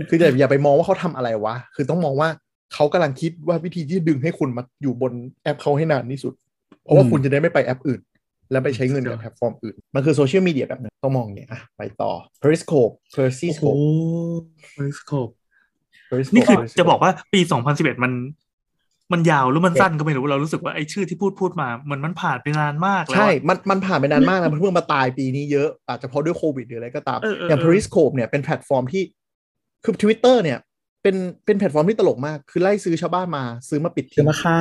[0.09, 2.29] คืออย่าอย่าไปมองว่าเขาทำอะไรวะ คือต้องมองว่า
[2.75, 6.35] เขากำลังคิดว่าวิธีที่ดึงให้คุณมาอยู่บนแอปเขาให้นานที่สุด
[6.83, 8.01] เพราะว่าอืมคุณจะได้ไม่ไปแอปอื่น
[8.51, 12.11] แล้วไปใช้เงินสุดยอดกับดแพลตฟอร์มอื่น มันคือโซเชียลมีเดียแบบนึงต้องมองอย่างเนี่ยอะไปต่อ
[12.43, 12.93] Periscope
[13.49, 13.65] โอ้โห
[14.75, 15.29] Periscope Periscope
[16.11, 17.41] Periscope นี่คือ Periscope จะบอกว่าปี
[17.73, 18.13] 2011 มัน
[19.13, 29.03] มันยาวหรือมันสั้นก็ไม่รู้เรารู้สึกว่าไอ้ชื่อที่พูดพูดมามันมันผ่านไปนานมากแล้วใช่อะมันมันผ่านไปนานมากแล้วมันเพิ่งมาตายปีนี้เยอะอาจจะเพราะด้วยโควิดหรืออะไรก็ตามเออเอออย่างเออ Periscope เนี่ยเป็นแพลตฟอร์มที่
[29.85, 30.59] คือ Twitter เนี่ย
[31.03, 34.61] เป็นเป็นแพลตฟอร์มที่ตลกมาก คือไล่ซื้อชาวบ้านมาซื้อมาปิดทิ้งซื้อมาฆ่า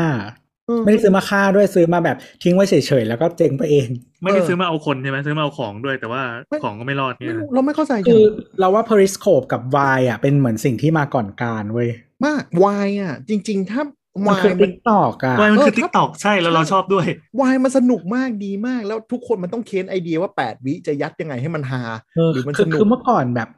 [0.67, 3.87] เออไม่ได้ซื้อมาค่าด้วยซื้อมาแบบทิ้งไว้เฉยๆแล้วก็เจ๊งไปเอง
[4.23, 8.25] ไม่ได้เออซื้อมาเอาคนใช่ไหมซื้อมาเอาของด้วยแต่ว่าไม่ของก็ไม่รอดเนี่ไม่ยรู้เราไม่เข้าใจคืย่างอ
[8.59, 9.61] เราว่า Periscope กับ
[9.97, 11.89] Y อะเป็นเหมือนสิ่งที่มาก่อนการเว้ย
[12.25, 13.95] มากวายอะ จริง ๆ ถ้ามัน
[14.27, 17.05] วายคือมัน TikTok อะวายมันคือเออทิกตอกใช่แล้วใช่เราชอบด้วย
[17.39, 21.81] วายมันสนุกมากดีมาก แล้วทุกคนมันต้องเค้นไอเดียว่า8วิจะยัดยังไงให้มันฮา
[22.15, 23.49] เออหรือมันคืสอนุกคือเมื่อก่อนแบบ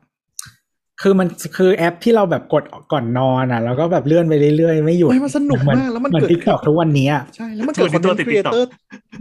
[1.01, 1.27] คือมัน
[1.57, 8.67] คือแอปที่เราแบบกดก่อนนอนอะ แล้วก็แบบเลื่อนไปเรื่อยๆไม่หยุดไม่มันสนุกเหมากแล้วมันเหมือนเกิดทิกตอกทุกวันนี้อะใช่แล้วมันเกิดส่ควอนนในเทตัวนต์ติดครีเอเตอร์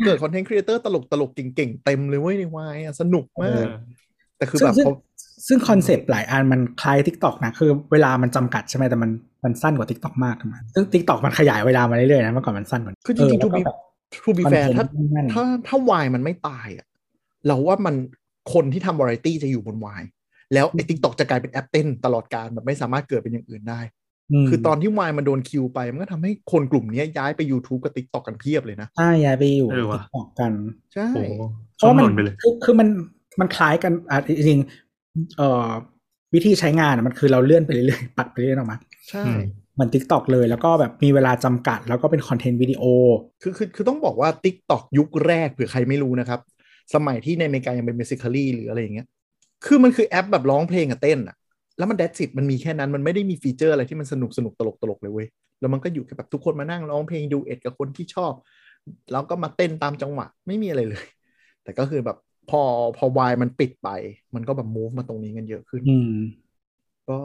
[0.05, 3.66] เกิดคอนเทนต์ครีเอเตอร์ตลกตลกๆเก่งๆเต็มเลยเว้ยในวายอะสนุกมาก
[4.37, 4.99] แต่คือซึ่แบงบ
[5.49, 9.11] ซึ่งพอซึ่งคอนเซปต์หลายอันมันคล้ายทิกตอกนะ คือเวลามันจำกัดใช่ไหมแต่มัน
[9.45, 13.78] มันสั้นกว่าทิกตอกมากทำไมซึ่งทิกตอกมันขยายเวลามาเรื่อยๆนะเมื่อก่อนมันสั้นกว่านี้คือจริงๆเอทูอบีแล้วก็แบบ
[14.24, 16.86] ทูบีแฟร์ content ถ้าที่แน่นถ้าถ้าวายมันไม่ตายอะ
[17.47, 17.95] เราว่ามัน
[18.53, 20.03] คนที่ทำวาไรตี้จะอยู่บนวาย
[20.55, 23.80] แล้วไอ้ TikTok จะกลายเป็นแอปเต้นตลอดการแบบไม่สามารถเกิดเป็นอย่างอื่นได้
[24.45, 30.53] มคือตอนที่วายมันโดนคิวไป มันก็ทำให้คนกลุ่มเนี้ยย้ายไป YouTube กับ TikTok กันเพียบเลยนะ ใช่ ย้ายไปอยู่เออ TikTok ว่ะกัน
[30.95, 31.42] ใช่โอ้โห
[31.76, 32.88] เพราะว่ามันหล่นไปเลยคือคือมัน
[33.41, 34.83] มันคล้ายกันอะจริงๆ
[35.38, 35.70] เอ่อ
[36.34, 38.78] วิธีใช้งานอะมันคือเราเลื่อนไปเรื่อยๆ ปัดไปเรื่อยๆออกมา
[39.08, 39.41] ใช่อืม
[39.74, 42.82] เหมือน TikTok เลยแล้วก็แบบมีเวลาจำกัด แล้วก็เป็นคอนเทนต์วิดีโอ
[43.42, 46.41] คือคือคือต้องบอกว่า TikTok ยุคแรกเผื่อใครไม่รู้นะครับ
[46.95, 49.07] สมัยที่ในอเมริกายังเป็น Musical.ly หรืออะไรอย่างเงี้ย
[49.66, 51.36] คือมันคือแอปแบบร้องเพลงกับเต้นอะ
[51.78, 55.26] แล้วมัน that's it มันมีแค่นั้นมันไม่ได้มีฟีเจอร์อะไรที่มันสนุกสนุกตลกตลกเลยเว้ย
[55.61, 58.32] แล้วมันก็อยู่แค่แบบทุกคนมานั่งร้องเพลง duet กับคนที่ชอบ
[59.12, 61.04] แล้วก็มาเต้นตามจังหวะไม่มีอะไรเลย
[61.62, 62.16] แต่ก็คือแบบ
[62.50, 62.62] พอ
[62.96, 63.88] พอวายมันปิดไป
[64.34, 66.14] มันก็แบบ move มาตรงนี้กันเยอะขึ้นอืม
[67.11, 67.18] ก็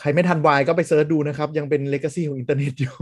[0.00, 2.94] ใครไม่ทัน Vine ก็ไป search ดูนะครับ ยังเป็น legacy ของอินเทอร์เน็ตอยู่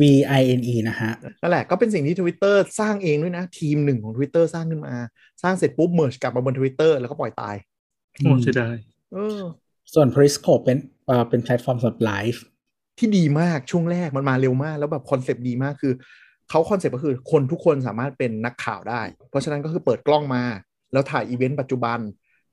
[0.00, 0.02] V
[0.38, 1.12] I N E นะฮะ
[1.42, 4.94] นั่นแหละก็เป็นสิ่งที่ Twitter สร้างเองด้วยนะ ทีมหนึ่งของ Twitter สร้างขึ้นมา
[5.42, 7.56] สร้างเสร็จปุ๊บ merge กลับมาบน Twitter แล้วก็ปล่อยตาย
[8.18, 8.76] โอ้เสียดาย
[9.12, 9.40] เออ
[9.94, 12.42] ส่วน Periscope เป็นเอ่อเป็นแพลตฟอร์มสำหรับไลฟ์
[12.98, 15.92] ที่ดีมากช่วงแรกมันมาเร็วมาก แล้วแบบคอนเซปต์ดีมากคือ
[16.50, 20.42] เขาคอนเซปต์ก็คือคนทุกคนสามารถเป็นนักข่าวได้ เพราะฉะนั้นก็คือเปิดกล้องมา
[20.92, 21.98] แล้วถ่ายอีเวนต์ปัจจุบัน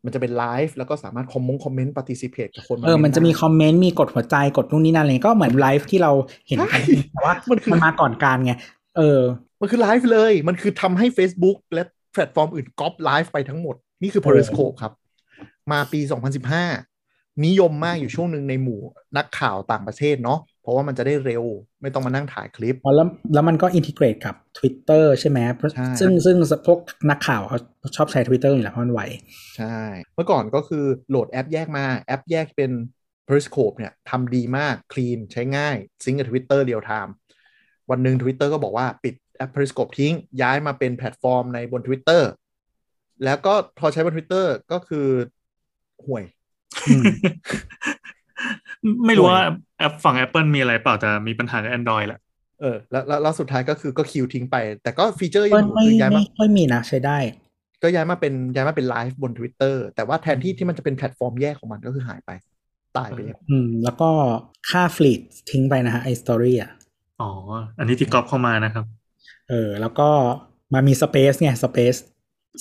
[0.04, 6.12] มันจะเป็นไลฟ์แล้วก็สามารถคอมมงคอมเมนต์ participate กับคนเออมันจะมีได้คอมเมนต์มีกดหัวใจกดนู่นนี่นั่นอะไรก็เหมือนไลฟ์ที่เรา
[6.48, 8.54] เห็นกันใช่แต่ว่ามันคือมันมาก่อนการไง
[8.98, 9.22] เออ
[9.60, 11.84] มันคือไลฟ์เลย มันคือทำให้ Facebook และ
[12.14, 14.94] แพลตฟอร์มอื่นก๊อปไลฟ์ไปทั้งหมด นี่คือ Periscope ครับ
[15.72, 16.00] มาปี
[16.74, 18.80] 2015 นิยมมากอยู่ช่วงหนึ่งในหมู่
[19.18, 21.44] นักข่าวต่างประเทศเนาะ เพราะว่ามันจะได้เร็ว
[21.82, 26.38] ไม่ต้องมานั่งถ่ายคลิปอ๋อแล้วแล้วมันก็ integrateกับ Twitter ใช่ไหมเพราะใช่ซึ่งซึ่ง
[26.68, 26.80] พวก
[27.10, 27.60] นักข่าวเขา
[27.96, 29.02] ชอบใช้ Twitter อยู่แล้วเพราะมันไว
[29.58, 29.78] ใช่
[30.16, 32.72] เมื่อก่อนก็คือโหลดแอปแยกมาแอปแยกเป็น
[33.28, 37.14] Periscope เนี่ยทำดีมาก clean ใช้ง่าย sync กับ Twitter real-time
[37.90, 42.22] วันหนึ่ง Twitter ก็บอกว่าปิดแอป Periscope ทิ้ง ย้ายมาเป็นแพลตฟอร์มในบน Twitter
[43.24, 45.08] แล้วก็พอใช้บน Twitter ก็คือ
[46.06, 46.24] ห่วย
[46.88, 47.04] อืม
[49.06, 49.44] ไม่รู้ว่า
[49.80, 52.20] แอปฝั่ง Apple มีอะไรเปล่าแต่มีปัญหากับ Android แหละ
[52.62, 57.18] เออแล้วแล้วแล้วสุดท้ายก็คือก็ kill ทิ้งไป แต่ก็ฟีเจอร์ก็ยังอยู่ไม่คือย้ายไม่มาค่อยมีนะใช้ได้
[57.84, 62.32] ก็ย้ายมาเป็นย้ายมาเป็นไลฟ์บน Twitter แต่ว่าแทนที่ที่มันจะเป็นแพลตฟอร์มแยกของมันก็คือหายไป
[62.98, 64.10] ตายไปแล้วอืม แล้วก็
[64.70, 66.72] ฆ่า Fleet ทิ้งไปนะฮะไอ้ story อะ
[67.22, 67.32] อ๋อ
[67.80, 68.86] อันนี้ที่ก๊อปเข้ามานะครับ
[69.50, 70.10] เออ แล้วก็
[70.74, 71.96] มามี Space ไง Space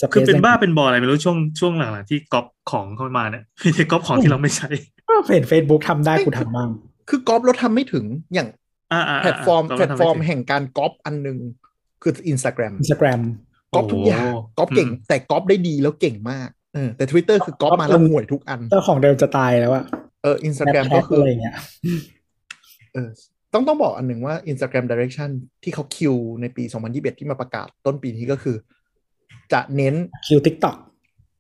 [0.00, 4.93] Space คือเป็นบ้าเป็นบออะไรไม่รู้ช่วงช่วงหลังๆที่ก๊อปของเข้ามาเนี่ยมีแต่ก๊อปของที่เราไม่ใช้ก็
[5.32, 6.70] เห็น Facebook ทำได้กูทำบ้าง
[7.08, 8.04] คือก๊อปแล้วทำไม่ถึง
[8.34, 8.48] อย่าง
[8.92, 11.38] อ่าอ่าแพลตฟอร์มก๊อปแพลตฟอร์มทำถึงแห่งการก๊อปอันหนึ่ง
[12.02, 13.20] คือ Instagram Instagram
[13.74, 19.84] ก๊อปทุกอย่างโอ้ก๊อปเก่งอืมแต่ก๊อปได้ดีแล้วเก่งมากเออแต่ Twitter คือก๊อปมาแล้วห่วยทุกอันเจ้าของเดิมจะตายแล้วอะ
[20.22, 21.56] เออ Instagram ก็ก็คืออะไรเงี้ย
[22.94, 23.08] เออ
[23.52, 25.30] ต้องต้องบอกอันหนึ่งว่า Instagram direction
[25.62, 28.56] ที่เขาคิวในปี 2021 ที่มาประกาศต้นปีนี้ก็คือ
[29.52, 29.94] จะเน้น
[30.26, 30.76] kill TikTok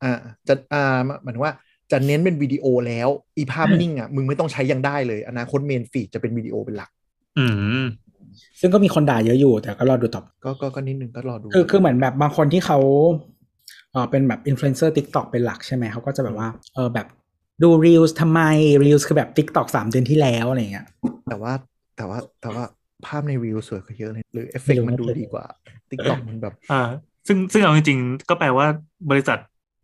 [0.02, 0.12] อ่า
[0.48, 1.54] จะอ่าหมายถึงว่า
[1.92, 3.08] จะเน้นเป็นวิดีโอแล้ว
[3.38, 6.90] อีภาพนิ่งอะมึงไม่ต้องใช้ยังได้เลย อนาคต main feed จะเป็นวิดีโอเป็นหลัก
[7.38, 7.46] อื
[7.82, 7.84] ม
[8.60, 12.78] ซึ่งก็มีคนด่าเยอะอยู่ แต่ก็รอดูต่อก็ก็ก็นิดนึงก็รอดู คือคือเหมือนแบบบางคนที่เขา
[13.92, 17.06] เออเป็นแบบอินฟลูเอนเซอร์ TikTok เป็นหลักใช่ไหมเขาก็จะแบบว่าเออแบบ
[17.62, 18.40] ดู Reels ทำไม
[18.86, 20.86] Reels คือแบบ TikTok สามเดือนที่แล้วอะไรเงี้ย
[21.28, 21.52] แต่ว่า
[21.96, 22.64] แต่ว่าแต่ว่า
[23.06, 25.44] ภาพในวิวสวยกว่าเยอะเลยหรือเอฟเฟกไม่รู้มันดูไม่เคยดีกว่า
[25.90, 26.82] TikTok มันแบบ อ่า
[27.26, 28.66] ซึ่งซึ่งเอาจริงๆก็แปลว่า
[29.10, 29.38] บริษัท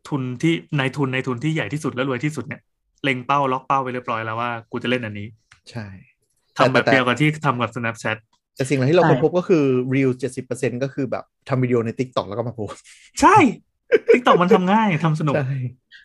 [0.08, 2.60] ทุนที่นายทุนในทุนที่ใหญ่ที่สุดและรวยที่สุดเนี่ย
[3.04, 5.28] เล็งเป้าล็อกเป้าไปเรียบร้อยแล้วว่ากูจะเล่นอันนี้
[5.70, 5.86] ใช่
[6.56, 8.18] ทำแบบเดียวกับที่ทำกับ Snapchat
[8.56, 9.64] แต่สิ่งที่เราค้นพบก็คือ
[9.94, 12.82] Reels เจ็ดสิบเปอร์เซ็นก็คือแบบทำวิดีโอใน TikTok แล้วก็มาโพสต์
[13.20, 13.36] ใช่
[14.14, 15.54] TikTok มันทำง่ายทำสนุกใช่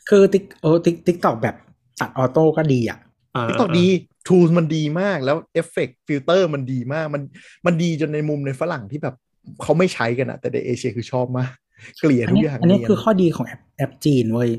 [0.10, 1.56] คือติ๊กโอ้ติ๊ก TikTok แบบ
[2.00, 3.00] ตัด auto ก็ดีอะ
[3.34, 3.86] เออ TikTok ดี
[4.28, 7.22] tools มันดีมากแล้วเอฟเฟกต์ฟิลเตอร์มันดีมากมัน
[7.66, 9.16] มันดีจนในมุมในฝรั่งที่แบบ
[9.62, 11.54] เขาไม่ใช้กันอะแต่ในเอเชียคือชอบมาก
[12.00, 14.50] เกลี่ยอันทุกนี้อย่างอันนี้เยคือข้อดีของแอปแอปจีนเว้ย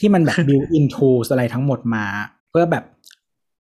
[0.00, 2.04] ที่มันแบบ built-in tools อะไรทั้งหมดมา
[2.50, 2.84] เพื่อแบบ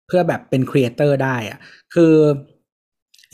[0.06, 1.58] เพื่อแบบเป็น creator ได้อะ
[1.94, 2.12] คือ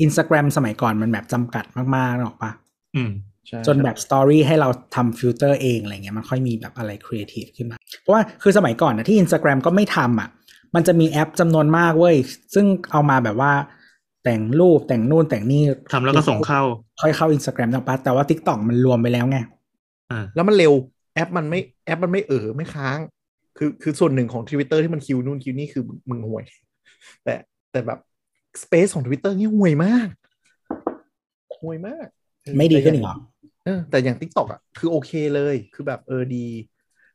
[0.04, 1.64] Instagram สมัยก่อนมันแบบจำกัด
[1.96, 2.52] มากๆนึกออกปะ
[2.96, 3.10] อืม
[3.46, 10.28] ใช่จนแบบ story ให้เราทำฟิลเตอร์เองอะไรเงี้ยมันค่อยมีแบบอะไรครีเอทีฟขึ้นมา เพราะว่าคือสมัยก่อนนะที่ Instagram ก็ไม่ทำอะ
[10.74, 12.16] มันจะมีแอปจำนวนมากเว้ย
[12.54, 13.52] ซึ่งเอามาแบบว่า
[14.26, 15.62] แต่งรูปแต่งนู่นแต่งนี่
[15.92, 16.62] ทำแล้วก็ส่งเข้า
[17.00, 19.38] ค่อยเข้า Instagram นะปะแต่ว่า TikTok มันรวมไปแล้วไง
[20.10, 20.72] อ่าแล้วมันเร็ว
[21.14, 22.98] แอปมันไม่แอปมันไม่เออไม่ค้าง
[23.58, 26.44] คือคือส่วนหนึ่งของ Twitter ที่มันคิวนู่นคิวนี่คือมึงห่วย
[27.24, 27.34] แต่
[27.72, 27.98] แต่แบบ
[28.62, 30.08] สเปซของ Twitter นี่ห่วยมาก
[31.60, 32.06] ห่วยมาก
[32.42, 33.16] เออไม่ดีขึ้นแต่อีย่ากงเหรอ
[33.64, 36.46] เออแต่อย่าง TikTok อะคือโอเคเลยคือแบบเออดี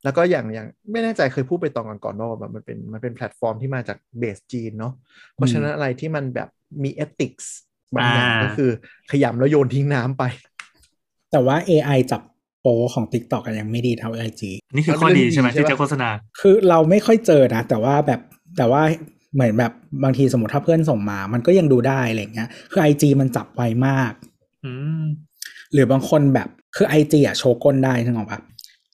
[0.03, 4.93] แล้วก็อย่างอย่างไม่แน่ใจเคยพูดไปตอนก่อนๆว่าแบบมันเป็นมันเป็นแพลตฟอร์มที่มาจากเบสจีนเนาะ
[5.35, 6.49] เพราะฉะนั้นอะไรที่มันแบบ
[6.83, 7.53] มีเอติกส์
[7.95, 8.69] บางอย่างอ่าก็คือ
[9.11, 10.23] ขยำแล้วโยนทิ้งน้ำไป
[11.31, 12.21] แต่ว่า AI จับ
[12.61, 14.41] โปรของ TikTok กันยังไม่ดีเท่า IG
[14.75, 16.09] นี่คือข้อดีใช่ไหมมันเป็นเรื่องดีใช่ที่ปะจะโฆษณา
[16.39, 18.19] คือเราไม่ค่อยเจอนะ แต่ว่าแบบ
[18.57, 18.81] แต่ว่า
[19.33, 19.71] เหมือนแบบ
[20.03, 24.13] บางทีสมมติถ้าเพื่อนส่งมา มันก็ยังดูได้อะไรเงี้ย คือ IG มันจับไวมาก
[24.65, 25.03] อืม
[25.73, 28.39] หรือบางคนแบบคือ IG อะโชว์ก้นได้นึกออกปะ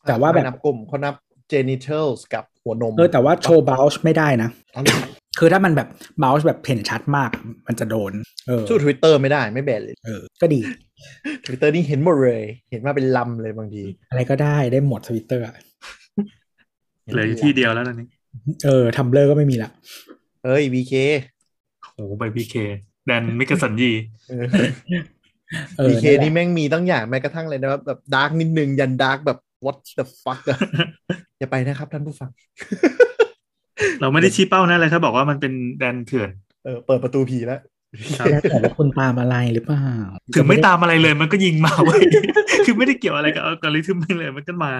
[0.07, 1.15] แต่ว่าแบบเขนับกลุ่มเขานับ
[1.53, 4.87] genitals กับหัวนมเออแต่ว่าโชว์บ o ลช์ไม่ได้นะอะไร
[5.39, 5.87] คือถ้ามันแบบ
[6.23, 7.29] บ o ลช์แบบเห็นชัดมาก
[7.67, 8.11] มันจะโดน
[8.47, 10.59] เออสู้ Twitter ไม่ได้ไม่แบนเลยเออก็ดี
[11.45, 15.45] Twitter นี่เห็นหมดเลย เห็นมาเป็นลำเลยบางที อะไรก็ได้ได้หมดทวิตเตอร์
[17.11, 18.07] เหลืออยู่ที่เดียวแล้วตอนนี้
[18.65, 19.69] เออ Tumblr ก็ไม่มีละ
[20.45, 20.93] เอ้ย VK
[21.93, 22.55] โอ้โหไป VK
[23.05, 23.91] แดนมิคสัญญี
[24.29, 24.45] เออ
[25.77, 30.59] เออ VK นั่นแหละนี่แม่งมีตั้งอย่างแม้กระทั่งเลยนะแบบ dark นิดนึงยัน dark แบบ what the fuck อะ
[31.39, 32.29] อย่าไปนะครับท่านผู้ฟัง
[34.01, 36.29] เราไม่ได้ชี้เป้านะอะไรครับบอกว่ามันเป็นแดนเถื่อน
[36.63, 37.61] เออเปิดประตูผีแล้ว
[38.17, 39.85] ครับแล้วแต่ว่าคุณตามอะไรหรือเปล่า
[40.35, 42.01] ถึงไม่ตามอะไรเลยมันก็ยิงมาเว้ย
[42.65, 44.71] คือไม่ได้เกี่ยวอะไรกับอัลกอริทึมเลยมันก็มา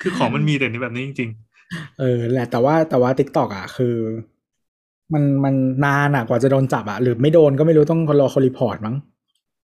[0.00, 1.30] คือของมันมีแต่นี้แบบนี้จริง
[1.98, 3.96] เออแหละแต่ว่าแต่ว่า TikTok อะคือ
[5.12, 5.54] มันมัน
[5.84, 8.96] นานอะกว่าจะโดนจับอะหรือไม่โดนก็ไม่รู้ต้องรอคน report มั้ง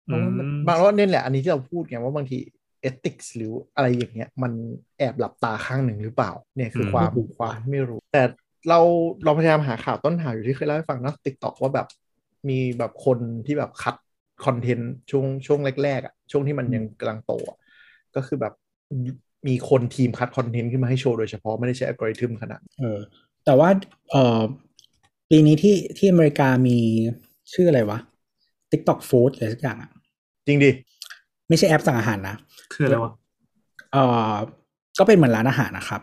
[0.05, 2.37] เพราะว่ามันอืมบางรอบเนี่ยแหละอันนี้ที่เราพูดไงว่าบางที
[2.89, 4.51] ethics หรืออะไรอย่างเงี้ยมัน
[4.97, 8.23] แอบหลับตาข้างหนึ่งหรือเปล่า เนี่ยคือความไม่รู้ความไม่รู้ แต่
[8.69, 8.79] เรา
[9.23, 11.87] เราพยายามหาข่าวต้นหาอยู่ที่เคยเล่าให้ฟังนะ TikTok ว่าแบบ
[12.49, 13.95] มีแบบคนที่แบบคัด
[14.45, 17.57] คอนเทนต์ช่วงช่วงแรกๆอะช่วงที่มันยังกำลังโตอะ
[18.15, 18.53] ก็คือแบบ
[19.47, 22.99] มีคนทีมคัดคอนเทนต์ขึ้นมาให้โชว์โดยเฉพาะไม่ได้ใช้อัลกอริทึมขนาดนั้นเออ
[23.45, 23.69] แต่ว่า
[24.11, 24.41] เอ่อ
[25.29, 26.77] ปีนี้ที่ที่อเมริกามี
[27.53, 27.99] ชื่ออะไรวะ
[28.71, 29.91] TikTok Food อะไรสักอย่างอะ
[30.47, 30.71] จริงดิ
[31.49, 32.35] ไม่ใช่แอปสั่งอาหารนะ
[32.73, 33.11] คืออะไรวะ
[33.93, 34.31] เอ่อ
[34.99, 36.01] ก็เป็นเหมือนร้านอาหารนะครับ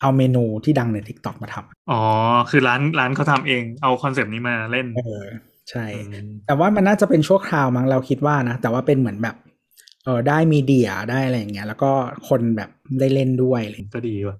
[0.00, 1.56] เอาเมนูที่ดังใน TikTok มาท
[1.90, 2.02] อ๋อ
[2.50, 5.24] คือร้านร้านเขาทำเอง เอาคอนเซปต์นี้มาเล่นำเออ
[5.70, 9.36] ใช่อืมแต่ว่ามันน่าจะเป็นชั่วคราวมั้งเราคิดว่านะ แต่ว่าเป็นเหมือนแบบ
[10.04, 11.90] เออได้ media ได้อะไรอย่างเงี้ย แล้วก็
[12.28, 12.70] คนแบบ
[13.00, 14.36] ได้เล่นด้วยอะไรอย่างเลยก็ดีว่ะ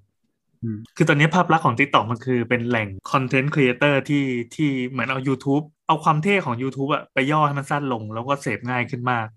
[0.63, 4.23] อืมคือตอนนี้ภาพลักษณ์ของ TikTok มันคือเป็นแหล่ง content creator ที่
[4.55, 9.27] ที่เหมือนเอา YouTube เอาความเท่ของ YouTube อะไปย่อให้มันสั้นลง แล้วก็เสพง่ายขึ้นมาก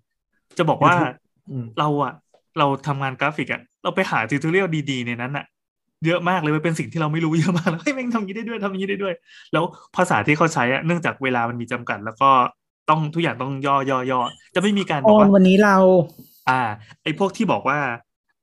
[0.58, 1.16] จะบอกว่า YouTube
[1.50, 2.12] อืมเราอะ
[2.58, 5.44] เราทำงานกราฟิกอะเราไปหา tutorial ดีๆในนั้นอะ
[6.06, 9.14] เยอะมากเลยมันเป็นสิ่งที่เราไม่รู้เยอะมากแล้วเฮ้ยแม่งทำอย่างนี้ได้ด้วยทำอย่างนี้ได้ด้วย
[9.52, 9.64] แล้ว
[9.96, 12.30] ภาษาที่เขาใช้อะเนื่องจากเวลามันมีจำกัด แล้วก็
[12.90, 14.20] ต้องทุกอย่างต้องย่อย่อย่อ
[14.54, 15.76] จะไม่มีการบออกอนว่าวันนี้เรา
[16.48, 16.60] อ่า
[17.02, 17.78] ไอ้พวกที่บอกว่า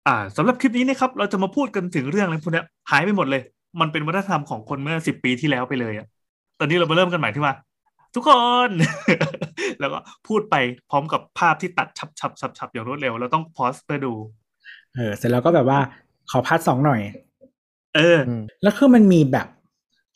[0.08, 3.42] อ่าสำหรับคลิปนี้นะครับ เราจะมาพูดกันถึงเรื่องอะไรพวกเนี้ยหายไปหมดเลย
[3.82, 6.08] มันเป็นวัฒนธรรมของคนเมื่อสิบปีที่แล้วไปเลยอะ
[6.60, 7.54] ตอนนี้เรามาเริ่มกันใหม่ที่ว่า
[8.18, 8.32] ทุกค
[8.68, 8.70] น
[9.80, 10.56] แล้วก็พูดไป
[10.90, 14.14] พร้อมกับภาพที่ตัดฉับฉับฉับฉับอย่างรวดเร็ว เราต้องพอสเพื่อดู
[14.96, 15.80] เออ เสร็จแล้วก็แบบว่า
[16.32, 17.02] ขอพาร์ทสองหน่อย
[17.96, 19.48] เอออืมแล้วคือมันมีแบบ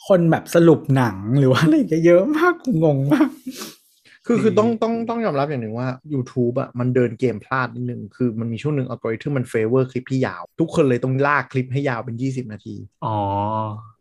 [0.07, 3.29] คนแบบสรุปหนังหรือว่าอะไรอย่างเงี้ยเยอะมากกูงงมาก
[4.25, 12.75] คือคืออืมต้องต้องต้องยอมรับอย่างหนึ่งว่า YouTube อะมันเดินเกมพลาดนิดนึง คือมันมีช่วงหนึ่งอัลกอริทึมมัน favor คลิปที่ยาว ทุกคนเลยต้องลากคลิปให้ยาวเป็น 20 นาที
[13.05, 13.17] อ๋อ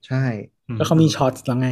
[0.07, 0.23] ใช่
[0.69, 1.69] อืแล้วเขามี Shorts แล้วไง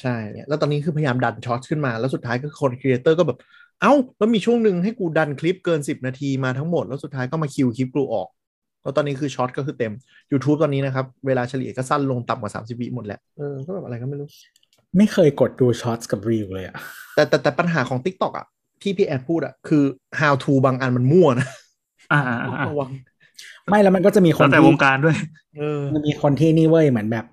[0.00, 3.38] ใช่เนี่ยแล้วตอนนี้คือพยายามดัน Shorts ขึ้นมาแล้วสุดท้ายก็คน creator ก็แบบ
[3.80, 8.28] เอ้า แล้วมีช่วงหนึ่งให้กูดันคลิปเกิน 10 นาทีมาทั้งหมด แล้วสุดท้ายก็มา kill คลิปกูออก
[8.82, 9.92] แล้วตอนนี้คือ Shorts ก็คือเต็ม
[10.32, 14.28] YouTube ตอนนี้นะครับ เวลาเฉลี่ยก็สั้นลงต่ำกว่า 30 วิหมดแหละเออก็แบบอะไรก็ไม่รู้
[14.96, 16.76] ไม่เคยกดดูช็อตกับรีวเลยอะ
[17.14, 18.46] แต่แต่แต่ปัญหาของ TikTok อะ
[18.82, 19.84] ที่พี่แอดพูดอะคือ
[20.20, 21.46] how to บางอันมันมั่วนะ
[22.12, 22.90] อ่าอ่าอ่าระวัง
[23.70, 25.16] ไม่แล้วมันก็จะมีคแล้นวแต่ที่วงการด้วย
[25.56, 27.24] เออมันมีคนที่นี่เว้ยเหมือนแบบ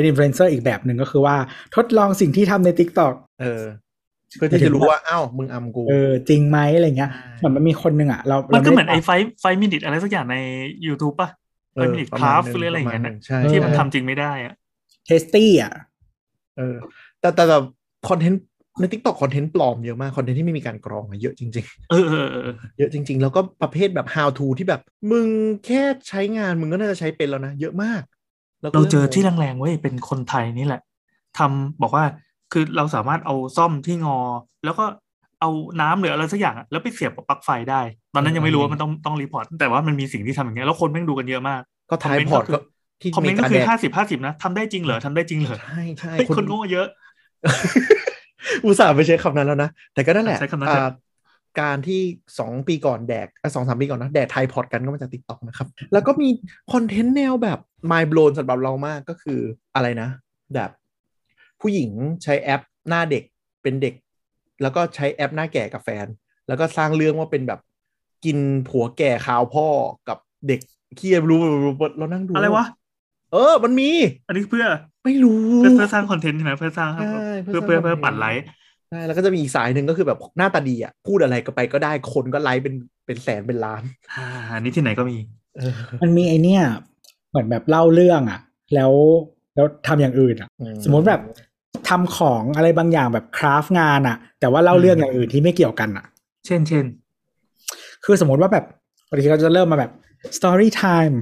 [0.00, 1.36] เป็นอินฟลูเอนเซอร์อีกแบบหนึ่งก็คือว่า
[1.76, 3.62] ทดลองสิ่งที่ทำใน t ิ k t o k เออ
[4.38, 9.10] เพื่อที่จะรู้ว่าอ้าวมึงอำกูเออจริงไหมอะไรเงี้ยใช่เหมือนมันมีคนหนึ่งอะเรามันก็ราเหมือนด้ไอ้ไฟ
[9.40, 10.36] ไฟมินิทอะไรสักอย่างใน
[10.86, 11.28] YouTube ป่ะ
[11.74, 14.54] ไฟมินิทประคมาณราฟหนึ่หรืออะไรอย่างเงี้ยประมาณหนะนึ่งใช่ที่มันใช่ทำจริงไม่ได้อะ
[15.06, 15.72] Tasty อะ
[16.58, 16.76] เออ
[17.20, 17.64] แต่แต่แบบ
[18.08, 18.42] คอนเทนต์
[18.80, 25.26] ใน TikTok คอนเทนต์ปลอมเยอะมากคอนเทนต์ที่ไม่มีการกรองอะเยอะจริงเออเออเออๆเยอะจริง ๆ แล้วก็ประเภทแบบ how to ที่แบบ มึง
[25.66, 28.19] แค่ใช้งานมึงก็น่าจะใช้เป็นแล้วนะ เยอะมากแล้วก็
[28.74, 30.80] เราเจอมงที่แรงๆเว้ยเป็นคนไทยนี่แหละ
[31.38, 32.04] ทำบอกว่า
[32.52, 34.18] คือเราสามารถเอาส้อมที่งอ
[34.64, 34.84] แล้วก็
[35.40, 35.50] เอา
[35.80, 37.80] น้ำหรืออะไรสักอย่างอะแล้วไปเสียบกับปลั๊กไฟได้
[38.14, 41.60] ตอนนั้นยังไม่รู้ว่ามันต้องต้อง report แต่ว่ามันมีสิ่งที่ทำอย่างเงี้ยแล้วคนแม่งดูกันเยอะมาก
[41.90, 42.58] ก็ทายพอร์ตก็
[43.02, 46.86] ที่คอมเมนต์ก็กาคือแดกห้าสิบห้าสิบนะทำได้จริงเหรอทำได้จริงเหรอใช่ใช่เฮ้ยคนโง่เยอะ
[48.64, 50.90] อุตส่าห์ไปใช้คำนั้นแล้วนะแต่ก็นั่นแหละใช้คำนั้นเถอะอ่า
[51.60, 52.00] การที่
[52.38, 56.28] สองปีก่อนแดกสองสามปีก่อนนะ แดกไทยพอร์ตกันก็มาจาก TikTok นะครับ แล้วก็มี
[56.72, 57.58] คอนเทนต์แนวแบบ
[57.90, 59.40] mind blown สำหรับเรามากก็คือ
[59.74, 60.08] อะไรนะ
[60.54, 60.70] แบบ
[61.60, 61.90] ผู้หญิง
[62.22, 63.24] ใช้แอปหน้าเด็ก
[63.62, 63.94] เป็นเด็ก
[64.62, 66.06] แล้วก็ใช้แอปหน้าแก่กับแฟน
[66.48, 67.60] แล้วก็สร้างเรื่องว่าเป็นแบบ
[68.24, 69.66] กินผัวแก่ข่าวพ่อ
[70.08, 70.18] กับ
[70.48, 70.60] เด็ก
[70.96, 71.40] เคียรู้
[71.98, 72.66] เรานั่งดูอะไรวะ
[73.32, 73.88] เออ มันมี
[74.26, 74.66] อันนี้เพื่อ
[75.04, 78.44] ไม่รู้ เพื่อเพื่อสร้างคอนเทนต์ใช่ไหมเพื่อสร้างใช่เพื่อเพื่เพื่ออสร้างเพื่อปั่นไลค์
[78.90, 82.74] ใช่แล้วก็จะมีอีกสายหนึ่งก็คือแบบหน้าตาดีอะพูดอะไรก็ไปก็ได้คนก็ไลค์เป็น
[83.06, 85.16] เป็นแสนเป็นล้านอ่าอันนี้ที่ไหนก็มี
[85.56, 85.72] เออ
[86.02, 86.62] มันมีไอเนี้ย
[87.30, 88.40] เหมือนแบบเล่าเรื่องอะ
[88.74, 88.92] แล้ว
[89.54, 90.48] แล้วทำอย่างอื่นอะ
[90.84, 91.20] สมมติแบบ
[91.88, 96.06] ทำของอะไรบางอย่างแบบคราฟต์งานอะ แต่ว่าเล่าเรื่องอย่างอื่นที่ไม่เกี่ยวกันอะ
[96.46, 96.84] เช่นเช่น
[98.04, 98.64] คือสมมติว่าแบบ
[99.08, 99.92] บางทีเราจะเริ่มมาแบบ
[100.36, 101.14] story time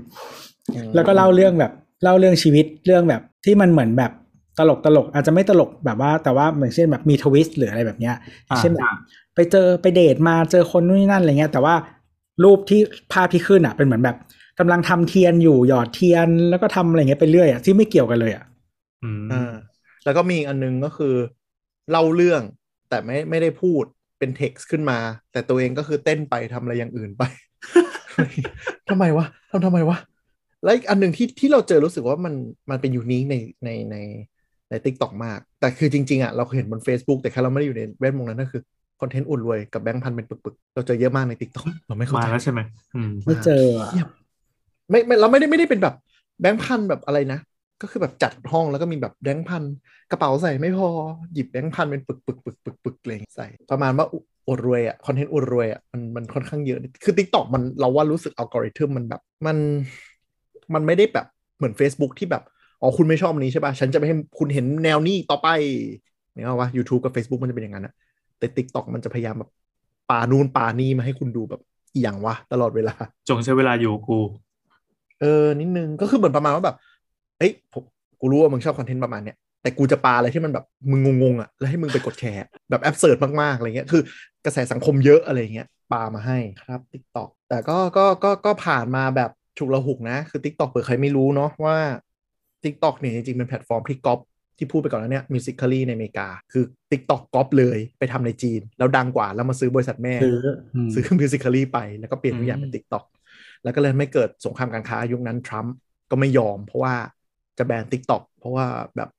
[0.74, 1.72] อืมแล้วก็เล่าเรื่องแบบ
[2.02, 4.12] เล่าเรื่องชีวิตเรื่องแบบที่มันเหมือนแบบ
[4.58, 8.14] ตลกตลกอาจจะไม่ตลกแบบว่า แต่ว่าเหมือนเช่นแบบมีทวิสต์หรืออะไรแบบเนี้ย
[8.50, 8.88] อ่าเช่นแบบ
[9.34, 11.74] ไปเจอไปเดทมาเจอคนนู่นนี่นั่นอะไรเงี้ย แต่ว่า
[12.44, 12.80] รูปที่
[13.12, 14.16] ภาพที่ขึ้นอะ เป็นเหมือนแบบ
[14.58, 18.44] กำลังทำเทียนอยู่หยอดเทียนแล้วก็ทำอะไรเงี้ยไปเรื่อยอะที่ไม่เกี่ยวกันเลยอะ
[19.02, 19.52] อืมอ่า
[20.04, 21.14] แล้วก็มีอีกอันนึงก็คือ
[21.90, 22.42] เล่าเรื่อง
[22.88, 23.84] แต่ไม่ไม่ได้พูด
[24.18, 24.98] เป็นเท็กซ์ขึ้นมา
[25.32, 27.22] แต่ตัวเองก็คือเต้นไปทำอะไรอย่างอื่นไป
[28.90, 29.98] ทำไมวะทำทำไมวะ
[30.64, 32.34] แล้วอีกอันหนึ่งที่ที่เราเจอรู้สึกว่ามัน
[32.70, 33.96] มันเป็น unique ในในใน
[34.70, 38.62] ใน TikTok มาก แต่คือจริง ๆอะเราเคยเห็นบน Facebook แต่แค่เราไม่ได้อยู่ในแวดวงนั้นก็คือ
[39.00, 42.60] คอนเทนต์อุ่นรวยกับแบงค์พันเป็นปึกๆ เราเจอเยอะมากใน TikTok เราไม่เข้ามาใจแล้วใช่ไหม
[42.94, 44.08] อืมไม่เจออะเงียบ
[44.90, 45.94] ไม่ไม่เราไม่ได้ไม่ได้เป็นแบบ
[46.40, 47.40] แบงค์พันแบบอะไรนะ
[47.82, 49.62] ก็คือแบบจัดห้องแล้วก็มีแบบแบงค์พัน
[50.10, 50.88] กระเป๋าใส่ไม่พอ
[51.34, 54.18] หยิบแบงค์พันเป็นปึกปึกปึกปึกปึกอะไรอย่างเงี้ยใส่ ประมาณว่าอุ
[54.48, 59.56] อวดรวยอะคอนเทนต์อวดรวยอะมันมันค่อนข้างเยอะคือ t ิ k t o k มันเราว่ารู้สึกอัลกอริทึมมันแบบมัน
[60.74, 61.26] มันไม่ได้แบบ
[61.56, 62.42] เหมือน Facebook ที่แบบ
[62.80, 65.48] อ๋อคุณไม่ชอบอันนี้ใช่ป่ะฉันจะไม่ให้คุณเห็นแนวนี้ต่อไป
[66.32, 67.94] เนี่ยว่า YouTube กับ Facebook มันจะเป็นอย่างนั้นอะ
[68.38, 69.50] แต่ TikTok มันจะพยายามแบบ
[70.10, 71.60] ป่านูนป่านี่มาให้คุณดูแบบ
[71.94, 72.94] อหย่างวะตลอดเวลา
[73.28, 74.18] จงใช้เวลาอยู่กับกู
[75.20, 76.76] เออนิดนึงก็คือเหมือนประมาณว่าแบบ
[77.38, 77.82] เอ้ยผม
[78.20, 84.02] กูรู้ว่ามึงชอบคอนเทนต์ประมาณเนี้ยแต่กูจะปาอะไรที่มันแบบมึงงงๆอะแล้วให้มึงไปกดแชร์แบบ absurd มากๆอะไรเงี้ยคือ
[84.44, 91.76] กระแสสังคมเยอะอะไรเงี้ยปามาให้ครับ TikTok แต่ก็ก็ก็ก็ผ่านมาแบบฉุกละหุกนะ คือ TikTok เผื่อใครไม่รู้เนาะว่า
[92.64, 94.20] TikTok เนี่ยจริงๆเป็นแพลตฟอร์มที่ก๊อป
[94.58, 100.38] ที่พูดไปก่อนแล้วเนี่ย Musically ในอเมริกา คือ TikTok ก๊อปเลยไปทำในจีน แล้วดังกว่า แล้วมาซื้อบริษัทแม่ ซื้อ
[100.74, 103.04] อืมซื้อ Musically ไปแล้วก็เปลี่ยนทุกอย่างอืมเป็น TikTok
[103.64, 105.74] แล้วก็เลยไม่เกิดสงครามการค้ายุคนั้นทรัมป์
[106.10, 106.94] ก็ไม่ยอม เพราะว่า
[107.58, 108.66] จะแบน TikTok เพราะว่า
[108.96, 109.10] แบบ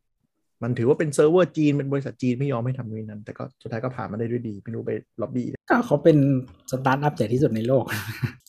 [0.64, 4.92] มันถือว่าเป็นเซิร์ฟเวอร์จีน เป็นบริษัทจีนไม่ยอมให้ทำนู่นนนั้น แต่ก็สุดท้ายก็ผ่านมาได้ด้วยดี ไม่รู้ไป
[5.22, 6.18] ล็อบบี้ก็เขาเป็น
[6.72, 7.84] สตาร์ทอัพใหญ่ที่สุดในโลก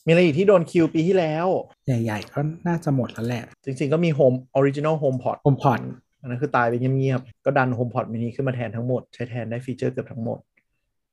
[0.05, 1.47] มีอะไรอีกที่โดน kill ปีที่แล้ว
[1.87, 5.81] ใหญ่ๆ ก็น่าจะหมดแล้วแหละ จริงๆ ก็มี Home Original HomePod HomePod
[6.21, 10.39] อันนั้นคือตายไปเงียบๆ ก็ดัน HomePod mini ขึ้นมาแทนทั้งหมด ใช้แทนได้ฟีเจอร์เกือบทั้งหมด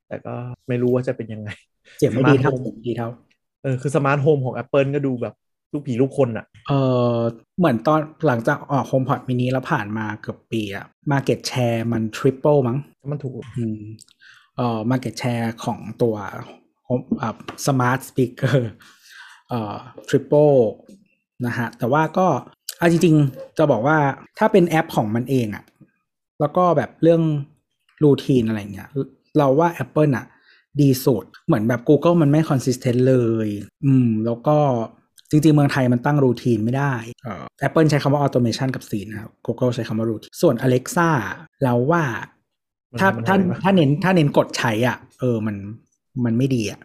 [0.09, 0.35] แต่ก็
[0.69, 1.51] ไม่รู้ว่าจะเป็นยังไง
[1.99, 3.09] เจ็บไม่ดีเท่า Smart Home ดีเท่า
[3.63, 5.35] เออคือ smart home ของ Apple ก็ดูแบบ
[5.73, 6.73] ลูกผีลูกคนอะเอ
[7.17, 7.19] อ
[7.59, 12.79] เหมือนตอนหลังจากออก HomePod mini แล้วผ่านมาเกือบปีอะ Market Share มัน Triple มั้ง
[13.11, 13.81] มันถูกอืม
[14.57, 16.15] เอ่อ Market Share ของตัว
[16.89, 17.37] Home อ่า
[17.67, 18.59] Smart Speaker
[19.49, 19.77] เอ่อ
[20.09, 20.59] Triple
[21.47, 22.27] นะฮะ แต่ว่าก็
[22.79, 23.99] เอาจริง ๆ จะบอกว่า
[24.39, 25.65] ถ้าเป็นแอปของมันเองอะ
[26.41, 27.23] แล้วก็แบบเรื่อง
[28.05, 28.89] รูทีนอะไรเงี้ย
[29.39, 30.27] เราว่า Apple อะ
[30.81, 33.17] ดีสุด เหมือนแบบ Google มันไม่ consistent เล
[33.47, 33.49] ย
[33.85, 34.59] อืม แล้วก็
[35.31, 36.95] จริงๆ เมืองไทยมันตั้งรูทีนไม่ได้
[37.25, 41.09] เอ่อ Apple ใช้คำว่า automation กับ scene นะครับ Google ใช้คำว่ารูทีนส่วน Alexa
[41.63, 42.05] เราว่า
[43.01, 45.57] ถ้ามันถ้ามันอะไรวะถ้าเน้นถ้าเน้นกดใช้อะ เออมัน
[46.25, 46.81] มันไม่ดีอะ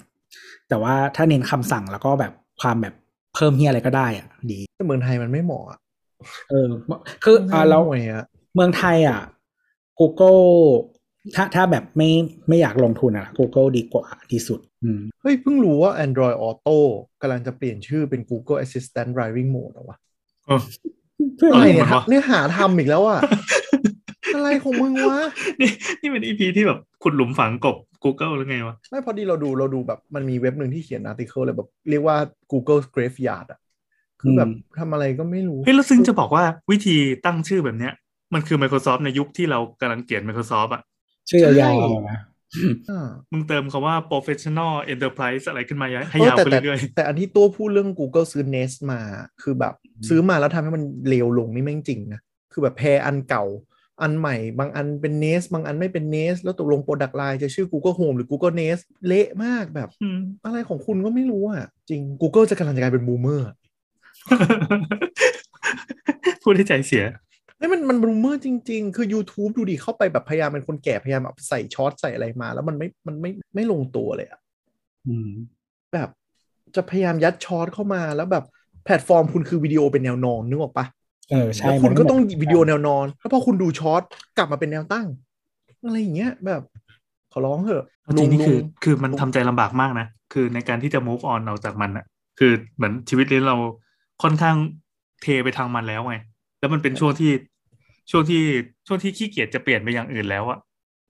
[0.69, 2.93] แต่ว่าถ้าเน้นคำสั่งแล้วก็แบบความแบบ
[3.35, 5.79] เพิ่มเฮียอะไรก็ได้อะ ดีแต่เมืองไทยมันไม่เหมาะอะ
[6.49, 6.69] เออ
[7.23, 8.25] คืออ่าแล้วห่วยอะ
[8.55, 9.19] เมืองไทยอะ
[9.99, 10.43] Google
[11.35, 12.09] ถ้าถ้าแบบไม่
[12.47, 16.77] ไม่อยากลงทุนอะ Google ดีกว่าดีสุดอืมเฮ้ย เพิ่งรู้ว่า Android Auto
[17.21, 19.97] กำลังจะเปลี่ยนชื่อเป็น Google Assistant Driving Mode เหรอวะ
[20.45, 20.61] เออ
[21.37, 23.19] เพื่ออะอะไรไรเนี่ยมันวะเนี่ยหาทำอีกแล้วอะ
[24.35, 25.19] อะไรของมึงวะ
[25.61, 25.69] นี่
[26.01, 32.17] นี่เป็นอีพีที่แบบขุดหลุมฝังกบ Google หรือไงวะ ไม่พอดีเราดูเราดูแบบมันมีเว็บหนึ่งที่เขียนอาร์ติเคิลเลยแบบ เรียกว่า
[32.51, 33.59] Google Graveyard อะ
[34.21, 36.95] คือแบบทำอะไรก็ไม่รู้ เฮ้ย แล้วซึ่งจะบอกว่าวิธี
[37.25, 37.93] ตั้งชื่อแบบเนี้ย
[38.33, 40.83] มันคือ Microsoft ในยุคที่เรากำลังเกลียด Microsoft อะ
[41.29, 42.19] ชื่อยาวใช่ๆนะ
[42.89, 49.01] อ่ามึงเติมคำว่า professional enterprise อะไรขึ้นมาให้เออยาวแต่ไปแต่เรื่อยแต่อันที่ตัวพูดเรื่อง Google ซื้อ Nest มา
[49.41, 49.73] คือแบบ
[50.09, 52.21] ซื้อมาแล้วทำให้มันเลวลงนี่แม่งจริงนะ
[52.51, 53.45] คือแบบแพรอันเก่า
[54.01, 61.65] อันใหม่ บางอันเป็น Nest บางอันไม่เป็น Nest แล้วตกลง Product Line จะชื่อ Google Home หรือ Google Nest เละมากแบบๆอืมอะไรของคุณก็ไม่รู้อะ
[61.89, 63.49] จริง Google จะกำลังจะกลายเป็น boomer
[66.43, 67.05] พูดให้ใจเสีย
[67.63, 74.39] เฮ้ยมันมัน boomer จริง ๆ คือ YouTube ดูดิเข้าไปแบบพยายามเป็นคนแก่พยายามแบบใส่ Shorts ใส่อะไรมา แล้วมันไม่มันไม่ไม่ลงตัวเลยอะ
[75.07, 75.29] อืม
[75.93, 76.09] แบบ
[76.75, 78.45] จะพยายามยัด Shorts เข้ามาแล้วแบบ
[78.85, 80.85] แพลตฟอร์มคุณคือวิดีโอเป็นแนวนอนนึกออกปะ
[81.31, 84.01] เออใช่แล้วคุณมันก็ต้องแบบวิดีโอแนวนอน แล้วพอคุณดู Shorts
[84.37, 85.07] กลับมาเป็นแนวตั้ง
[85.85, 86.61] อะไรอย่างเงี้ยแบบ
[87.31, 92.05] ขอร้องเถอะจริงๆนี่คือลุงคือมันลุงทำใจลำบากมากนะ คือในการที่จะ move on เราจากมันอะ
[92.39, 93.55] คือเหมือนชีวิตนี้เรา
[94.23, 94.55] ค่อนข้าง
[95.21, 96.17] เทไปทางมันแล้วไง
[96.59, 97.31] แล้วมันเป็นช่วงที่
[98.11, 98.41] ช่วงที่
[98.87, 100.59] ช่วงที่ขี้เกียจจะเปลี่ยนไปอย่างอื่นแล้วอะ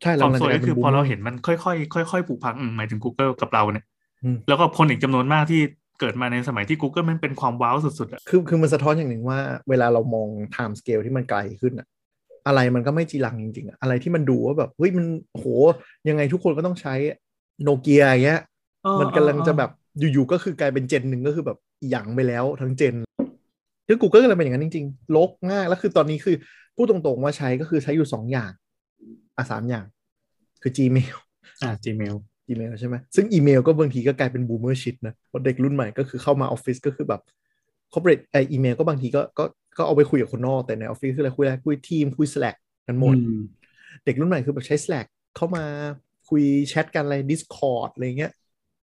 [0.02, 3.86] ใช่คเราวามกำลังสวยจะกลายก็เป็คืนอบูมพอเมเราอร์เห็นมันค่อยๆค่อยๆผุพังอืมหมายถึง Google กับเราเนี่ย
[4.24, 5.62] อืมแล้วก็คนอีกจำนวนมากที่
[6.00, 9.40] เกิดมาในสมัยที่ Google มันเป็นความว้าวสุดๆอะคือคือมันสะท้อนอย่างหนึ่งว่า
[9.70, 11.88] เวลาเรามอง time scale ที่มันไกลขึ้นอะ
[12.48, 15.46] อะไรมันก็ไม่จีรังจริงๆ อะอะไรที่มันดูว่าแบบเฮ้ยมันโห
[16.10, 16.94] ยังไงทุกคนก็ต้องใช้
[17.64, 18.42] โนเกียอย่างเงี้ย
[19.00, 21.58] มันกำลังจะแบบอยู่ๆก็คือกลายเป็นเจนหนึ่งก็คือแบบ
[21.90, 22.96] หยังไปแล้วทั้งเจน
[23.88, 26.36] คือกูก็กำลังเป็นอย่างนั้นจริงๆลกง่ายแล้วคือตอนนี้คือ
[26.76, 28.52] พูดตรงๆว่าใช้ก็คือใช้อยู่สองอย่าง
[29.38, 29.86] อะสามอย่าง
[30.62, 31.16] คือ Gmail
[31.64, 32.16] อ่า Gmail
[32.48, 37.22] Gmail ใช่ไหมซึ่งอีเมลก็บางทีก็กลายเป็นบูมเมอร์ชิดนะเพราะเด็กรุ่นใหม่ก็คือเข้ามาออฟฟิศก็คือแบบ
[37.94, 39.44] corporate ไออีเมลก็บางทีก็ก็
[39.78, 43.42] ก็เอาไปคุยกับคนนอก แต่ในออฟฟิศคืออะไรคุยอะไรคุย Teams คุย Slack กันหมดอืม
[44.06, 45.64] เด็กรุ่นใหม่คือแบบใช้ Slack เข้ามา
[46.30, 48.32] คุยแชทกันอะไร Discord อะไรเงี้ย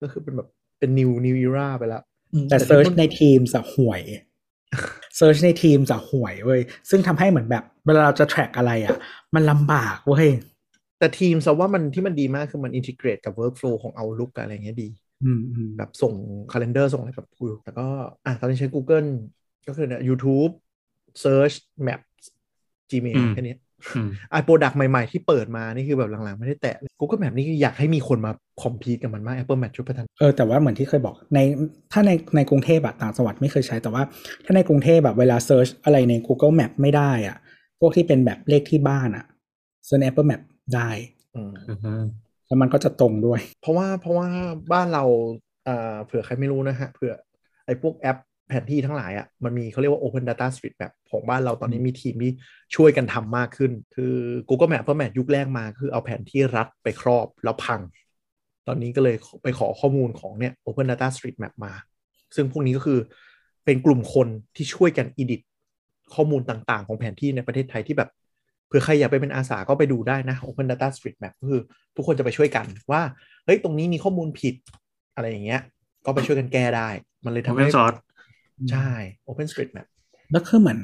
[0.02, 0.48] ก็คือเป็นแบบ
[0.78, 2.02] เป็น new new era ไปแล้ว
[2.50, 4.00] แต่แต่ search ที่มันใน Teams จะห่วย
[5.16, 6.60] search ใน Teams จะห่วยเว้ย
[6.90, 8.96] ซึ่งทำให้เหมือนแบบเวลาเราจะ track อะไรอะ
[9.34, 10.28] มันลำบากเว้ย
[10.98, 14.88] แต่ Teams ซะว่ามันที่มันดีมากคือมัน integrate กับ workflow ของ Outlook กับอะไรเงี้ยดี
[15.24, 16.14] อืมอืมแบบส่ง
[16.52, 17.86] calendar ส่งอะไรแบบคุยแต่ก็
[18.26, 19.08] อะตอนนี้ใช้ Google
[19.66, 20.52] ก็คือเนี่ย YouTube
[21.22, 21.56] Search
[21.86, 22.00] Map
[22.90, 23.69] Gmail อืมแค่นี้อืม
[24.30, 28.32] ไอ product ใหม่ๆ ที่เปิดมานี่คือแบบหลังๆ ไม่ได้แตะเลย Google Map นี่คืออยากให้มีคนมา
[28.62, 31.38] compete กับมันมาก Apple Map ช่วยพัฒนาเออแต่ว่าเหมือนที่เคยบอกใน
[31.92, 34.02] ถ้าในในกรุงเทพอะต่างจังหวัดไม่เคยใช้แต่ว่า
[34.44, 37.36] ถ้าในกรุงเทพแบบเวลา search อะไรใน Google Map ไม่ได้อะ
[37.80, 39.24] พวกที่เป็นแบบเลขที่บ้านอะ
[39.86, 40.40] เซิร์ช Apple Map
[40.74, 40.90] ได้
[41.36, 42.04] อืมอืม
[42.46, 44.28] แล้วมันก็จะตรงด้วย เพราะว่าเพราะว่า
[44.72, 45.04] บ้านเรา
[45.68, 47.14] อ่าเผื่อใครไม่รู้นะฮะเผื่อ
[47.66, 48.18] ไอ้พวกแอป
[48.50, 52.32] แผนที่ทั้งหลายอะ่ะมันมีเขาเรียกว่า Open Data Street Map ของบ้านเราตอนนี้มีทีมที่
[52.76, 54.14] ช่วยกันทำมากขึ้น คือ
[54.48, 57.80] Google Map เพราะแมปยุคแรกมา คือเอาแผนที่รัดไปครอบแล้วพัง
[58.66, 61.72] ตอนนี้ก็เลยไปขอข้อมูลของเนี่ย Open Data Street Map มา
[62.34, 62.98] ซึ่งพวกนี้ก็คือ
[63.64, 65.40] เป็นกลุ่มคนที่ช่วยกัน edit
[66.14, 68.10] ข้อมูลต่างๆ ของแผนที่ในประเทศไทยที่แบบ
[68.66, 71.60] เผื่อใครอยากไปเป็นอาสาก็ไปดูได้นะ Open Data Street Map ก็คือ
[71.96, 73.02] ทุกคนจะไปช่วยกันว่า
[73.44, 74.54] เฮ้ยตรงนี้มีข้อมูลผิด
[75.14, 75.60] อะไรอย่างเงี้ย
[76.06, 76.88] ก็ไปช่วยกันแก้ได้
[77.24, 77.94] มันเลยทำโอเพให้ open source
[78.70, 78.90] ใช่
[79.28, 79.86] Open Street Map
[80.32, 80.80] แล้วคือเหมือน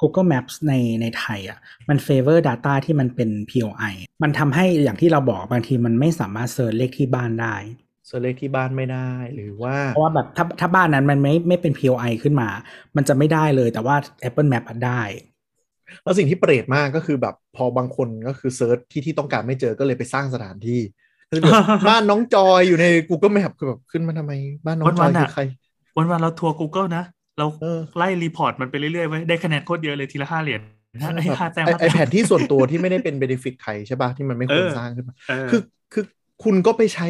[0.00, 1.58] Google Maps ในในไทยอะ
[1.88, 7.56] มัน favor data ที่มันเป็น POI มันทำให้อย่างที่เราบอกบางทีมันไม่สามารถ search เลขที่บ้านได้
[8.10, 12.48] search เลขที่บ้านไม่ได้หรือว่าเพราะว่าแบบถ้าถ้าบ้านนั้นมันไม่ไม่เป็น POI ขึ้นมา
[12.96, 13.96] มันจะไม่ได้เลยแต่ว่า
[14.28, 15.02] Apple Map อะได้
[16.02, 20.80] แล้วสิ่งที่เปรตมากก็คือแบบพอบางคนก็คือ search ที่ที่ต้องการไม่เจอก็เลยไปสร้างสถานที่
[21.28, 21.54] ก็จะแบบ
[21.88, 24.32] บ้านน้องจอยอยู่ใน Google Map คือแบบขึ้นมาทำไม
[24.66, 25.42] บ้านน้องจอยคือใคร
[25.96, 27.04] วันวันๆเราทัวร์ Google นะ
[27.40, 30.60] เราเออไล่ report มันไปเรื่อยๆเว้ยได้คะแนนโคตรเยอะเลยทีละห้าเหรียญ
[30.96, 35.62] นะไอ้ห้าแต้มไอ้ห้าไอแต้มแผนที่ส่วนตัวที่ไม่ได้เป็น benefit ใครใช่ป่ะที่มันไม่ควรเออสร้างขึ้นมาเออคือ
[35.92, 36.04] คือ
[36.44, 37.08] คุณก็ไปใช้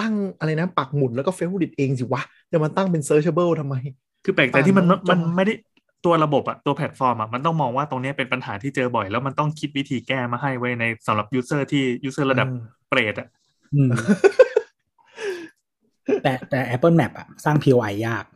[0.00, 2.22] ตั้งอะไรนะปักหมุดแล้วก็เฟซ edit เองสิวะ
[2.52, 3.76] จะมาตั้งเป็น searchable ทำไม
[4.24, 5.54] คือแปลกใจที่มันอ่ามัมันจอยไม่ได้
[6.04, 13.28] ตัวระบบอะตัวแพลตฟอร์มอะมันต้องมองว่าตรงเนี้ยเป็นปัญหาที่เจอบ่อย แล้วมันต้องคิดวิธีแก้มาให้ไว้ในสำหรับ user ที่ user ระดับเออเปรตอะ
[13.74, 13.90] อืม
[16.22, 18.35] แต่แต่ Apple Map อะสร้าง POI ยากอ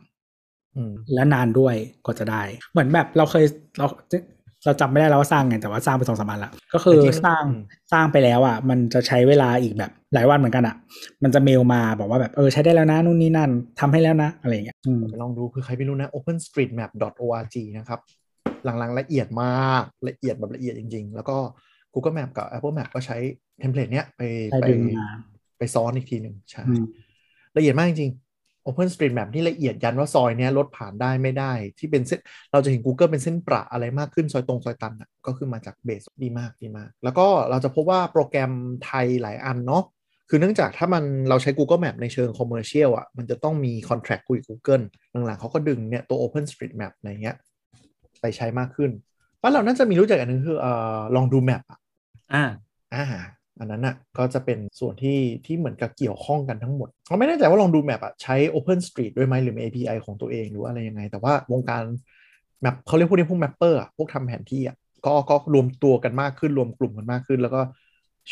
[1.13, 1.75] และนานด้วย
[2.05, 2.41] กว่าจะได้
[2.71, 3.45] เหมือนแบบเราเคย
[3.77, 3.87] เรา
[4.65, 7.61] เราจำไม่ได้แล้วว่าสร้างไงแต่ว่าสร้างไปสองสามวันละก็คือแต่จริงสร้างอืม
[7.93, 10.75] สร้างไปแล้วอะ มันจะใช้เวลาอีกแบบหลายวันเหมือนกันอะ
[11.23, 17.99] มันจะเมลมาบอกว่าแบบเออใช้ได้แล้วนะนู่นนี่นั่นทำให้แล้วนะ อะไรอย่างเงี้ยอืมไปลองดูคือใครไม่รู้นะ openstreetmap.org นะครับ
[18.65, 21.37] หลังๆละเอียดมากละเอียดแบบละเอียดจริง ๆ แล้วก็
[21.93, 23.17] Google Map กับ Apple Map ก็ใช้
[23.59, 24.21] template เนี้ยไป
[24.51, 25.09] ใช้ไปดึงมา
[25.57, 26.83] ไปซ้อนอีกทีหนึ่งใช่อืม
[27.57, 28.11] ละเอียดมากจริง
[28.61, 32.19] ๆ OpenStreetMap นี่ละเอียดยันว่าซอยเนี้ยรถผ่านได้ไม่ได้ ที่เป็นเส้น
[32.51, 38.51] เราจะเห็น Google เป็นเส้นประอะไรมากขึ้นซอยตรงซอยตันอะก็คือมาจาก base ดีมากดีมาก แล้วก็เราจะพบว่าโปรแกรม
[38.85, 39.83] ไทยหลายอันเนาะ
[40.29, 44.83] คือเนื่องจากถ้ามันเราใช้ Google Map ในเชิง commercial อะมันจะต้องมีคอนแท c t คุยกับ Google
[45.25, 47.35] หลังๆเขาก็ดึงเนี่ยตัว OpenStreetMap อะไรเงี้ย
[48.21, 48.91] ไปใช้มากขึ้น
[49.41, 51.79] บ้านเราน่าจะมีรู้จักอันนึงคือเอ่อ Longdo Map อะ
[52.33, 52.43] อ่า
[52.93, 53.05] อ่า
[53.61, 61.83] อันนั้นอะก็จะเป็นส่วนที่ที่เหมือนกับเกี่ยวข้องกันทั้งหมดเราไม่แน่ใจว่า Longdo Map อะใช้ Open Street ด้วยไหมหรือมี API ของตัวเองหรืออะไรยังไง แต่ว่าวงการ
[62.61, 64.75] map เขาเรียกพวกนี้พวก mapper อะพวกทำแผนที่อะ
[65.05, 67.61] ก็ก็รวมตัวกันมากขึ้นรวมกลุ่มกันมากขึ้น แล้วก็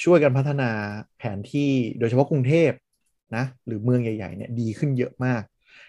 [0.04, 0.70] ช่วยกันพัฒนา
[1.18, 1.70] แผนที่
[2.00, 2.72] โดยเฉพาะกรุงเทพ
[3.36, 5.42] นะหรือเมืองใหญ่ๆเนี่ยดีขึ้นเยอะมาก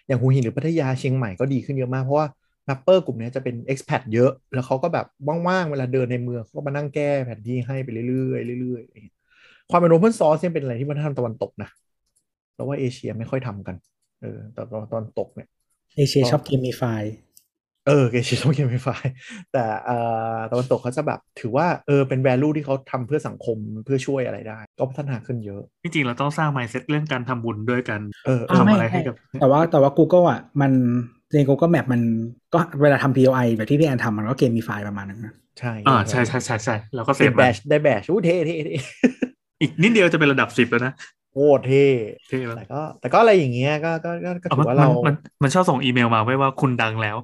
[0.07, 2.27] อย่างหัวหินหรือพัทยาเชียงใหม่ก็ดีขึ้นเยอะมากเพราะว่า
[2.67, 5.07] mapper กลุ่มนี้จะเป็น expat เยอะ แล้วเขาก็แบบ
[5.49, 9.20] ว่างๆ เวลาเดินในเมืองเขาก็มานั่งแก้แผนที่ให้ไปเรื่อยๆเรื่อยๆ
[9.73, 11.69] อะไรอย่างเงี้ยความเป็น open source เนี่ยเป็นอะไรที่วัฒนธรรมตะวันตกนะ
[12.55, 13.77] เราว่าเอเชียไม่ค่อยทำกัน
[14.23, 15.49] เออแต่ตะวันตกเนี่ย
[15.97, 16.83] เอเชียชอบเกมมีไฟ
[17.87, 18.91] เออเอเชียต้องเกมไฟ
[19.53, 19.97] แต่เอ่
[20.37, 30.73] อตะวันตกเขาจะแบบถือว่าเออเป็น value ที่เขาทำเพื่อสังคมเพื่อช่วยอะไรได้ ก็พัฒนาขึ้นเยอะ จริงๆเราต้องสร้าง mindset เรื่องการทำบุญด้วยกันเอออ่าทำไม่อะไรให้กับ แต่ว่าแต่ว่า Google อะมัน
[31.35, 32.01] ใน Google Map มัน
[32.55, 38.75] ก็เวลาทำ POI แบบที่พี่แอนทำมันก็เกมมีไฟประมาณนึงนะใช่อ่าใช่ใช่ใช่ใช่เราก็เสเสพแบมันชได้แบชอู้เท่เท่เท่
[39.61, 40.93] อีกนิดเดียวจะเป็นระดับสิบแล้วนะ
[41.32, 41.87] โคตรเท่
[42.28, 47.16] เท่มากแต่ก็แต่ก็อะไรอย่างเงี้ยก็ก็ก็ก็เอาถืมันอว่าเรา มันมันชอบส่งอีเมลมาไว้ว่าคุณดังแล้ว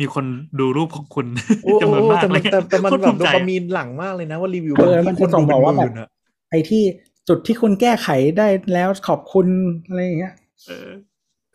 [0.00, 0.24] มีคน
[0.60, 1.26] ดูรูปของคุณ
[1.62, 6.08] โอ้จำนวนโอ้มากแต่เลมันยแต่แต่มันโคตรแบภูบมิโดใจปามีนหลังมากเลยนะว่ารีวิวเออที่มันคนจะส่ดูงเป็บนอกว่าหแบบมื่นอะ
[6.50, 6.82] ไอ้ที่
[7.28, 8.08] จุดที่คุณแก้ไข
[8.38, 9.46] ได้แล้วขอบคุณ
[9.88, 10.34] อะไรอย่างเงี้ย
[10.66, 10.88] เออ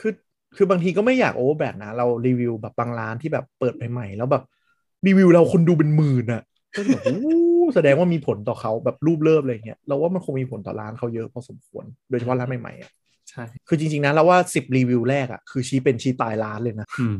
[0.02, 0.14] คือ
[0.56, 4.44] คือบางทีก็ไม่อยากโอเวอร์แบทนะ เรารีวิวแบบบางร้านที่แบบเปิดใหม่ๆแล้วแบบ
[5.08, 6.42] รีวิวเราคนดูเป็นหมื่นอะ
[6.76, 7.16] ก็แบบโอ้
[7.76, 12.92] แสดงว่ามีผลต่อเขาแบบรูปเริ่มอะไรเงี้ยเราว่ามันคงมีผลต่อร้านเขาเยอะพอสมควร โดยเฉพาะร้านใหม่ๆอะ
[13.30, 17.18] ใช่คือจริงๆนะเราว่าสิบรีวิวแรกอะคือชี้เป็นชี้ตายร้านเลยนะอืม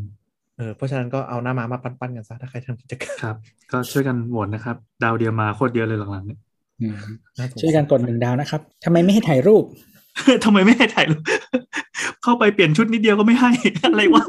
[0.58, 3.38] เออเพราะฉะนั้นก็เอาหน้ามามาปั้นๆกันซะถ้าใครทำกิจการครับ
[3.72, 6.40] ก็ช่วยกันโหวตนะครับ ดาวเดียวมาโคตรเยอะเลยหลังๆเนี่ย
[6.82, 6.96] อืม
[7.38, 9.64] น่าสงสารช่วยกันกดหนึ่งดาวนะครับทำไมไม่ให้ถ่ายรูป
[10.46, 11.24] ทำไมไม่ให้ถ่ายรูป
[12.24, 13.52] เข้าไปเปลี่ยนชุดนิดเดียวก็ไม่ให้
[13.86, 14.24] อะไรวะ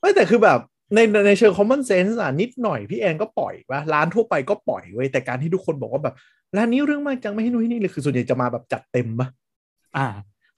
[0.00, 0.58] ไม่แต่คือแบบ
[0.94, 6.14] ในในเชิง common sense อะนิดหน่อยพี่แอนก็ปล่อยว่าร้านทั่วไปก็ปล่อยเว้ยแต่การที่ทุกคนบอกว่าแบบ
[6.56, 9.28] ร้านนี้เรื่องมากจังไม่ให้นู่นให้นี่เลยคือส่วนใหญ่จะมาแบบจัดเต็มปะ
[9.96, 10.06] อ่า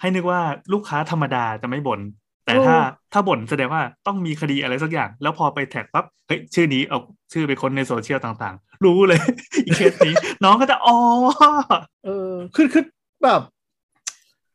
[0.01, 0.41] ให้นึกว่า
[0.73, 2.01] ลูกค้าธรรมดาจะไม่บ่น
[2.45, 2.77] แต่โอ้ถ้า
[3.13, 6.99] ถ้าบ่นแสดงว่าต้องมีคดีอะไรสักอย่าง แล้วพอไปแท็กปั๊บเฮ้ยชื่อนี้เอา
[7.33, 9.21] ชื่อไปค้นในโซเชียลต่างๆ รู้เลย
[9.67, 10.99] อีเคสนี้ น้องก็จะอ๋อ
[12.05, 12.85] เออคือคือ
[13.25, 13.41] แบบ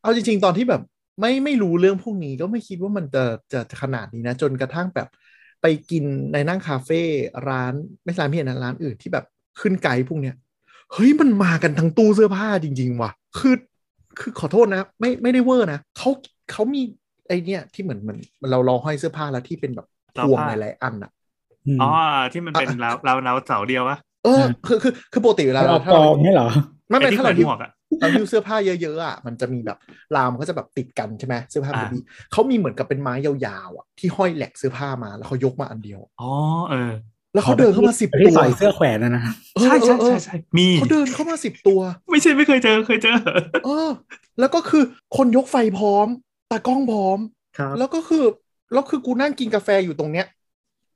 [0.02, 0.82] เอาจริง ๆ ตอนที่แบบ
[1.20, 3.24] ไม่ไม่รู้เรื่องพวกนี้ก็ไม่คิดว่ามันจะ
[3.54, 5.08] จะขนาดนี้นะ จนกระทั่งแบบ
[5.62, 6.04] ไปกิน
[6.34, 7.02] ในนั่งคาเฟ่
[7.50, 7.74] ร้าน
[8.04, 9.26] ไม่ใช่ร้านพี่แอนนะร้านอื่นที่แบบ
[9.62, 10.36] ขึ้นไกด์พวกเนี้ย
[10.94, 13.56] เฮ้ยมันมากันทั้งตู้เสื้อผ้าจริง ๆ ว่ะ คือ
[14.20, 16.10] คือขอโทษนะ ไม่ไม่ได้เวอร์นะเขา
[16.52, 16.82] เขามี
[17.28, 18.20] ไอเนี่ยที่เหมือนเหมือน
[18.52, 19.88] เรารอห้อยเสื้อผ้าแล้วที่เป็นแบบ
[20.18, 21.12] พวงหลายๆอันอะ
[21.78, 21.90] มอ๋อ
[22.34, 26.50] ที่มันเป็นราวราวราวเสาเดียววะเออคือคือคือปกติเวลาแล้วเราเอาถ้ากอเรางนี่เหรอ
[26.90, 29.78] ไม่ไอ้ไม่ที่ถ้าแขวเรานหิ้หวมวกอะ เราหิ้วเสื้อผ้าเยอะๆอะมันจะมีแบบ
[30.16, 32.00] รามนก็จะแบบติดกันใช่ไหมเสื้อผ้ามันจะอ่ามี
[32.32, 36.32] เขามีเหมือนกับเป็นไม้ยาวๆอะที่ห้อยแหลกเสื้อผ้ามาแล้วเขายกมาอันเดียวอ๋อ
[36.70, 36.92] เออ
[37.34, 39.24] แล้วเขาเดินเข้ามาสิบที่ตัวใส่เสื้อแขวนนะนะ
[39.56, 41.80] เออใช่ใช่เออใช่ใช่มีเขาเดินเข้ามาสิบตัว
[42.12, 43.18] ไม่ใช่ไม่เคยเจอเคยเจอ
[43.66, 43.90] เออ
[44.40, 44.84] แล้วก็คือ
[45.18, 46.08] คนยกไฟพร้อม
[46.52, 47.20] ตากล้องพร้อม
[47.58, 48.26] ครับแล้วก็คือ
[48.74, 50.26] แล้วคือกูนั่งกินกาแฟอยู่ตรงเนี้ย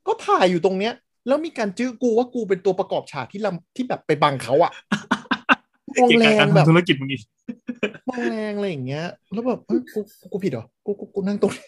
[0.06, 0.92] ก็ถ่ายอยู่ตรงเนี้ย
[1.26, 4.72] แล้วมีการจื้อกูว่ากูเป็นตัวประกอบฉากที่ลำที่แบบไปบังเขาอะ
[6.02, 7.22] มองเกี่ยวแรกับงการแบบทำธุรกิจมึงอีก
[8.08, 11.66] มองแรงอะไรอย่างเงี้ย แล้วแบบเอ้ยกูกูกูผิดเหรอกูกูกูนั่งตรงนี้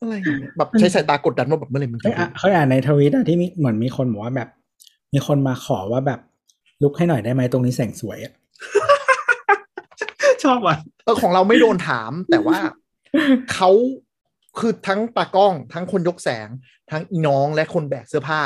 [0.00, 4.48] อะไรอย่างเงี้ยแบบใช้สายตากดดันว่าแบบเมื่อไหร่มึงเคจะยอะเคยอ่านในทวิตอะที่มีเหมือนมีคนบอกว่าแบบ
[5.12, 6.20] มีคนมาขอว่าแบบ
[6.82, 8.32] ลุกให้หน่อยได้ไหมตรงนี้แสงสวยอะ
[10.44, 12.58] ชอบว่ะเออของเราไม่โดนถาม แต่ว่า
[13.52, 13.70] เขา
[14.58, 16.48] คือทั้งตากล้องทั้งคนยกแสง
[16.90, 18.40] ทั้งอีน้องและคนแบกเสื้อผ้า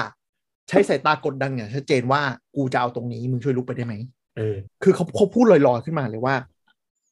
[0.69, 2.23] ใช้สายตากดดันอย่างชัดเจนว่า
[2.57, 3.95] กูจะเอาตรงนี้มึงช่วยลุกไปได้ไหม
[4.37, 6.35] เออคือเขาเขาพูดลอยๆขึ้นมาเลยว่า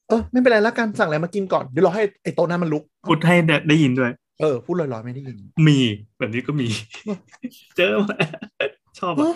[0.07, 5.37] เออไม่เป็นไรแล้วกันสั่งอะไรมากินก่อนเดี๋ยวเราให้ไอ้โต๊ะนั้นมันลุกพูดให้ได้ได้ยินด้วย เออพูดลอยๆไม่ได้ยิน
[5.67, 5.77] มี
[6.17, 6.67] แบบนี้ก็มี
[7.05, 7.17] เออ
[7.75, 8.17] เจอมา
[8.99, 9.35] ชอบเออะ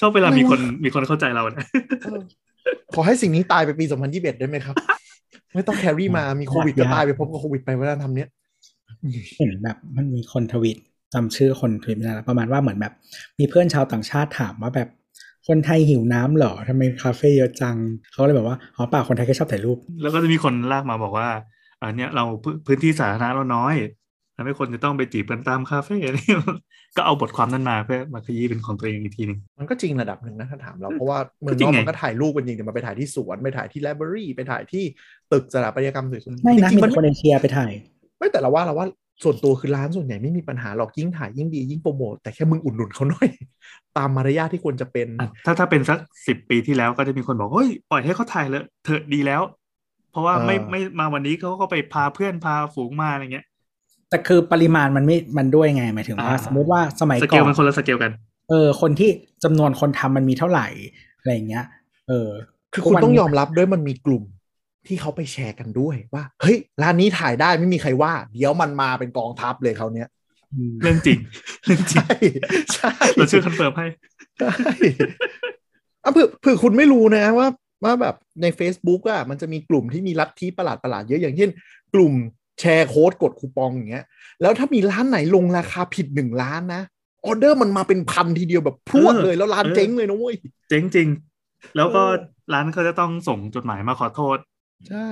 [0.00, 1.66] ชอบเวลาไม่มีว่าคนมีคนเข้าใจเราเนี่ย
[2.04, 2.20] เออ
[2.94, 4.74] ขอให้สิ่งนี้ตายไปปี 2021 ได้ไหมครับ
[5.54, 8.28] ไม่ต้องแครี่มามีโควิดก็ตายไปพร้อมกับโควิดไปวัฒนธรรมเนี้ย
[9.36, 10.76] เห็นแบบมันมีคนทวิต
[11.14, 12.92] จำชื่อคนทวิตไม่ได้แล้วประมาณว่าเหมือนแบบ
[13.38, 14.88] มีเพื่อนชาวต่างชาติถามว่าแบบ
[15.48, 17.76] คนไทยหิวน้ำเหรอทำไมคาเฟ่เยอะจัง
[18.12, 21.28] เขาก็เลยบอกว่าอ๋อเปล่าคนไทยแค่ชอบถ่ายรูป แล้วก็จะมีคนลากมาบอกว่า
[21.82, 23.74] อันเนี้ยเราพื้นพื้นที่สาธารณะเราน้อย
[24.36, 26.40] ทำให้คนจะต้องไปจีบกันตามคาเฟ่อะไรเงี้ย
[26.96, 34.84] ก็เอาบทความนั้นมาเพื่อมาขยี้เป็นของตัวเองอีกทีหนึงมันก็จริงระดับหนึ่งนะถ้าถามเราเพราะว่าเมืองจรินอกงไงมันก็ถ่ายรูปกันจริงแต่มันไปถ่ายที่สวนไปถ่ายที่ไลบรารีไปถ่ายที่
[35.32, 37.72] ตึกสถาปัตยกรรมสวยๆไม่นะจริมีงๆมันแต่คนเอเชียไปถ่าย
[38.18, 38.86] ไม่แต่เราว่าเราว่า
[39.22, 43.28] ส่วนตัวคือร้านส่วนใหญ่ไม่มีปัญหาหรอกยิ่งถ่ายยิ่งดียิ่งโปรโมทแต่แค่มึงอุดหนุนเขาหน่อย
[43.96, 49.42] ตามมารยาทที่ควรจะเป็นอะถ้าถ้าเป็นสักสิบปีที่แล้วก็จะมีคนบอกเฮ้ยปล่อยให้เขาถ่ายเลยเถอะดีแล้ว
[50.12, 53.46] เพราะว่าไม่เออไม่มาวันนี้เขาก็ไปพาเพื่อนพาฝูงมาอะไรเงี้ย
[54.10, 58.12] แต่คือปริมาณมันไม่มันด้วยไงหมายถึงว่าอ่าสมมติว่าสมัยสเกก่ลอนมันคนละสเกลกัน
[58.50, 59.10] เออ คนที่
[59.44, 60.66] จำนวนคนทำมันมีเท่าไหร่
[61.18, 61.64] อะไรอย่างเงี้ย
[62.08, 62.30] เออ
[62.72, 64.24] คือคุณต้องยอมรับด้วยมันมีกลุ่ม
[64.88, 70.08] ที่เขาไปแชร์กันด้วยว่า เฮ้ย ร้านนี้ถ่ายได้ไม่มีใครว่า เดี๋ยวมันมาเป็นกองทัพเลยเขาวเนี้ย
[70.54, 71.18] อืมเรื่องจริง
[71.64, 72.14] เรื่องจริงใช่
[72.74, 73.86] ใช่เราช่วย confirm ให้
[74.38, 74.50] ใช่
[76.02, 77.48] อะเผื่อเผื่อคุณไม่รู้นะว่า
[77.84, 81.50] ว่าแบบใน Facebook อะมันจะมีกลุ่มที่มีลัทธิประหลาดประหลาดๆเยอะอย่างเช่น
[81.94, 82.12] กลุ่ม
[82.60, 84.04] แชร์โค้ดกดคูปองอย่างเงี้ย
[84.40, 86.82] แล้วถ้ามีร้านไหนลงราคาผิดหนึ่งล้านนะ
[87.24, 90.34] ออเดอร์มันมาเป็นพันทีเดียวแบบพรวดเลยแล้วร้านเออเจ๊งเลยนะเว้ย
[90.68, 91.08] เจ๊งจริง
[91.76, 94.38] แล้วก็เออร้านเขาจะต้องส่งจดหมายมาขอโทษ
[94.88, 95.08] ใช่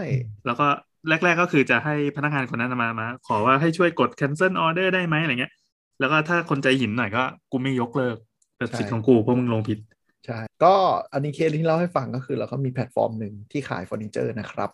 [0.47, 0.67] แล้วก็
[1.09, 5.53] แรก ๆก็คือจะให้พนักงานคนนั้นมามา ขอว่าให้ช่วยกด cancel order ได้ไหมอะไรเงี้ย
[6.01, 7.23] แล้วก็ถ้าคนใจหินหน่อยก็
[7.53, 8.17] กูไม่ยกเลิก
[8.57, 9.79] แต่สิทธิ์ของกูเพราะมึงลงผิด
[10.27, 10.75] ใช่ ก็
[11.13, 14.71] อันนี้เคสที่เล่าให้ฟังก็คือเราก็มีแพลตฟอร์มหนึ่งที่ขายเฟอร์นิเจอร์นะครับ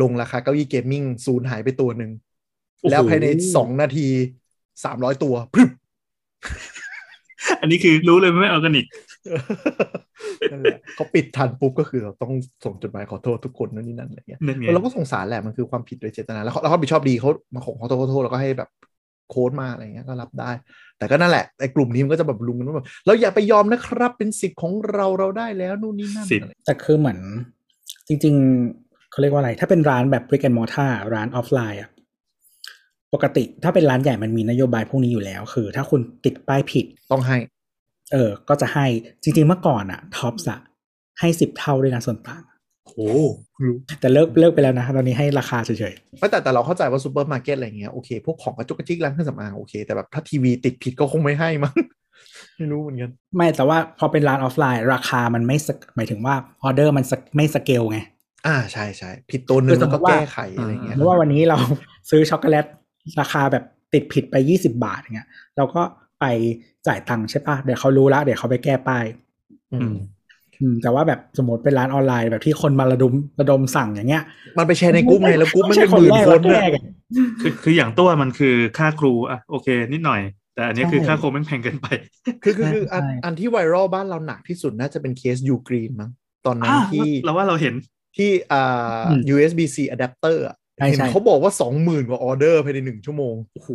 [0.00, 2.10] ลงราคาเก้าอี้ gaming ศูนย์หายไปตัวหนึ่ง
[2.80, 3.26] โอ้โหแล้วภายใน
[3.56, 4.06] สองนาที
[4.84, 5.70] สามร้อยตัวพรึบ
[7.60, 8.86] อันนี้คือรู้เลยไม่ออร์แกนิก
[10.50, 12.32] นั่นแหละเขาปิดทันปุ๊บก็คือเราต้อง
[12.64, 18.70] ส่งจดหมายขอโทษทุกคนนั่นนี่นั่นอะไรเงี้ยนั่นไงเราก็สงสารแหละมันคือความผิดโดยเจตนาแล้วเขาแล้วเขารับผิดชอบดีเขามาขอขอโทษขอโทษแล้วก็ให้แบบ
[19.30, 20.50] โค้ดมาอะไรเงี้ยก็รับได้
[20.98, 27.18] แต่ก็นั่นแหละไอ้กลุ่มนี้มันก็จะแบบยุงกันว่าแบบเราอย่าไปยอมนะครับเป็นสิทธิ์ของเราเราได้แล้วนู่นนี่นั่นสิทธิ์อะไรแต่คือเหมือน
[28.08, 28.34] จริง
[28.74, 31.90] ๆเขาเรียกว่าอะไร ถ้าเป็นร้านแบบ brick and mortar ร้านออฟไลน์อะ
[33.14, 37.36] ปกติถ้าเป็นร้านใหญ่มันมีนโยบายพวกนี้อยู่แล้ว คือ ถ้าคุณติดป้ายผิดต้องให้
[38.12, 38.86] เออ ก็จะให้
[39.22, 40.60] จริง ๆ เมื่อก่อนอะท็อปส์อะ
[41.20, 42.42] ให้สิบเท่าด้วยนะส่วนต่าง
[42.86, 43.10] โอ้
[43.64, 51.74] รู้แต่เลิกเลิกไปแล้วนะ ตอนนี้ให้ราคาเฉยไม่แต่แต่เราเข้าใจว่าซูเปอร์มาร์เก็ตอะไรเงี้ยโอเค พวกของกระจุกกระจิกร้านเครื่องสำอางโอเค แต่แบบถ้าทีวีติดผิดก็คงไม่ให้มั้ง
[52.56, 57.98] ไม่รู้เหมือนกันๆไม่แต่ว่าพอเป็นร้านออฟไลน์ ราคามันไม่สกหมายถึงว่าออเดอร์มันสกไม่สเกลไง
[58.46, 61.58] อ่าใช่ใช่ผิดตัวหนึ่งคือสแล้มวมุก็ติว่าแก้ไขอะไรเงี้ยเพราะว่าวันนี้เรา
[62.10, 62.64] ซื้อช็อกโกแลต
[63.20, 63.64] ราคาแบบ
[63.94, 65.82] ติดผิดไปยี่สิบาทอย่างเงี้ยเราก็
[66.20, 66.24] ไป
[66.86, 69.04] จ่ายตังค์ใช่ปะเดี๋ยวเขารู้ละเดี๋ยวเขาไปแก้ป้าย
[69.72, 69.92] อืม
[70.60, 74.24] อืมแต่ว่าแบบสมมติเป็นร้านออนไลน์แบบที่คนมาระดมระดมสั่งอย่างเงี้ย
[74.58, 76.82] มันไปแชร์ในกลุ่มไงแล้วกลุ่มมันไใช่เป็นหมื่นแรกคนแรนะกอะ
[77.40, 80.20] คือคืออย่างตัวมันคือค่าครูอะโอเค นิดหน่อย
[80.54, 81.86] แต่อันนี้คือใช่ค่าครูแม่งแพงเกินไป
[82.42, 86.10] คือคือคืออันใช่อันที่ไวรัลบ้านเราหนักที่สุดน่าจะเป็นเคส Ugreen มั้ง
[86.46, 87.74] ตอนนั้นอ่าที่เราว่าเราเห็น
[88.16, 93.70] ที่อ่าอืม USB-C adapter อะใช่เห็นใช่เขาบอกว่าสองหมื่นกว่าออเดอร์ภายในหนึ่งชั่วโมงโอ้โห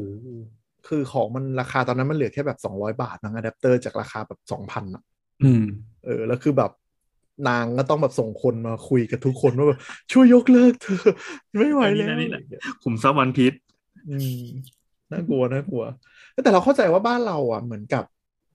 [0.89, 5.03] คือของมันราคาตอนนั้นมันเหลือแค่แบบสองร้อยบาทมั้งอะแดปเตอร์จากราคาแบบสองพันอะ
[5.43, 5.63] อืม
[6.05, 6.71] เออ แล้วคือแบบ
[7.49, 9.79] นางก็ต้องแบบส่งคนมาคุยกับทุกคนว่าแบบ
[10.11, 11.13] ช่วยยกเลิกเธอะ
[11.57, 13.53] ไม่ไหวแล้วอันนี้นะนี่นะขุมทรัพย์ One Piece
[14.09, 14.43] อืม
[15.11, 15.83] น่ากลัวน่ากลัว
[16.43, 18.03] แต่เราเข้าใจว่าบ้านเราอะเหมือนกับ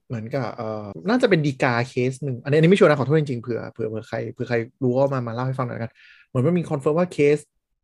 [0.07, 5.91] เหมือนกับเอ่อน่าจะเป็นฎีกาเคสหนึ่งอันนี้อันนี้ไม่ชัวร์นะขอโทษจริงๆเผื่อเผื่อเผื่อใครเผื่อใครรู้ก็มามาเล่าให้ฟังหน่อยละกัน
[6.27, 7.37] เหมือนว่ามี confirm ว่าเคส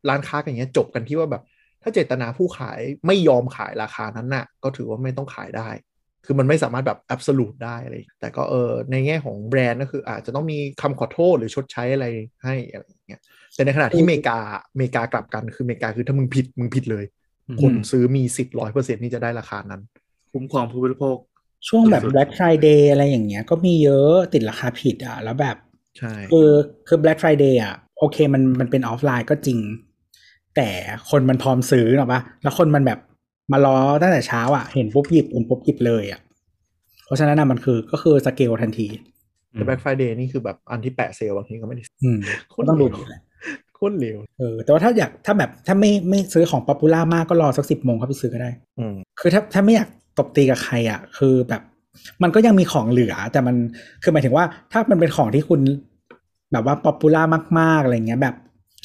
[0.08, 1.42] ร้านค้ากันอย่างเงี้ยจบกันที่ว่าแบบ
[1.82, 5.68] ถ้าเจตนาผู้ขายไม่ยอมขายราคานั้นน่ะ ก็ถือว่าไม่ต้องขายได้
[6.26, 12.06] คือมันไม่สามารถแบบ absolute ได้อะไรแต่ก็เออในแง่ของแบรนด์ก็คืออาจจะต้องมีคำขอโทษหรือชดใช้อะไร
[12.44, 13.20] ให้อะไรอย่างเงี้ย
[13.54, 14.38] แต่ในขณะที่อเมริกา
[14.72, 17.04] อเมริกากลับกันคืออเมริกาคือถ้ามึงผิดมึงผิดเลย
[17.62, 19.82] คนซื้อมีสิทธิ์ร้อยเปอร์เซ็นที่จะได้ราคานั้น
[20.32, 21.16] คุ้มครองผู้บริโภค
[21.68, 25.56] ช่วงแบบสุดๆ Black Friday อะไรอย่างเงี้ย ก็มีเยอะติดราคาผิดอะ แล้วแบบ
[25.98, 26.50] ใช่ คือ
[26.88, 29.58] คือ Black Friday อะ โอเคมันมันเป็นออฟไลน์ก็จริง
[30.56, 30.68] แต่
[31.10, 32.98] คนมันพร้อมซื้อหรอกปะแล้วคนมันแบบ
[33.52, 36.20] มารอตั้งแต่เช้าอะเห็นปุ๊บหยิบเห็นปุ๊บหยิบเลยอะ
[37.04, 38.88] เพราะฉะนั้นน่ะมันคือก็คือสเกลทันที
[39.52, 42.18] แต่ Black Friday นี่คือแบบอันที่แปะเซลล์บางทีก็ไม่ได้อืม
[42.50, 42.90] โคก็ตรต้องเหลดูว
[43.74, 49.88] โคตรเหลวเออแต่ว่าถ้าอยากถ้าแบบถ้าไม่ไม่ซื้อของ popular มากก็รอสักสิบโมงเข้าไปซื้อก็ได้ อืมคือถ้าถ้าไม่อยาก
[50.18, 51.62] ตบตีกับใครอะ คือแบบ
[52.22, 53.56] มันก็ยังมีของเหลือ แต่มัน
[54.02, 55.60] คือหมายถึงว่าถ้ามันเป็นของที่คุณ
[56.52, 57.22] แบบว่า popular
[57.58, 58.34] มากๆอะไรเงี้ยแบบ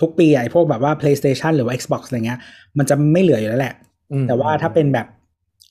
[0.02, 2.40] ทุกปีอะไอ้พวกแบบว่า PlayStation หรือว่า Xbox อะไรเงี้ย
[2.78, 3.76] มันจะไม่เหลืออยู่แล้วแหละ
[4.12, 5.08] อืมแต่ว่าถ้าเป็นแบบ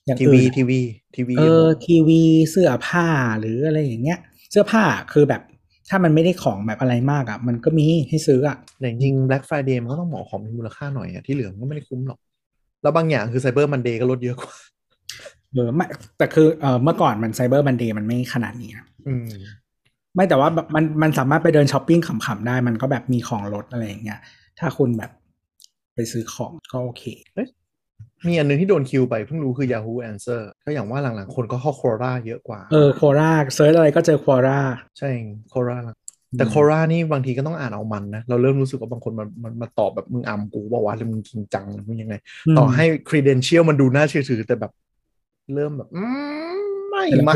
[0.06, 0.80] อย่างทีอื่วีนอะทีวี
[1.16, 2.20] ทีวีเออทีวี
[2.50, 3.06] เสื้อผ้า
[3.40, 4.18] หรืออะไรอย่างเงี้ย
[4.50, 4.82] เสื้อผ้า
[5.12, 5.42] คือแบบ
[5.88, 12.18] ถ้ามันไม่ได้ของแบบอะไรมากอะ มันก็มีให้ซื้ออะแต่จริงๆ Black Friday มันก็ต้องเหมาะของมีมูลค่าหน่อยอะที่เหลือมันก็ไม่ได้คุ้มหรอก
[12.82, 14.54] แล้วบางอย่างคือ Cyber Monday ก็ลดเยอะกว่า
[15.52, 15.86] เออไม่
[16.18, 19.26] แต่คือเออเมื่อก่อนมัน Cyber Monday์มันไม่ขนาดนี้นะอืม
[20.16, 24.20] ไม่แต่ว่าแบบมันมันสามารถไปเดินช้อปปิ้งขำๆได้ มันก็แบบมีของลดอะไรอย่างเงี้ย
[24.58, 25.10] ถ้าคุณแบบ
[25.94, 27.02] ไปซื้อของก็โอเค
[28.26, 34.60] มีอันหนึ่งที่โดน kill ไปเพิ่งรู้คือ Yahoo Answer ก็อย่างว่าหลังๆ คนก็เข้า Quora เยอะกว่า เออ Quora search อะไรก็เจอ Quora
[34.98, 35.08] ใช่
[35.50, 35.78] Quora
[36.38, 42.14] แต่ Quora นี่บางทีก็ต้องอ่านเอามันนะ เราเริ่มรู้สึกว่าบางคนมันมันมาตอบแบบมึงอำกูบอกว่าหรือมึงจริงจังหรือมึงยังไง
[42.58, 44.72] ต่อให้ credential มันดูน่าเชื่อถือแต่แบบ
[45.54, 46.02] เริ่มแบบอื
[46.56, 47.34] มไม่มา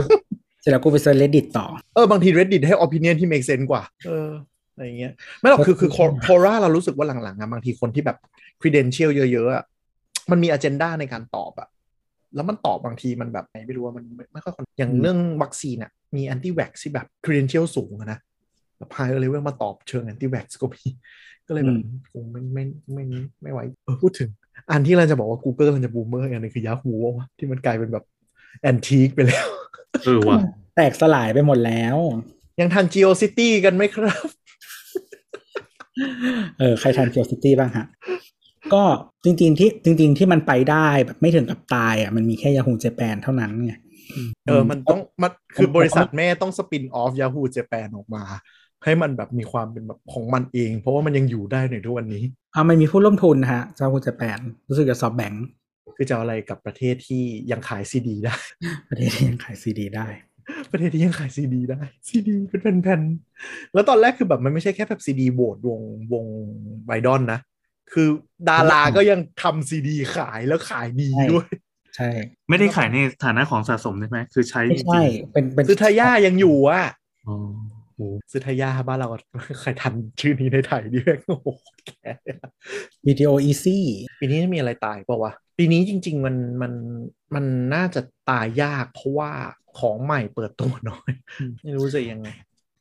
[0.61, 4.31] เสร็จแล้วกูไปเซิร์ช reddit ต่อ เออบางที reddit ให้ opinion ที่ make sense กว่า เออ
[4.73, 5.91] อะไรอย่างเงี้ย ไม่หรอกคือคือ
[6.23, 8.16] Quora เรารู้สึกว่าหลังๆอะบางทีคนที่แบบ
[8.61, 9.65] credential เยอะๆอะ
[10.31, 11.69] มันมี agenda ในการตอบอะ
[12.35, 18.19] แล้วมันตอบบางทีมันแบบไหนไม่รู้ว่ามันไม่ไม่ค่อยคนอย่างอืมเรื่องวัคซีนอะมี anti vax ที่แบบ credential สูงอะนะ
[18.78, 20.82] แบบ high level มาตอบเชิง anti vax ก็มี
[21.47, 21.78] ก็เลยแบบ
[22.12, 24.31] คงไม่ไม่ไม่ไม่ไม่ไหวเออพูดถึง
[24.70, 28.05] อันที่เราจะบอกว่า Google มันจะ boomer อันนึงคือ Yahoo วะที่มันกลายเป็นแบบ
[28.61, 29.47] antique ไปแล้ว
[30.05, 30.39] เออว่ะ
[30.77, 31.97] แตกสลายไปหมดแล้ว
[32.60, 34.27] ยังทัน GeoCity กันไหมครับ
[36.59, 37.86] เออ ใครทันเกียวซิตี้บ้างฮะ
[38.74, 38.82] ก็
[39.24, 43.74] จริง ๆ ที่จริง ๆ ที่มันไปได้แบบไม่ถึงกับตายอะมันมีแค่ Yahoo Japan เท่านั้นไง
[44.47, 48.24] เออ มันต้องมันคือบริษัทแม่ต้องสปินออฟ Yahoo Japan ออกมา
[48.85, 52.22] ให้มันแบบมีความเป็นแบบของมันเอง เพราะว่ามันยังอยู่ได้ในทุกวันนี้
[52.52, 55.40] เอามันมีผู้ร่วมทุนนะฮะ Yahoo Japan รู้สึกจะซอฟแบงคื
[56.02, 58.36] อจะเอาอะไรกับประเทศที่ยังขายซีดีได้
[58.90, 60.06] ประเทศที่ยังขายซีดีได้
[60.72, 65.81] ประเทศที่ยังขายซีดีได้ซีดีเป็นแผ่นๆแล้วตอนแรกคือแบบมันไม่ใช่แค่แบบซีดีโหวตวง
[66.12, 66.27] วง
[66.86, 67.40] ไวดอนนะ
[67.93, 68.09] คือ
[68.48, 71.47] ดาราก็ยังทำซีดีขายแล้วขายดีใช่ด้วย
[71.97, 72.10] ใช่
[72.48, 77.35] ไม่ได้ขายในฐานะของสะสมใช่ไหมคือใช้ไม่จริใช่งเป็นเป็นซื้อทายายังอยู่อะๆอ๋อ
[77.94, 78.01] โห
[78.31, 79.09] ซื้อทายาบ้านเรา
[79.60, 81.48] ใครทันชื่อนี้ในไทยดิแม่งโอ้โห
[81.86, 82.10] แก่
[83.06, 83.85] วิดีโออีซี่
[84.18, 85.32] ปีนี้มีอะไรตายเปล่าวะ
[85.62, 86.73] ปีนี้จริง ๆ มันมัน
[87.35, 88.01] มันน่าจะ
[88.31, 89.32] ตายยากเพราะว่า
[89.78, 91.11] ของใหม่เปิดตัวน้อย
[91.62, 92.28] ไม่รู้จะยังไง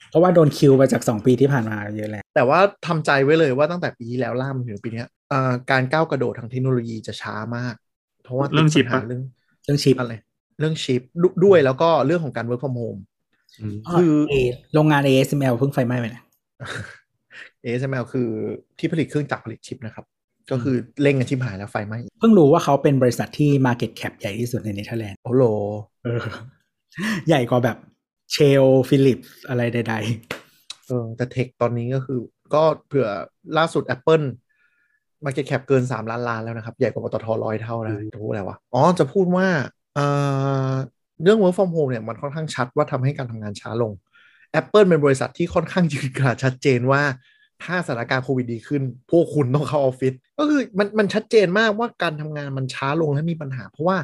[0.10, 7.76] เพราะว่าโดนคิวไปจากสองปีที่ผ่านมาเยอะแล้ว แต่ว่าทำใจไว้เลยว่าตั้งแต่ปีที่แล้วล่ามถึงปีเนี้ยอ่าการก้าวกระโดดทางเทคโนโลยีจะช้ามาก
[8.23, 9.22] เพราะว่าติดเรื่องชิปปัญหาปะเรื่อง
[9.65, 10.14] เรื่องชิปอะไร
[10.60, 13.01] เรื่องชิปดด้วยแล้วก็เรื่องของการ work from home
[13.61, 14.35] อืมคือเอ
[14.73, 16.23] โรงงาน ASML เพิ่งไฟไหม้ไปนะ
[17.64, 18.30] ASML คือ
[18.80, 20.06] ที่ผลิตเครื่องจักรผลิตชิปนะครับ
[20.51, 25.43] ก็คือเร่งกันชิบหายแล้วไฟไหม้เพิ่งรู้ว่าเขาเป็นบริษัทที่ Market Cap ใหญ่ที่สุดในเนเธอร์แลนด์โอ้โห
[26.03, 26.26] เออ
[27.27, 27.77] ใหญ่กว่าแบบ
[28.31, 29.19] Shell Philips
[29.49, 29.95] อะไรใด
[30.88, 32.19] เออแต่ tech ตอนนี้ก็คือ
[32.53, 33.07] ก็เผื่อ
[33.57, 34.26] ล่าสุด Apple
[35.26, 39.47] Market Cap เกิน 3 ล้านล้านแล้วนะครับ ใหญ่กว่าปตทร้อยเท่านะจะพูดอะไรวะอ๋อจะพูดว่า
[39.95, 40.05] เอ่
[40.71, 40.73] อ
[41.23, 43.91] เรื่อง work from home เนี่ยมันค่อนข้างชัดว่าทำให้การทำงานช้าลง
[44.59, 47.01] Apple เป็นบริษัทที่ค่อนข้างยืนกระดาษชัดเจนว่า
[47.64, 48.81] ถ้าสถานการณ์โควิดดีขึ้น
[49.11, 53.98] พวกคุณต้องเข้าออฟฟิศก็คือมันมันชัดเจนมากว่าการทำงานมันช้าลงและมีปัญหา เพราะว่า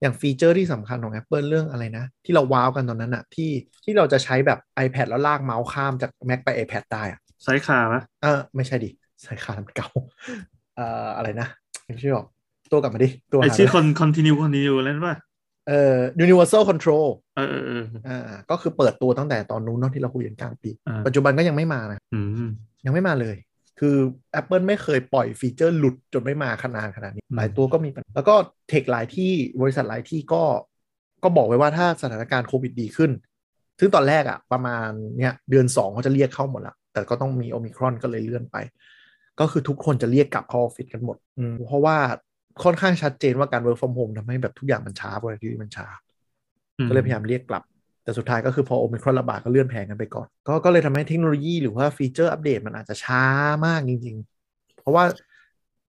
[0.00, 3.50] อย่างฟีเจอร์ที่สำคัญของ Apple เรื่องอะไรนะ ที่เราว้าวกันตอนนั้นอะที่
[3.84, 8.90] ที่เราจะใช้แบบ iPad แล้วลากเมาส์ข้ามจาก Mac ไป iPad ได้อะ Sidecar ปะเออไม่ใช่ดิ
[9.22, 9.88] Sidecar มันเก่า
[10.76, 11.48] เอ่ออะไรนะ
[11.84, 12.26] ไม่ใช่หรอก
[12.72, 15.16] ตัวกลับมาดิตัวไอหาชื่อไม่คได้น continue continue แล้วป่ะ
[15.68, 17.06] เอ่อ universal control
[17.36, 22.50] เออเออเอออ่าก็คือเปิดตัวตั้งแต่ตอนนู้นเนาะที่เราคุยกันกลางปีอ่าปัจจุบันก็ยังไม่มานะอืม
[22.84, 23.36] ยังไม่มาเลย
[23.78, 23.96] คือ
[24.40, 28.34] Apple ไม่เคยปล่อยฟีเจอร์หลุดจนไม่มาขนาดขนาดนี้อืมหลายตัวก็มีปัญหาแล้วก็
[28.68, 29.32] เทคหลายที่
[29.62, 30.42] บริษัทหลายที่ก็
[31.24, 33.10] ก็บอกไว้ว่าถ้าสถานการณ์โควิดดีขึ้น
[33.80, 34.88] ซึ่งตอนแรกอะประมาณ
[35.18, 38.56] เนี่ยเดือนสองเขาจะเรียกเข้าหมดละ แต่ก็ต้องมีโอมิครอนก็เลยเลื่อนไป
[39.40, 41.96] ก็คือทุกคนจะเรียกกลับเข้าออฟฟิศกันหมดอืมเพราะว่า
[42.64, 45.86] ค่อนข้างชัดเจนว่าการ work from home ทำให้แบบทุกอย่างมันช้า productivity มันช้า
[46.88, 47.62] ก็เลยพยายามเรียกกลับ
[48.10, 53.24] แต่สุดท้ายก็คือพอโอมิครอนระบาดก็เลื่อนแผนกันไปก่อน ก็ก็เลยทำให้เทคโนโลยีหรือว่าฟีเจอร์อัปเดตมันอาจจะช้า
[53.66, 54.16] มากจริง
[54.48, 55.04] ๆ เพราะว่า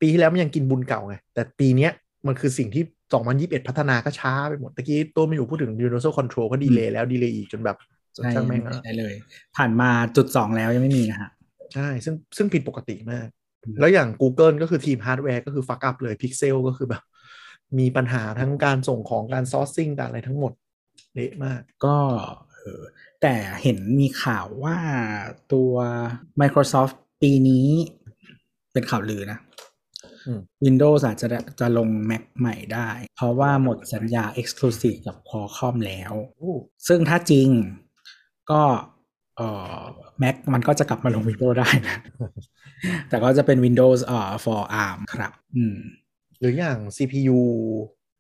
[0.02, 1.92] ปีที่แล้วมันยังกินบุญเก่าไง แต่ปีเนี้ย
[2.28, 2.84] มันคือสิ่งที่
[3.60, 7.78] 2021 พัฒนาก็ช้าไปหมดตะกี้ตัวไม่อยู่พูดถึง universal control ก็ delay แล้ว delay อีกจนแบบ
[8.16, 9.14] ใช่ช่างแม่งอะใช่เลย
[9.58, 11.30] ผ่านมาจุดสองแล้วยังไม่มีนะฮะ
[11.74, 13.28] ใช่ ซึ่งซึ่งผิดปกติมาก
[13.64, 17.04] อืมแล้วอย่าง Google ก็คือทีมฮาร์ดแวร์ก็คือ fuck up เลย Pixel ก็คือแบบ
[17.80, 20.54] มีปัญหาทั้งการส่งของการ sourcing การอะไรทั้งหมด
[21.14, 21.98] เละมาก ก็
[22.58, 22.82] เออ
[23.22, 24.78] แต่เห็นมีข่าวว่า
[25.54, 25.74] ตัว
[26.42, 27.68] Microsoft ปีนี้
[28.74, 29.40] เป็นข่าวลือนะ
[30.26, 31.28] อืม Windows อาจจะ
[31.60, 36.54] จะลง Mac ใหม่ได้ เพราะว่าหมดสัญญา Exclusive กับ Qualcomm แล้วโอ้
[36.88, 37.48] ซึ่งถ้าจริง
[38.52, 38.62] ก็
[39.38, 39.48] เอ่
[39.78, 39.80] อ
[40.24, 41.98] Mac มันก็จะกลับมาลง Windows ได้นะ
[43.10, 45.78] แต่ก็จะเป็น Windows เอ่อ for ARM ครับ อืม
[46.40, 47.40] หรืออย่าง CPU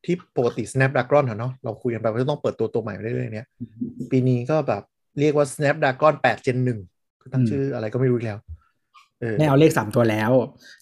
[0.05, 3.47] ที่ปกติ Snapdragon อะเนาะเราคุยกันไปว่าจะต้องเปิดตัวตัวใหม่เรื่อยๆเนี้ย
[4.11, 4.83] ปีนี้ก็แบบ
[5.19, 6.57] เรียกว่า Snapdragon 8 Gen
[6.89, 8.39] 1คือตั้งอืมชื่ออะไรก็ไม่รู้อีกแล้ว
[9.19, 10.31] เออไม่เอาเลขสามตัวแล้ว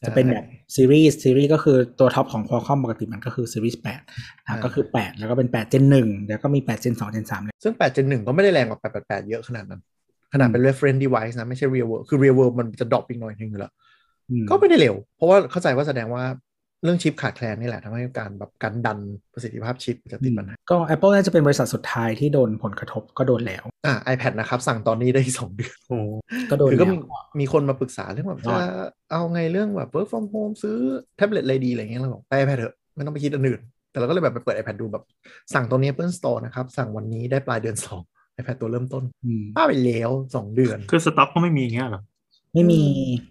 [0.05, 4.01] จะเป็นแบบซีรีส์ซีรีส์ก็คือตัวท็อปของ Qualcomm ปกติมันก็คือซีรีส์แปด
[4.45, 9.81] นะก็คือแปดแล้วก็เป็นแปดเจนหนึ่งแล้วก็มีแปดเจนสองเจนสามเลยซึ่ง8 Gen 1ก็ไม่ได้แรงกว่า8 8 8เยอะขนาดนั้น
[10.33, 13.71] ขนาดเป็น reference device นะ ไม่ใช่ real world คือ real world มันจะดรอปอีกหน่อยนึงอยู่แล้ว
[14.29, 16.23] อืมก็ไม่ได้เร็ว เพราะว่าเข้าใจว่าแสดงว่า
[16.83, 18.99] เรื่องชิปขาดแคลนนี่แหละทำให้การแบบการดัน
[19.33, 25.97] ประสิทธิภาพชิปจะติดปัญหาก็ Apple น่าจะเป็นบริษัทสุดท้ายที่โดนผลกระทบก็โดนแล้วอ่า iPad นะครับ สั่งตอนนี้ได้สองเดือนโอ้
[26.51, 26.97] ก็โดนคือก็แล้วมี
[27.39, 28.63] มีคนมาปรึกษาเรื่องแบบยจะอด
[29.11, 30.77] เอาไงเรื่องแบบ work from home ซื้อ
[31.17, 33.61] แท็บเล็ตอะไรดีอะไรเงี้ยเราบอกไป iPad เถอะไม่ต้องไปคิดอันอื่น
[33.91, 35.03] แต่เราก็เลยแบบไปเปิด iPad ดูแบบ
[35.53, 37.77] สั่งตัวนี้ Apple Store นะครับ สั่งวันนี้ได้ปลายเดือน
[38.07, 42.01] 2 iPad ตัวเริ่มต้นอืมปาไปแล้วสองเดือน คือสต็อกก็ไม่มีอย่างเงี้ยเหรอ
[42.53, 42.81] ไม่มี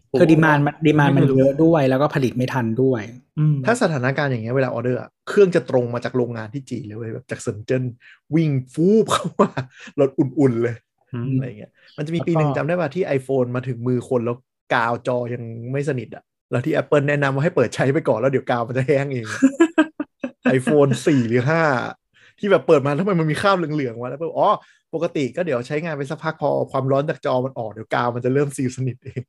[0.09, 3.03] โอ้คือ demand มัน demand มันไม่รู้เยอะด้วยแล้วก็ผลิตไม่ทันด้วย
[3.39, 7.85] อืมถ้าสถานการณ์อย่างเงี้ยเวลาออเดอร์อะเครื่องจะตรงมาจากโรงงานที่จีนเลยเว้ยแบบจากเซินเจิ้น
[8.35, 9.51] วิ่งฟูบเข้ามา
[10.01, 10.77] รถอุ่นๆเลย
[11.15, 14.37] อืมอะไรเงี้ยมันจะมีปีหนึ่งแล้วก็จำได้ป่ะที่ iPhone มาถึงมือคนแล้ว
[14.75, 15.43] กาวจอยัง
[15.73, 19.27] ไม่สนิทอะแล้วที่ Apple แนะนำว่าให้เปิดใช้ไปก่อนแล้วเดี๋ยวกาวมันจะแห้งเอง
[20.59, 21.53] iPhone 4 หรือ 5
[22.39, 24.49] ที่แบบเปิดมาทำไมมันมีคราบเหลืองๆวะแล้วอ๋อ
[24.95, 29.23] ปกติก็เดี๋ยวใช้งานไปสักพักพอความร้อนจากจอมันออกเดี๋ยวกาวมันจะเริ่มซีลสนิทเอง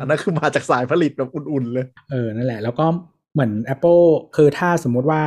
[0.00, 2.86] อันนั้นคือมาจากสายผลิตแบบอุ่นๆเลย เออ นั่นแหละ แล้วก็
[3.32, 4.04] เหมือน Apple
[4.36, 5.22] คือถ้าสมมุติว่า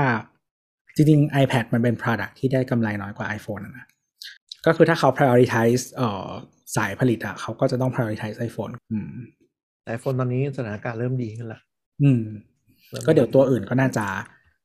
[0.95, 3.85] จริงๆ iPad มันเป็น product ที่ได้กำไรน้อยกว่า iPhone อะนะ
[4.65, 6.27] ก็คือถ้าเขา prioritize เอ่อ
[6.76, 9.11] สายผลิตอะเขาก็จะต้อง prioritize iPhone อืม
[9.84, 11.60] แต่ iPhone ตอนนี้สถานการณ์เริ่มดีขึ้นละ
[12.03, 12.22] อืม
[13.05, 14.05] ก็เดี๋ยวตัวอื่นก็น่าจะ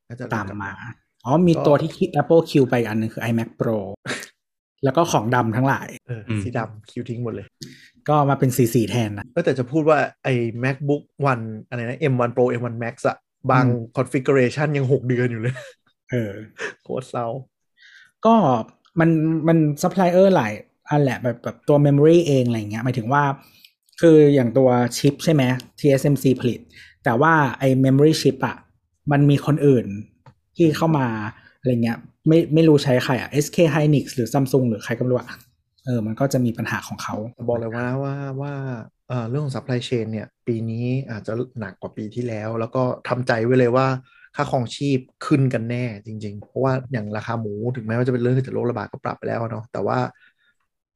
[0.09, 0.73] น่จะตามมา
[1.25, 1.91] อ๋อมีตัวที่
[2.21, 3.79] Apple คิวไปอีกอันหนึงคือ iMac Pro
[4.85, 7.47] แล้วก็ของดำทั้งหลายเออสีดำคิวทิ้งหมดเลย
[8.09, 13.17] ก็มาเป็นสีสีแทนนะก็แต่จะพูดว่าไอ้ macbook one อะไรนะ m1 pro m1 max อะ
[13.51, 15.55] บางอืม configuration ยังหกเดือนอยู่เลย
[16.11, 16.33] เออ
[16.83, 17.27] โคตรเศร้า
[18.27, 18.35] ก็
[19.01, 19.11] มัน
[19.49, 20.53] มันซัพพลายเออร์หลาย
[20.91, 23.23] อันแหละแบบแบบตัว Memory เองอะไรเงี้ยหมายถึงว่า
[24.01, 24.69] คืออย่างตัว
[24.99, 25.43] ชิปใช่ไหม
[25.81, 26.61] TSMC ผลิต
[27.05, 28.57] แต่ว่าไอ้ Memory chip อะ
[29.13, 29.87] มันมีคนอื่น
[30.59, 31.07] ที่เข้ามา
[31.61, 31.99] อะไรเงี้ย
[32.29, 35.29] ไม่ไม่รู้ใช้ใครอะ SK Hynix หรือ Samsung หรือใครก็ไม่รู้อะ
[35.85, 37.17] เออมันก็จะมีปัญหาของเขา
[37.49, 38.53] บอกเลยว่าว่าว่า
[39.09, 43.87] เออเรื่องของ supply chain เนี่ย ปีนี้อาจจะหนักกว่าปีที่แล้ว แล้วก็ทำใจไว้เลยว่า
[44.37, 49.99] ค่าครองชีพขึ้นกันแน่จริง ๆ เพราะว่าอย่างราคาหมูถึงแม้ว่าจะเป็นเรื่องจากโรคระบาดก็ปรับไปแล้วเนาะแต่ว่า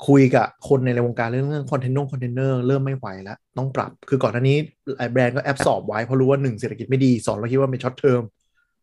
[0.09, 4.57] คุยกับคนในวงการเรื่องเรื่องคอนเทนเนอร์คอนเทนเนอร์เริ่มไม่ไหวแล้ว ต้องปรับ คือก่อนหน้านี้
[4.99, 8.23] หลายแบรนด์ก็ absorb ไว้เพราะรู้ว่าหนึ่งเศรษฐกิจไม่ดีสองเราคิดว่าเป็น short term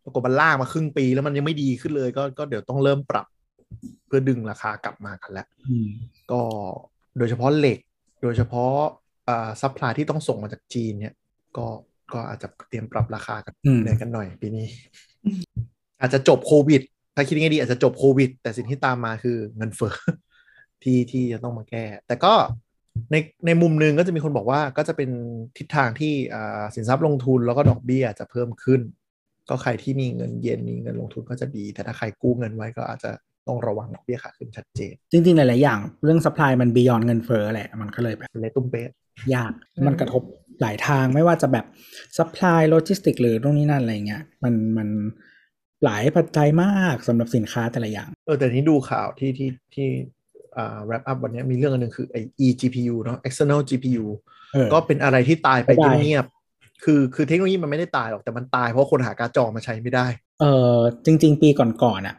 [0.10, 3.28] ปรากฏมันลากมาครึ่งปีแล้วมันยังไม่ดีขึ้นเลย ก็ก็เดี๋ยวต้องเริ่มปรับ
[4.08, 5.90] เพื่อดึงราคากลับมากันแล้วอืม
[6.32, 6.42] ก็
[7.18, 7.80] โดยเฉพาะเหล็ก
[8.22, 8.74] โดยเฉพาะ
[9.28, 11.14] อ่า supply ที่ต้องส่งมาจากจีนเนี่ย
[11.58, 11.66] ก็
[12.14, 14.68] ก็อาจจะเตรียมปรับราคากันอืมเหนื่อยกันหน่อยปีนี้
[16.02, 16.82] อาจจะจบโควิด
[17.16, 19.96] ถ้าคิดง่ายๆดีอาจจะจบโควิด แต่สิ่งที่ตามมาคือเงินเฟ้อ
[20.84, 22.34] ที่ที่จะต้องมาแก้ แต่ก็
[23.12, 23.16] ใน
[23.46, 25.10] ในมุมหนึ่งก็จะมีคนบอกว่าก็จะเป็น
[25.58, 28.82] ทิศทางที่อ่าสินทรัพย์ลงทุนแล้วก็ดอกเบี้ยจะเพิ่มขึ้น
[29.50, 33.12] ก็ใครที่มีเงินเย็นมีเงินลงทุนก็จะดี แต่ถ้าใครกู้เงินไว้ก็อาจจะ
[33.48, 38.90] ต้องระวังดอกเบี้ยขาขึ้นชัดเจน จริงๆ หลาย ๆ อย่าง เรื่อง supply มัน beyond เงินเฟ้อแหละ มันก็เลยแบบเละตุ้มเป๊ะ
[39.36, 39.52] ยาก
[39.88, 40.22] มันกระทบ
[40.62, 41.66] หลายทางไม่ว่าจะแบบ
[42.18, 44.90] supply logistics หรือตรงนี้นั่นอะไรเงี้ยมันมัน
[45.84, 49.88] หลายปัจจัยมากสำหรับสินค้าแต่ละอย่าง เออแต่นี้ดูข่าวที่ที่ที่
[50.58, 54.06] อ่า wrap up วันนี้มีเรื่องอันหนึงคือไอ้ eGPU เนาะ external GPU
[54.54, 56.39] เออก็เป็นอะไรที่ตายไปไม่ได้เงียบๆ
[56.84, 60.08] คือคือเทคโนโลยีมันไม่ได้ตายหรอกแต่มันตายเพราะคนหาการ์ดจอมาใช้ไม่ได้
[60.42, 60.46] เอ
[60.76, 62.16] อจริง ๆ ปีก่อนๆอะ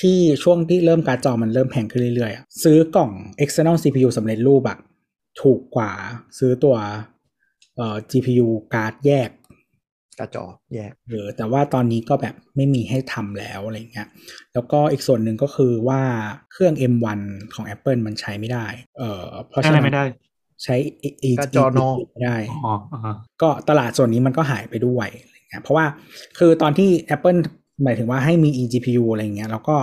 [0.00, 3.10] ที่ช่วงที่เริ่มการ์ดจอมันเริ่มแพงขึ้นเรื่อยๆอะซื้อกล่อง
[3.42, 4.78] external GPU สำเร็จรูปอะ
[5.42, 5.92] ถูกกว่า
[6.38, 6.76] ซื้อตัว
[7.76, 9.30] เอ่อ GPU การ์ดแยก
[10.18, 10.44] การ์ดจอ
[10.74, 14.08] แยกเออแต่ว่าตอนนี้ก็แบบไม่มีให้ทำแล้วอะไรเงี้ย
[14.54, 16.02] แล้วก็อีกส่วนหนึ่งก็คือว่า
[16.52, 17.20] เครื่อง M1
[17.54, 18.66] ของ Apple มันใช้ไม่ได้
[18.98, 20.04] เออเพราะใช่ฉะอะไรนั้นไม่ได้
[20.64, 20.76] ใช้
[21.08, 25.86] E- E- การ์ดจอนอกไม่ได้อ๋ออ่าก็ตลาดส่วนนี้มันก็หายไปด้วยอะไรเงี้ยเพราะว่า
[26.38, 27.40] คือตอนที่ Apple
[27.84, 29.76] หมายถึงว่าให้มี eGPU อะไรเงี้ยแล้วก็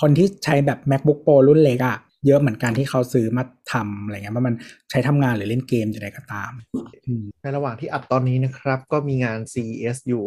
[0.00, 4.54] คนที่ใช้แบบ MacBook Pro รุ่นเล็กอะเยอะเหมือนกันที่เขาซื้อมาทำอะไรเงี้ยว่ามัน
[4.90, 6.52] ใช้ทำงานหรือเล่นเกมอยู่ใดก็ตาม
[7.06, 10.24] อืมในระหว่างที่อัดตอนนี้นะครับ ก็มีงาน CES อยู่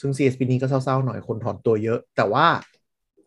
[0.00, 2.46] ซึ่ง CES ปีนี้ก็เศร้าๆหน่อยคนถอนตัวเยอะ แต่ว่า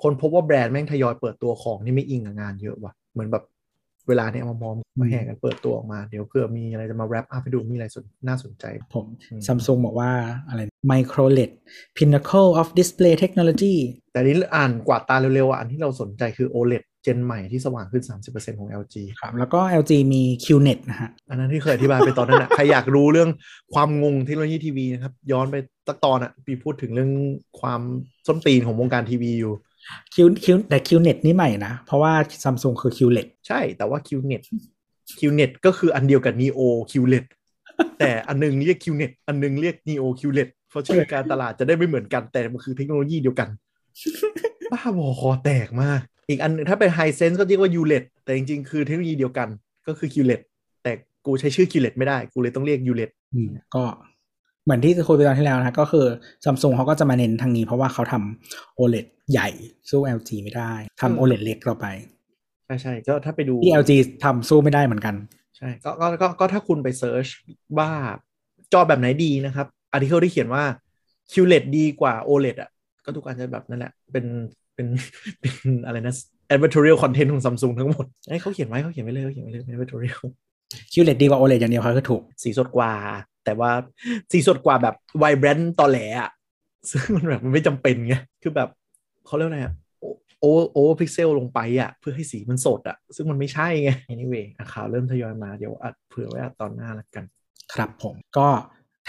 [0.03, 3.43] คนพบว่าแบรนด์แม่งทยอยเปิดตัวของที่ไม่อิงกับงานเยอะว่ะ เหมือนแบบ
[4.07, 10.11] เวลาเนี่ยมามองมาแห่กันเปิดตัวออกมา เดี๋ยวเผื่อมีอะไรจะมาแรปอัพให้ดูมีอะไรสนน่าสนใจผมอืมซัมซุงบอกว่า
[10.49, 10.61] อะไร
[10.91, 11.51] Micro LED
[11.97, 13.75] Pinnacle of Display Technology
[14.11, 23.29] แต่นี้อ่านกวาดตาเร็วๆอะอันที่เราสนใจคือ OLED เจนใหม่ที่สว่างขึ้น 30%ของ LG ครับ แล้วก็ LG มี QNET นะฮะ อันนั้นที่เคยอธิบายไปตอนนั้นอะใครอยากรู้เรื่อง
[23.73, 25.55] ความงงเทคโนโลยีทีวีนะครับ ย้อนไป
[25.87, 27.11] ตักตอนอะปีพูดถึงเรื่อง
[27.59, 27.81] ความ
[28.27, 29.53] ส้นตีนของวงการทีวีอยู่
[30.13, 32.13] Q Q แต่ QNET นี่ใหม่นะ เพราะว่า
[32.43, 34.41] ซัมซุงคือ QLED ใช่แต่ว่า QNET
[35.19, 37.25] QNET ก็คืออันเดียวกับ Neo QLED
[37.99, 43.49] แต่อันหนึงเรียก QNET อันหนึงเรียก Neo QLED เพราะชื่อการตลาดจะได้ไม่เหมือนกันแต่มันคือเทคโนโลยีเดียวกัน
[44.71, 45.99] บ้าบอคอแตกมาก
[46.29, 49.47] อีกอันหนึงถ้าเป็น High Sense ก็เรียกว่า ULED แต่จริงๆ คือเทคโนโลยีเดียวกัน
[49.87, 50.41] ก็คือ QLED
[50.83, 50.91] แต่
[51.25, 53.83] กูใช้ชื่อ QLED ไม่ได้ กูเลยต้องเรียก ULED อืมก็
[54.65, 56.05] เหมือนที่คุยไปตอนที่แล้วนะก็คือ
[56.45, 59.49] ซัมซุงเขาก็จะมาเน้นทางนี้ เพราะว่าเขาทำ OLED ใหญ่
[59.89, 61.87] สู้ LG ไม่ได้ทำ OLED เล็กเราไป
[62.65, 63.91] ใช่ใช่ก็ถ้าไปดูที่ LG
[64.23, 65.15] ทำสู้ไม่ได้เหมือนกัน
[65.57, 67.27] ใช่ก็ก็ก็ก็ถ้าคุณไป search
[67.77, 67.89] ว่า
[68.73, 70.63] จอแบบไหนดีนะครับ article ที่เขียนว่า
[71.31, 72.69] QLED ดีกว่า OLED อะ
[73.05, 74.25] ก็ทุกอันจะแบบนั่นแหละเป็น
[74.75, 74.87] เป็น
[75.39, 75.53] เป็น
[75.85, 76.13] อะไรนะ
[76.53, 80.21] advertorial content ของซัมซุงทั้งหมดไอ้ยเขาเขียนไว้เขาเขียนไว้เลยเขาเขียนไว้เลยเป็น advertorial
[80.93, 82.91] QLED ดีกว่า OLED อย่างเดียวเขาก็ถูก สีสดกว่า
[83.45, 83.71] แต่ว่า
[84.31, 86.31] สีสดกว่าแบบ vibrant ตอแหลอะ
[86.91, 88.69] ซึ่งมันแบบมันไม่จำเป็นไงคือแบบ
[89.25, 89.73] เขาเรียกว่าอะไรอะ
[90.41, 97.25] โอโอพิกเซลลงไปอะ เพื่อให้สีมันสดอะ ซึ่งมันไม่ใช่ไง anyway อะข่าวเริ่มทยอยมาเดี๋ยวอัดเผื่อไว้อัดตอนหน้าละกัน
[97.73, 98.49] ครับผมก็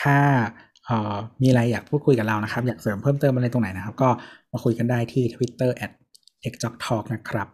[0.02, 0.18] ถ้า
[0.84, 4.08] เอ่อมีอะไรอยากพูดคุยกับเรานะครับ อยากเสริมเพิ่มเติมอะไรตรงไหนนะครับ ก็
[4.52, 5.92] มาคุยกันได้ที่ Twitter at
[6.52, 7.48] x j o k talk นะครับ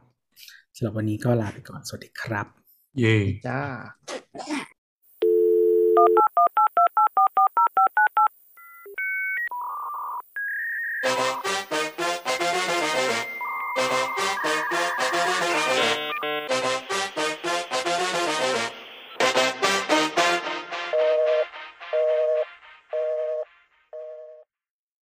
[0.76, 2.46] สำหรับวันนี้ก็ลาไปก่อน สวัสดีครับ
[3.00, 3.60] เย่จ้า